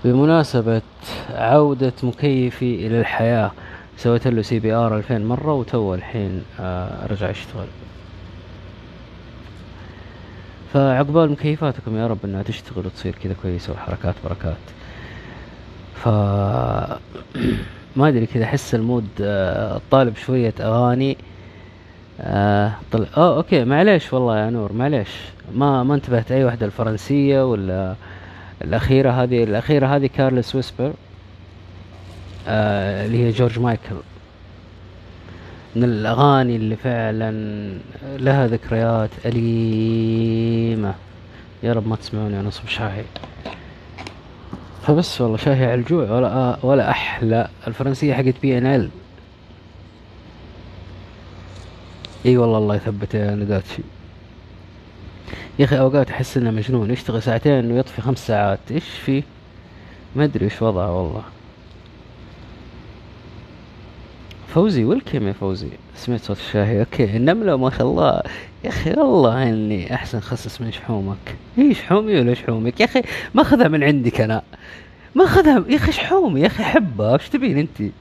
[0.04, 0.82] بمناسبة
[1.30, 3.52] عودة مكيفي إلى الحياة.
[3.98, 7.66] سويت له CPR 2000 مرة وتو الحين آه رجع يشتغل.
[10.72, 14.56] فعقبال مكيفاتكم يا رب إنها تشتغل وتصير كذا كويسة وحركات بركات.
[15.94, 16.08] ف
[17.96, 21.16] ما أدري كذا أحس ال mood آه، طالب شوية أغاني.
[22.20, 23.06] آه طل...
[23.16, 25.08] آه okay معليش والله يا نور معليش.
[25.54, 27.94] ما ما انتبهت أي واحدة الفرنسية ولا
[28.64, 30.92] الأخيرة هذه الأخيرة هذه Careless Whisper
[32.48, 33.96] آه اللي هي جورج مايكل.
[35.76, 37.30] من الأغاني اللي فعلا
[38.02, 40.94] لها ذكريات أليمة.
[41.62, 43.04] يا رب ما تسمعوني وأنا اصب شاهي.
[44.82, 47.48] فبس والله شاهي على الجوع ولا ولا أحلى.
[47.66, 48.90] الفرنسية حقت بي ان ال
[52.26, 53.82] إي والله الله يثبت يا نداتشي.
[55.58, 58.58] يا أخي أوقات أحس إنه مجنون يشتغل ساعتين ويطفي خمس ساعات.
[58.70, 59.22] إيش فيه؟
[60.16, 61.22] ما أدري إيش وضعه والله.
[64.56, 66.80] فوزي والكم يا فوزي؟ سمعت صوت الشاهي.
[66.80, 68.22] أوكي النملة ما شاء الله.
[68.64, 71.36] يا أخي والله إني أحسن خصص من شحومك.
[71.58, 73.02] إيه شحومي ولا شحومك؟ يا أخي
[73.34, 74.42] ما أخذها من عندك أنا.
[75.14, 77.12] ما أخذها يا أخي شحومي يا أخي أحبها.
[77.12, 77.92] إيش تبين أنت؟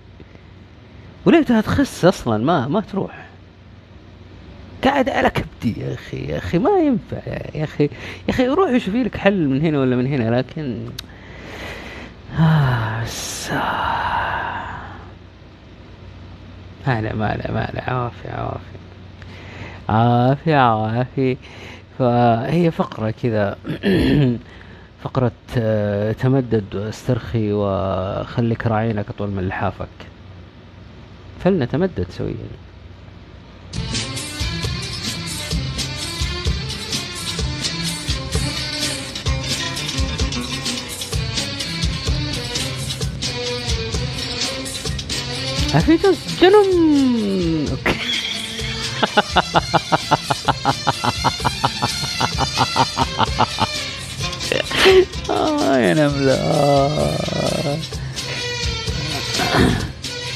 [1.25, 3.25] وليتها تخس أصلا؟ ما ما تروح.
[4.83, 7.27] قاعد على كبدي يا أخي يا أخي ما ينفع.
[7.55, 7.89] يا أخي يا
[8.29, 10.79] أخي روح شوفي لك حل من هنا ولا من هنا لكن
[12.39, 13.03] آه
[16.85, 16.93] بس آه.
[16.93, 18.29] ما لا ما لا ما لا عافية.
[18.29, 18.79] عافية
[20.55, 20.99] عافية.
[20.99, 21.37] عافية
[21.99, 23.57] فهي فقرة كذا
[25.03, 29.87] فقرة آه، تمدد واسترخي وخليك راعينك أطول من لحافك.
[31.43, 32.64] فلنتمدد سويا.
[45.79, 47.95] جزء جنم أوكي.
[55.29, 56.37] آه نملة.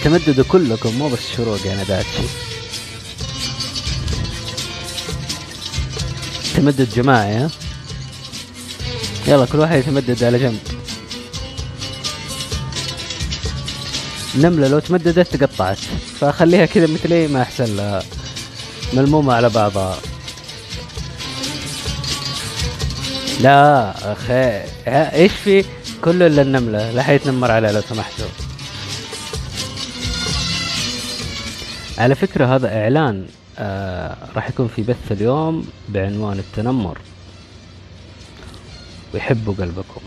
[0.03, 2.27] تمددوا كلكم مو بس شروق يا نداتشي
[6.55, 7.47] تمدد جماعي
[9.27, 10.59] يلا كل واحد يتمدد على جنب.
[14.35, 15.77] النملة لو تمددت تقطعت.
[16.19, 18.03] فخليها كذا مثل إيه ما أحسن لها.
[18.93, 19.97] ملمومة على بعضها.
[23.41, 24.63] لا أخي.
[24.87, 25.65] إيش في؟
[26.03, 26.91] كله إلا النملة.
[26.91, 28.27] لا حيتنمر عليها لو سمحتوا.
[31.97, 33.25] على فكرة هذا إعلان
[33.57, 36.97] آه راح يكون في بث اليوم بعنوان التنمر.
[39.13, 40.01] ويحبوا قلبكم.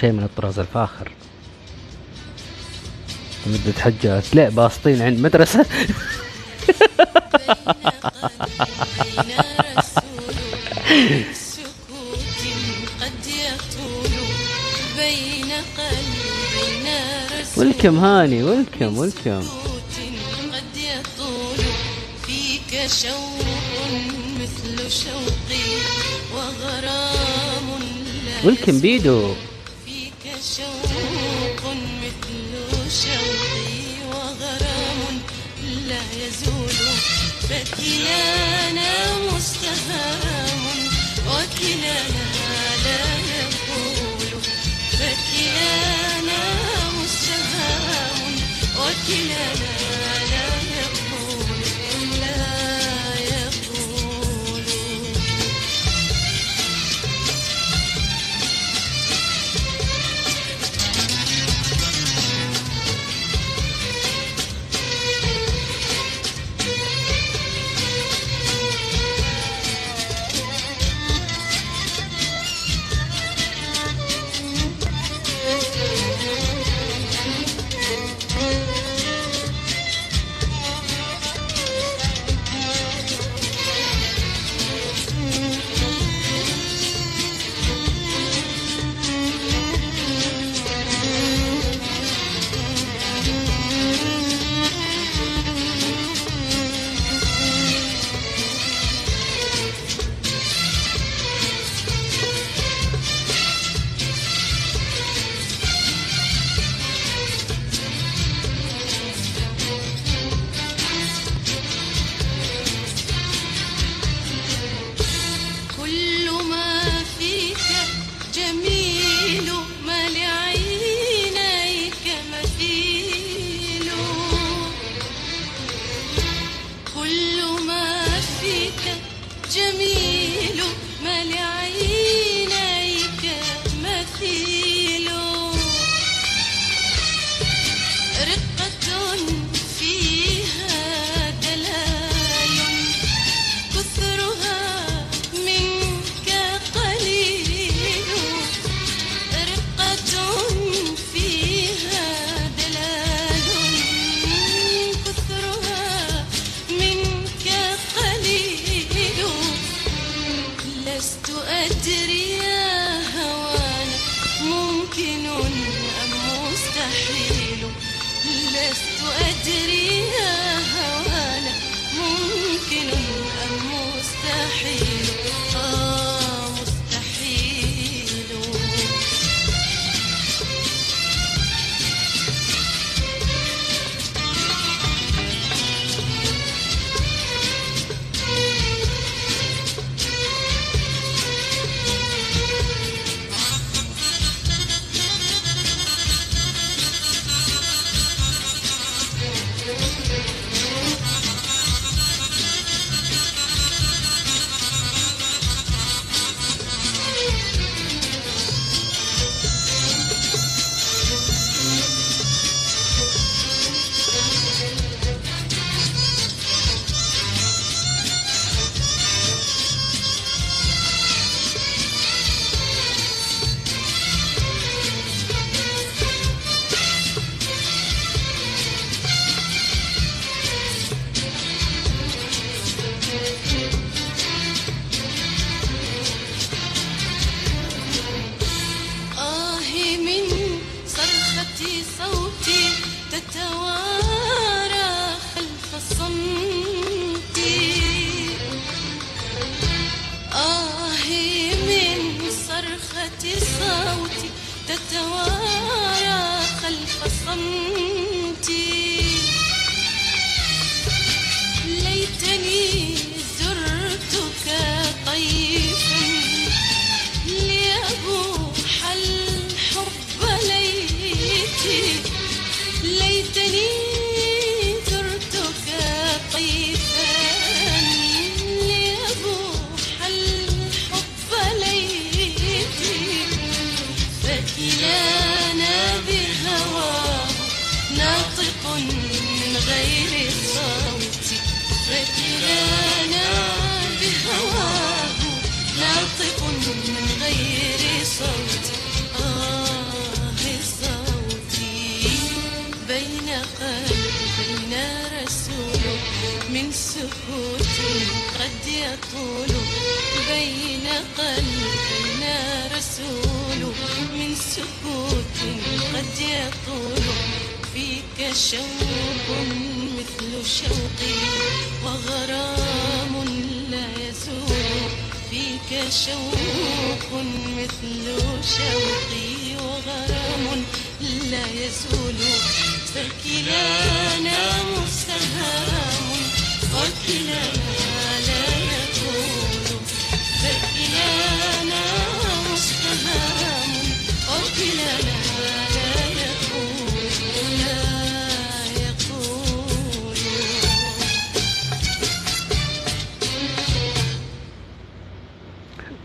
[0.00, 1.12] شيء من الطراز الفاخر.
[3.46, 5.66] مدة حجات لا باسطين عند مدرسة.
[17.56, 19.42] ولكم هاني ولكم سكوت
[20.52, 21.64] قد يطول
[22.26, 23.46] فيك شوق
[24.40, 25.68] مثل شوقي
[26.34, 27.66] وغرام
[28.44, 29.34] ولكم بيدو.
[29.86, 30.24] فيك
[30.56, 30.75] شوق
[37.72, 40.62] فكلانا مستهام
[41.26, 42.26] وكلانا
[42.84, 43.04] لا
[43.36, 44.42] يقول.
[44.92, 46.42] فكلانا
[46.98, 48.34] مستهام
[48.76, 49.85] وكلانا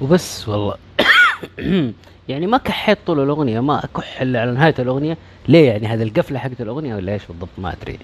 [0.01, 0.75] وبس والله.
[2.29, 5.17] يعني ما كحيت طول الأغنية ما أكح إلا على نهاية الأغنية.
[5.47, 7.99] ليه يعني هذه القفلة حقت الأغنية ولا إيش بالضبط؟ ما أدري.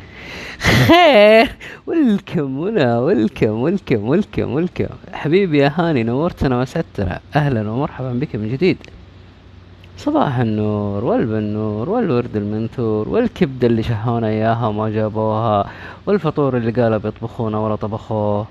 [0.88, 1.56] خير.
[1.88, 8.52] ولكم هنا ولكم ولكم ولكم ولكم حبيبي يا هاني نورتنا وسعدتنا أهلا ومرحبا بك من
[8.52, 8.78] جديد.
[9.98, 15.70] صباح النور والبنور والورد المنثور والكبدة اللي شهونا إياها وما جابوها
[16.06, 18.48] والفطور اللي قالوا بيطبخونا ولا طبخوه.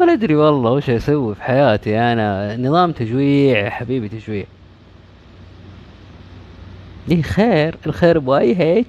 [0.00, 2.56] ولا أدري والله وش أسوي في حياتي أنا.
[2.56, 4.44] نظام تجويع يا حبيبي تجويع.
[7.10, 7.76] إيه خير.
[7.86, 8.86] الخير بواي هيك.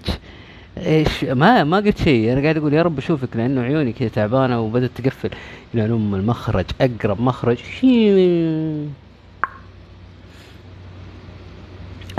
[0.78, 2.34] إيش؟ ما ما قلت شيء.
[2.34, 5.30] أنا قاعد أقول يا رب أشوفك لأنه عيوني كذا تعبانة وبدأت تقفل.
[5.76, 7.58] إلى ام المخرج أقرب مخرج.
[7.58, 9.03] شي-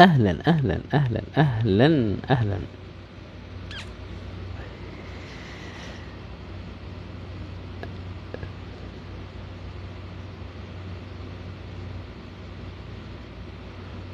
[0.01, 2.59] أهلا أهلا أهلا أهلا أهلا.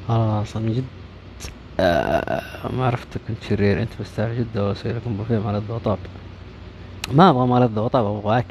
[0.07, 0.83] خلاص من جد
[1.79, 2.41] آه
[2.77, 5.97] ما عرفت كنت شرير أنت مستعجل؟ جدا واسوي لكم بوفيه مع لذة وطاب.
[7.13, 8.43] ما أبغى ما لذة وطاب أبغى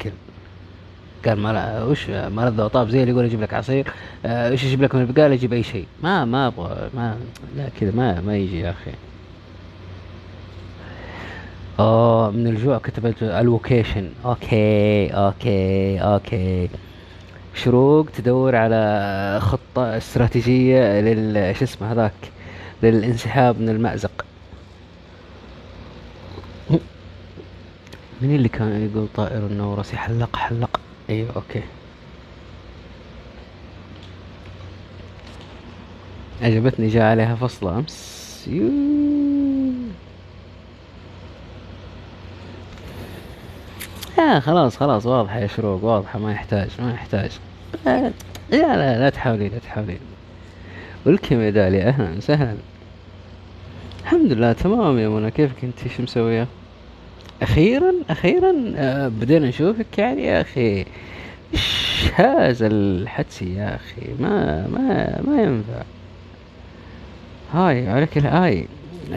[1.25, 3.87] قال ما وش ما لذة وطاب زي اللي يقول أجيب لك عصير
[4.25, 5.85] آه وش أجيب لك من البقاله أجيب أي شيء.
[6.03, 7.17] ما ما أبغى ما
[7.57, 8.91] لا كذا ما ما يجي يا أخي.
[11.79, 16.69] آه من الجوع كتبت ال location okay okay okay.
[17.55, 22.13] شروق تدور على خطة استراتيجية لل شو اسمه هذاك
[22.83, 24.25] للانسحاب من المأزق.
[28.21, 30.79] من اللي كان يقول طائر النورس؟ يحلق حلق.
[31.11, 31.61] أيوه okay.
[36.41, 38.45] عجبتني جاء عليها فصلة أمس.
[38.47, 38.69] يو.
[44.19, 47.31] آه خلاص خلاص واضحة يا شروق واضحة ما يحتاج ما يحتاج.
[47.87, 48.11] آه،
[48.51, 49.97] لا لا لا تحاولي لا تحاولي.
[51.05, 52.55] ولكم يا أهلا وسهلا.
[54.01, 55.31] الحمد لله تمام يا منى.
[55.31, 56.47] كيفك أنت؟ شو مسوية؟
[57.41, 60.85] أخيرا أخيرا آه بدينا نشوفك يعني يا أخي.
[61.53, 65.83] إيش هذا الحدسي يا أخي؟ ما ما ما ينفع.
[67.53, 68.67] هاي عليك الهاي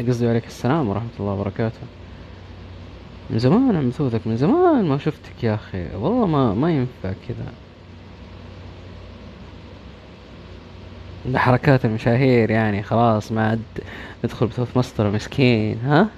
[0.08, 1.80] قصدي عليك السلام ورحمة الله وبركاته.
[3.30, 5.84] من زمان عم بثوثك من زمان ما شفتك يا أخي.
[5.96, 7.52] والله ما ما ينفع كذا.
[11.38, 13.62] حركات المشاهير يعني خلاص ما عاد
[14.24, 16.08] ندخل بثوث مسطرة مسكين ها؟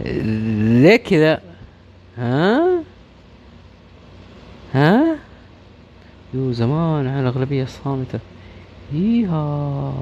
[0.00, 1.40] ليه كذا
[2.18, 2.82] ها؟
[4.74, 5.16] ها؟
[6.34, 8.18] يو زمان على الأغلبية الصامتة.
[8.92, 9.94] ييها.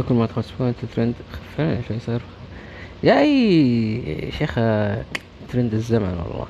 [0.00, 1.14] كل ما تخش بوينت ترند
[1.56, 2.20] فعلا شو يصير
[3.02, 4.54] يا اي شيخ
[5.48, 6.46] ترند الزمن والله.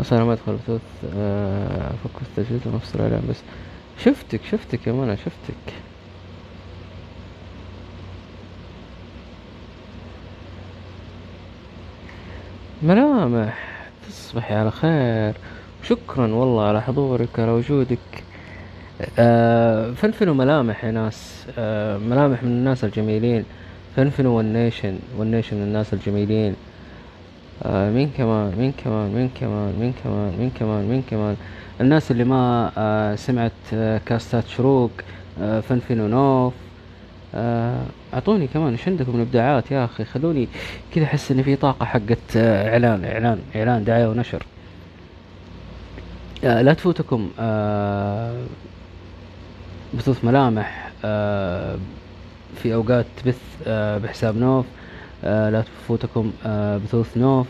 [0.00, 0.80] بس أنا ما أدخل بثوث
[1.16, 3.36] آه، افك التجديد ونفصل عليهم بس
[4.04, 5.74] شفتك شفتك يا منى شفتك.
[12.82, 15.34] ملامح تصبحي على خير.
[15.82, 18.24] شكرا والله على حضورك على وجودك.
[19.18, 21.46] آه فنفنوا ملامح يا ناس.
[21.58, 23.44] آه ملامح من الناس الجميلين.
[23.96, 26.54] فنفنوا والنيشن والنيشن من الناس الجميلين.
[27.62, 31.36] آه مين كمان؟ مين كمان؟ مين كمان؟ مين كمان؟ مين كمان؟ مين كمان؟
[31.80, 34.90] الناس اللي ما آه سمعت آه كاستات شروق
[35.42, 36.54] آه فنفنوا نوف.
[37.34, 37.82] آه،
[38.14, 40.48] أعطوني كمان إيش عندكم من إبداعات يا أخي؟ خلوني
[40.94, 44.42] كذا أحس إن في طاقة حقت آه، إعلان إعلان إعلان دعاية ونشر.
[46.44, 47.30] آه، لا تفوتكم.
[49.98, 51.76] بثوث ملامح آه،
[52.62, 54.66] في أوقات تبث آه، بحساب نوف
[55.24, 56.32] آه، لا تفوتكم
[56.84, 57.46] بثوث نوف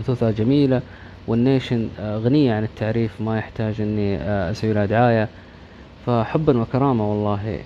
[0.00, 0.82] بثوثها جميلة.
[1.26, 5.28] والنيشن غنية عن التعريف ما يحتاج إني آه، أسوي لها دعاية.
[6.06, 7.60] فحبا وكرامة والله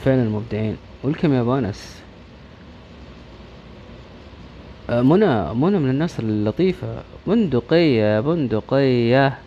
[0.00, 2.02] فعلا مبدعين welcome يا بونس؟
[4.90, 7.02] آه، منى منى من الناس اللطيفة.
[7.26, 9.38] بندقية بندقية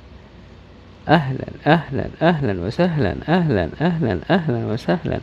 [1.12, 5.20] أهلا أهلا أهلا وسهلا أهلا أهلا أهلا وسهلا.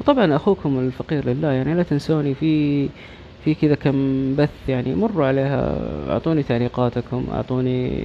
[0.00, 2.88] وطبعا أخوكم الفقير لله يعني لا تنسوني في
[3.44, 3.96] في كذا كم
[4.36, 5.74] بث يعني مروا عليها.
[6.10, 8.02] أعطوني تعليقاتكم أعطوني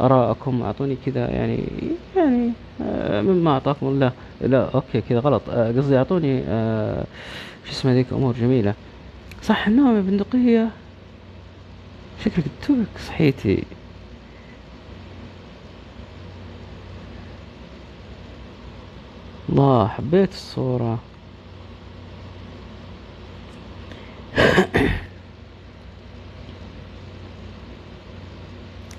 [0.00, 1.58] ارائكم أعطوني كذا يعني
[2.16, 2.50] يعني
[2.82, 4.12] آه، مما أعطاكم الله.
[4.40, 5.42] لا أوكي كذا غلط.
[5.50, 7.04] آه، قصدي أعطوني آه،
[7.64, 8.74] شو اسمه ذيك أمور جميلة.
[9.42, 10.68] صح النوم يا بندقية.
[12.24, 13.64] شكلك توك صحيتي.
[19.48, 20.98] الله حبيت الصورة.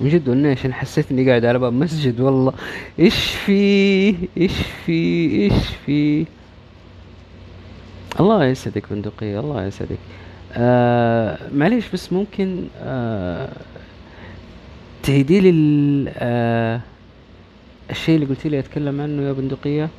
[0.01, 2.53] من جد والنيشن حسيت اني قاعد على باب مسجد والله.
[2.99, 3.15] إيش
[3.45, 4.51] في؟ إيش
[4.85, 6.25] في؟ إيش في؟
[8.19, 9.97] الله يسعدك بندقية الله يسعدك.
[10.53, 13.49] آه معليش بس ممكن آه
[15.03, 16.81] تعيدي لي آه
[17.89, 19.89] الشيء اللي قلتي لي أتكلم عنه يا بندقية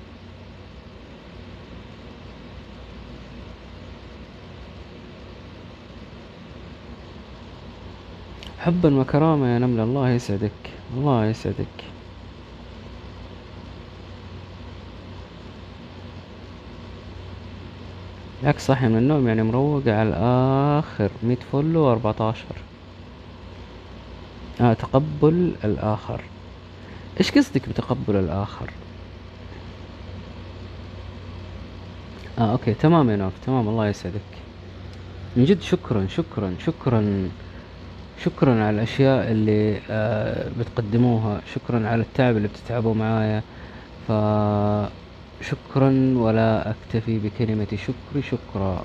[8.66, 9.82] حبا وكرامة يا نملة.
[9.82, 10.62] الله يسعدك.
[10.96, 11.76] الله يسعدك.
[18.40, 21.10] بالعكس صاحي من النوم يعني مروقة على الآخر.
[21.22, 22.56] مية فل وأربعتاشر.
[24.60, 26.20] آه تقبل الآخر.
[27.20, 28.70] إيش قصدك بتقبل الآخر؟
[32.38, 33.68] آه أوكي تمام يا نوف تمام.
[33.68, 34.32] الله يسعدك.
[35.36, 37.28] من جد شكرا شكرا شكرا.
[38.24, 41.40] شكرا على الأشياء اللي آه بتقدموها.
[41.54, 43.42] شكرا على التعب اللي بتتعبوا معايا.
[44.08, 44.12] ف
[45.50, 48.84] شكرا ولا أكتفي بكلمة شكري شكرا.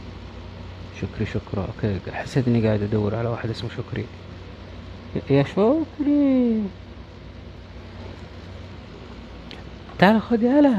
[1.01, 1.67] شكري شكرا.
[1.67, 4.05] أوكي حسيت إني قاعد أدور على واحد اسمه شكري.
[5.29, 6.61] يا شكري.
[9.99, 10.75] تعال خذ يالا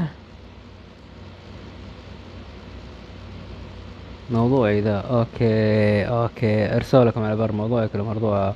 [4.33, 6.75] موضوعي ذا أوكي أوكي.
[6.75, 8.53] ارسل لكم على بر موضوعك ولا مرضوعة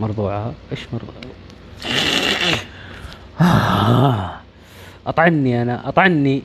[0.00, 1.32] مرضوعة إيش مرضوعة
[5.06, 6.42] أطعني أنا أطعني.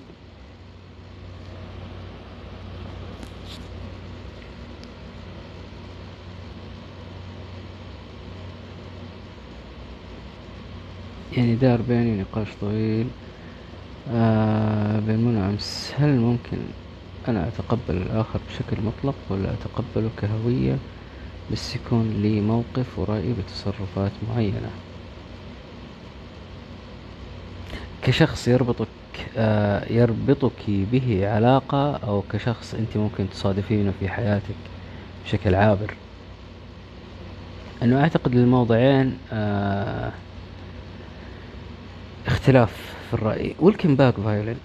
[11.38, 13.08] يعني دار بيني نقاش طويل.
[14.14, 15.00] آه
[15.58, 16.58] وأمس هل ممكن
[17.28, 20.78] أنا أتقبل الآخر بشكل مطلق ولا أتقبله كهوية
[21.52, 24.70] بس يكون لي موقف ورأي بتصرفات معينة.
[28.02, 28.88] كشخص يربطك
[29.38, 34.56] آه يربطك به علاقة أو كشخص أنت ممكن تصادفينه في حياتك
[35.26, 35.94] بشكل عابر.
[37.84, 40.12] أنه أعتقد الموضعين آه
[42.28, 43.56] اختلاف في الرأي.
[43.60, 44.58] ولكن باك فايولين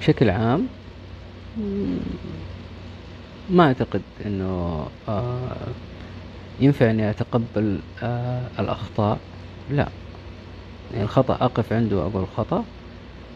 [0.00, 0.66] بشكل عام
[3.50, 5.38] ما أعتقد أنه آه
[6.60, 9.18] ينفع أني أتقبل آه الأخطاء.
[9.70, 9.88] لا.
[10.92, 12.64] يعني الخطأ أقف عنده وأقول خطأ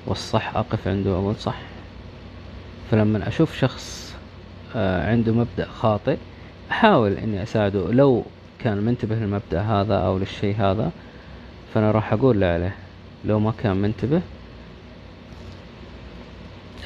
[0.06, 1.58] والصح أقف عنده وأقول صح.
[2.90, 4.14] فلما أشوف شخص
[4.76, 6.16] آه عنده مبدأ خاطئ
[6.70, 7.92] أحاول إني أساعده.
[7.92, 8.24] لو
[8.58, 10.90] كان منتبه للمبدأ هذا أو للشيء هذا
[11.74, 12.46] فأنا راح أقول له.
[12.46, 12.74] عليه
[13.24, 14.20] لو ما كان منتبه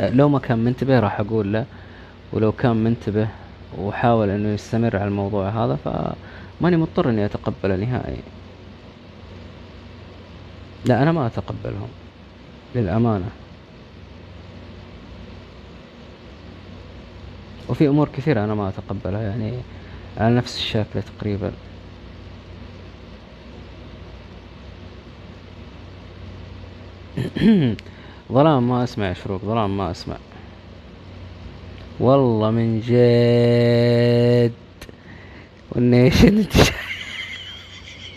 [0.00, 1.66] لو ما كان منتبه راح أقول له
[2.32, 3.28] ولو كان منتبه
[3.78, 8.24] وحاول إنه يستمر على الموضوع هذا فماني مضطر إني أتقبله نهائي.
[10.84, 11.94] لا أنا ما أتقبلهم
[12.74, 13.38] للأمانة.
[17.68, 19.66] وفي أمور كثيرة أنا ما أتقبلها يعني
[20.16, 21.58] على نفس الشكل تقريبا.
[28.32, 30.16] ظلام ما أسمع يا شروق ظلام ما أسمع.
[32.00, 34.52] والله من جد.
[35.72, 36.44] والنيشن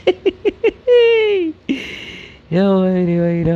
[2.51, 3.51] يا ويلي ويلا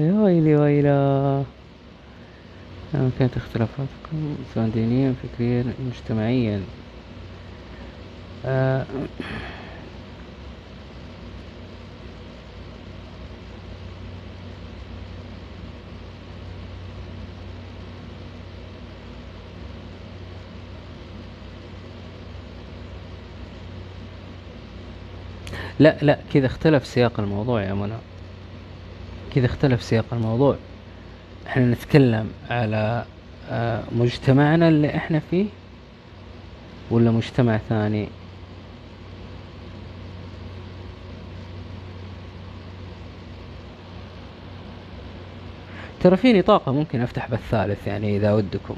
[0.00, 1.42] يا ويلي ويلا.
[2.94, 6.60] لما كانت اختلافاتكم سواء دينيا فكريا مجتمعيا.
[8.46, 8.86] آه.
[25.78, 27.92] لا لا كذا اختلف سياق الموضوع يا منى.
[29.34, 30.56] كذا اختلف سياق الموضوع.
[31.46, 33.04] إحنا نتكلم على
[33.50, 35.46] آه، مجتمعنا اللي إحنا فيه
[36.90, 38.08] ولا مجتمع ثاني؟
[46.00, 48.76] ترى فيني طاقة ممكن أفتح بالثالث يعني إذا ودكم.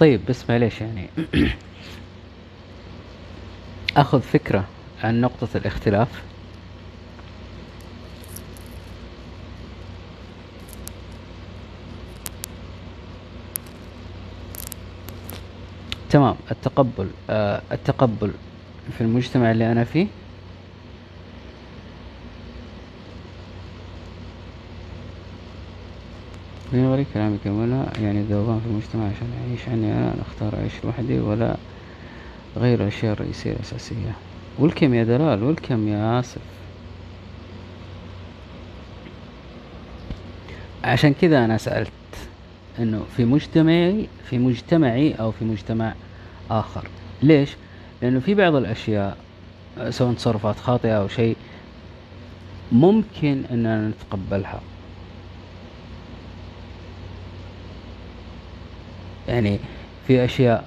[0.00, 1.08] طيب بس معليش يعني.
[3.96, 4.64] أخذ فكرة
[5.04, 6.22] عن نقطة الاختلاف.
[16.10, 18.32] تمام التقبل آه التقبل
[18.92, 20.06] في المجتمع اللي أنا فيه.
[26.72, 31.20] من غير كلامك ولا يعني ذوبان في المجتمع عشان أعيش عني أنا أختار أعيش لوحدي
[31.20, 31.56] ولا
[32.56, 34.12] غير الأشياء الرئيسية الأساسية.
[34.58, 36.40] والكم يا دلال؟ والكم يا آسف؟
[40.84, 41.90] عشان كذا أنا سألت
[42.78, 45.94] إنه في مجتمعي في مجتمعي أو في مجتمع
[46.50, 46.88] آخر.
[47.22, 47.50] ليش؟
[48.02, 49.16] لأنه في بعض الأشياء
[49.90, 51.36] سواء تصرفات خاطئة أو شيء
[52.72, 54.60] ممكن إننا نتقبلها.
[59.28, 59.58] يعني
[60.06, 60.64] في أشياء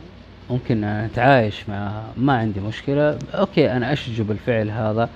[0.49, 3.19] ممكن أنا أتعايش معها ما عندي مشكلة.
[3.33, 5.09] أوكي أنا اشجب الفعل هذا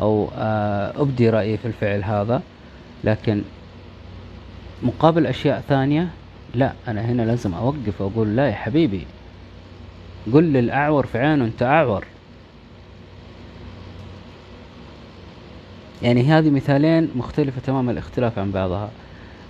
[0.00, 2.42] أو آه، أبدي رأيي في الفعل هذا
[3.04, 3.42] لكن
[4.82, 6.08] مقابل أشياء ثانية
[6.54, 9.06] لا أنا هنا لازم أوقف وأقول لا يا حبيبي
[10.32, 12.04] قل للأعور في عينه انت أعور.
[16.02, 18.90] يعني هذه مثالين مختلفة تمام الاختلاف عن بعضها.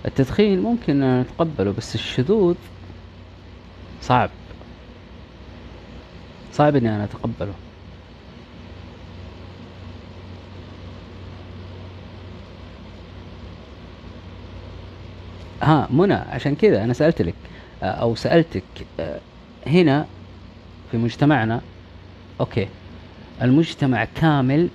[0.05, 2.55] التدخين ممكن نتقبله بس الشذوذ
[4.01, 4.29] صعب.
[6.53, 7.53] صعب إني أنا أتقبله.
[15.61, 17.33] ها منى عشان كذا أنا سألت لك
[17.83, 18.63] أو سألتك
[18.99, 19.19] آه،
[19.67, 20.05] هنا
[20.91, 21.61] في مجتمعنا
[22.39, 22.67] okay.
[23.41, 24.69] المجتمع كامل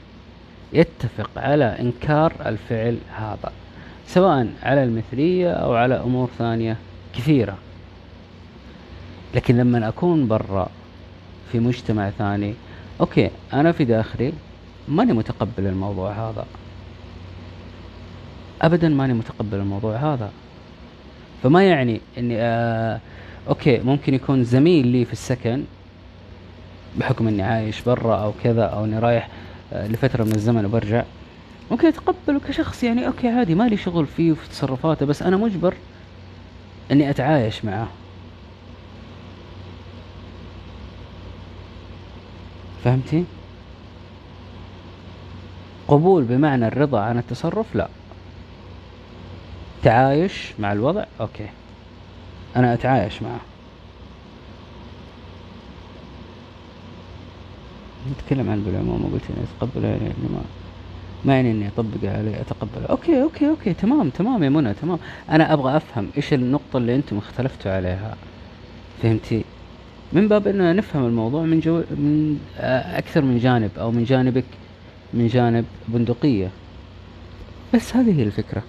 [0.72, 3.52] يتفق على إنكار الفعل هذا
[4.06, 6.76] سواء على المثلية أو على أمور ثانية
[7.14, 7.58] كثيرة.
[9.36, 10.68] لكن لما أكون برا
[11.52, 12.54] في مجتمع ثاني
[13.00, 14.32] okay أنا في داخلي
[14.88, 16.46] ماني متقبل الموضوع هذا.
[18.62, 20.30] ابدا ماني متقبل الموضوع هذا.
[21.42, 23.00] فما يعني إني آه
[23.48, 25.64] okay ممكن يكون زميل لي في السكن
[26.98, 29.28] بحكم إني عايش برا أو كذا أو إني رايح
[29.72, 31.04] آه لفترة من الزمن وبرجع.
[31.70, 35.74] ممكن أتقبله كشخص يعني okay عادي مالي شغل فيه وفي تصرفاته بس أنا مجبر
[36.92, 37.88] إني أتعايش معه.
[42.86, 43.24] فهمتي؟
[45.88, 47.88] قبول بمعنى الرضا عن التصرف؟ لا.
[49.82, 51.46] تعايش مع الوضع؟ okay.
[52.56, 53.40] أنا أتعايش معه.
[58.10, 60.40] نتكلم عن بالعموم وقلت إني أتقبل يعني ما
[61.24, 63.74] ما يعني إني اطبقها عليه اتقبلها okay okay okay.
[63.74, 64.98] تمام تمام يا منى تمام.
[65.30, 68.16] أنا أبغى أفهم إيش النقطة اللي أنتم اختلفتوا عليها.
[69.02, 69.44] فهمتي؟
[70.12, 74.44] من باب اننا نفهم الموضوع من جو من آه، أكثر من جانب أو من جانبك
[75.14, 76.50] من جانب بندقية.
[77.74, 78.62] بس هذه هي الفكرة.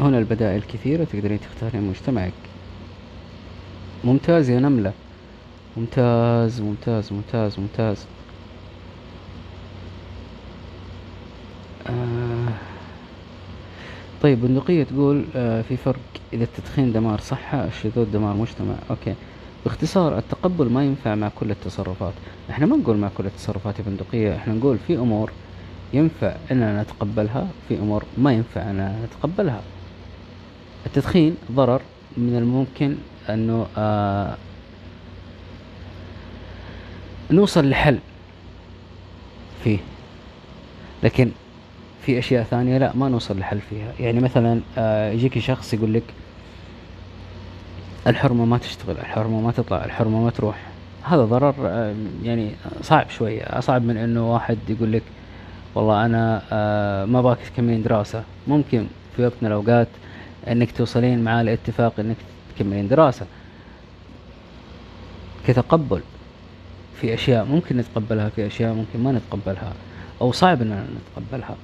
[0.00, 2.32] هنا البدائل كثيرة تقدرين تختارين مجتمعك.
[4.04, 4.92] ممتاز يا نملة.
[5.76, 8.06] ممتاز ممتاز ممتاز ممتاز.
[11.86, 12.69] آه.
[14.22, 16.00] طيب بندقية تقول آه في فرق.
[16.32, 18.74] إذا التدخين دمار صحة الشذوذ دمار مجتمع.
[18.90, 19.14] أوكي.
[19.64, 22.12] باختصار التقبل ما ينفع مع كل التصرفات.
[22.50, 25.30] إحنا ما نقول مع كل التصرفات يا بندقية إحنا نقول في أمور
[25.92, 29.60] ينفع أننا نتقبلها في أمور ما ينفع أننا نتقبلها.
[30.86, 31.80] التدخين ضرر
[32.16, 32.96] من الممكن
[33.30, 34.36] أنه آه
[37.30, 37.98] نوصل لحل
[39.64, 39.78] فيه.
[41.02, 41.30] لكن
[42.10, 43.92] في أشياء ثانية لا ما نوصل لحل فيها.
[44.00, 46.02] يعني مثلا آه، يجيك شخص يقول لك
[48.06, 50.56] الحرمة ما تشتغل الحرمة ما تطلع الحرمة ما تروح.
[51.02, 52.50] هذا ضرر آه، يعني
[52.82, 55.02] صعب شوية أصعب من إنه واحد يقول لك
[55.74, 58.22] والله أنا آه، ما باك تكملين دراسة.
[58.48, 59.88] ممكن في وقت من الأوقات
[60.48, 62.16] إنك توصلين معاه لاتفاق إنك
[62.56, 63.26] تكملين دراسة.
[65.46, 66.00] كتقبل
[67.00, 69.72] في أشياء ممكن نتقبلها في أشياء ممكن ما نتقبلها
[70.20, 71.56] أو صعب إننا نتقبلها.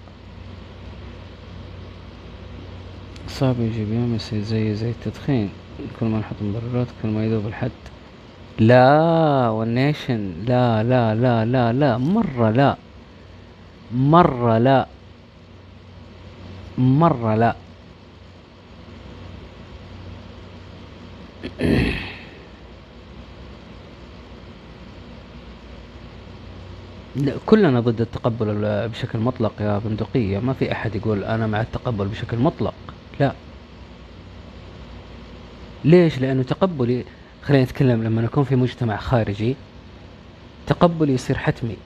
[3.28, 5.50] صعب ايجابيا بس زي زي التدخين.
[6.00, 7.70] كل ما نحط مبررات كل ما يذوب الحد.
[8.58, 10.32] لا والنيشن.
[10.48, 11.98] لا لا لا لا لا.
[11.98, 12.76] مرة لا.
[13.94, 14.86] مرة لا.
[16.78, 17.56] مرة لا.
[27.16, 30.38] لا كلنا ضد التقبل ال- بشكل مطلق يا بندقية.
[30.38, 32.74] ما في أحد يقول أنا مع التقبل بشكل مطلق.
[33.20, 33.32] لا.
[35.84, 37.04] ليش؟ لأنه تقبلي
[37.42, 39.56] خلينا نتكلم لما نكون في مجتمع خارجي
[40.66, 41.76] تقبلي يصير حتمي.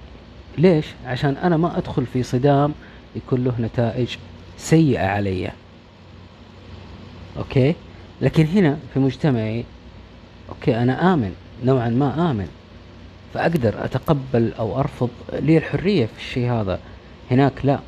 [0.58, 2.74] ليش؟ عشان أنا ما أدخل في صدام
[3.16, 4.16] يكون له نتائج
[4.58, 5.50] سيئة علي.
[7.36, 7.74] أوكي؟
[8.22, 9.64] لكن هنا في مجتمعي
[10.48, 11.34] okay أنا آمن
[11.64, 12.48] نوعا ما آمن.
[13.34, 16.80] فأقدر أتقبل أو أرفض لي الحرية في الشيء هذا.
[17.30, 17.78] هناك لا.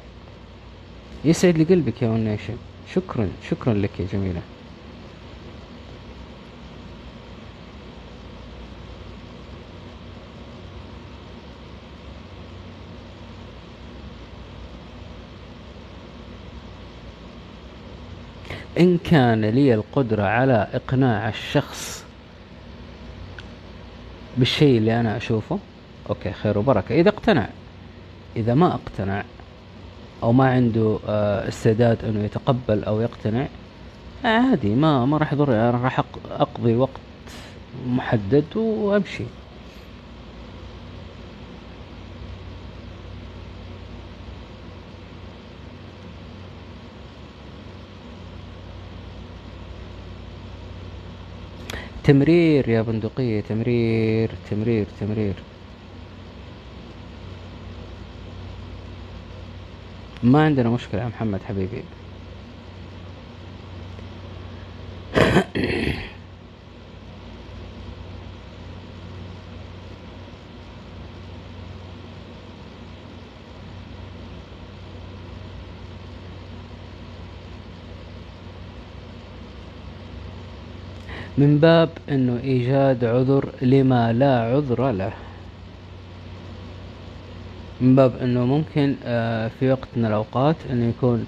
[1.24, 2.56] يسعد لي قلبك يا ونيشن
[2.94, 4.40] شكرا شكرا لك يا جميلة.
[18.78, 22.04] إن كان لي القدرة على إقناع الشخص
[24.36, 25.58] بالشيء اللي أنا أشوفه
[26.10, 26.94] أوكي خير وبركة.
[26.94, 27.48] إذا اقتنع
[28.36, 29.24] إذا ما اقتنع
[30.22, 33.46] أو ما عنده آه، استعداد إنه يتقبل أو يقتنع
[34.24, 35.98] عادي ما ما راح يضر أنا راح
[36.30, 37.00] أقضي وقت
[37.86, 39.24] محدد وأمشي.
[52.04, 55.51] تمرير يا بندقية تمرير تمرير تمرير.
[60.22, 61.82] ما عندنا مشكلة يا محمد حبيبي.
[81.38, 85.12] من باب إنه إيجاد عذر لما لا عذر له.
[87.82, 91.26] من باب إنه ممكن آه، في وقت من الأوقات إنه يكون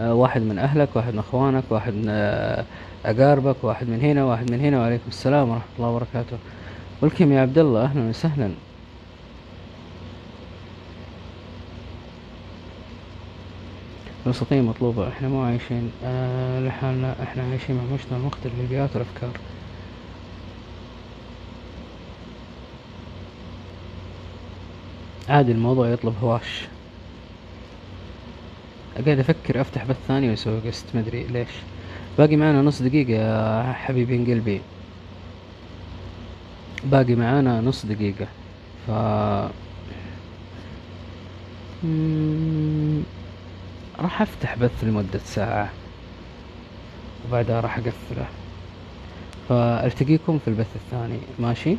[0.00, 2.64] آه، واحد من أهلك واحد من إخوانك واحد من آه،
[3.06, 6.36] أقاربك واحد من هنا واحد من هنا وعليكم السلام ورحمة الله وبركاته.
[7.02, 8.50] ولكم يا عبد الله أهلا وسهلا.
[14.26, 19.30] الوسطية مطلوبة إحنا مو عايشين آه لحالنا إحنا عايشين مع مجتمع مختلف البيئات والأفكار.
[25.32, 26.64] عادي الموضوع يطلب هواش.
[29.06, 31.48] قاعد أفكر أفتح بث ثاني وأسوي قست مدري ليش.
[32.18, 34.60] باقي معنا نص دقيقة يا حبيبين قلبي.
[36.84, 38.26] باقي معانا نص دقيقة.
[38.86, 38.90] ف
[44.00, 45.70] راح أفتح بث لمدة ساعة.
[47.28, 48.26] وبعدها راح أقفله.
[49.48, 51.18] فألتقيكم في البث الثاني.
[51.38, 51.76] ماشي؟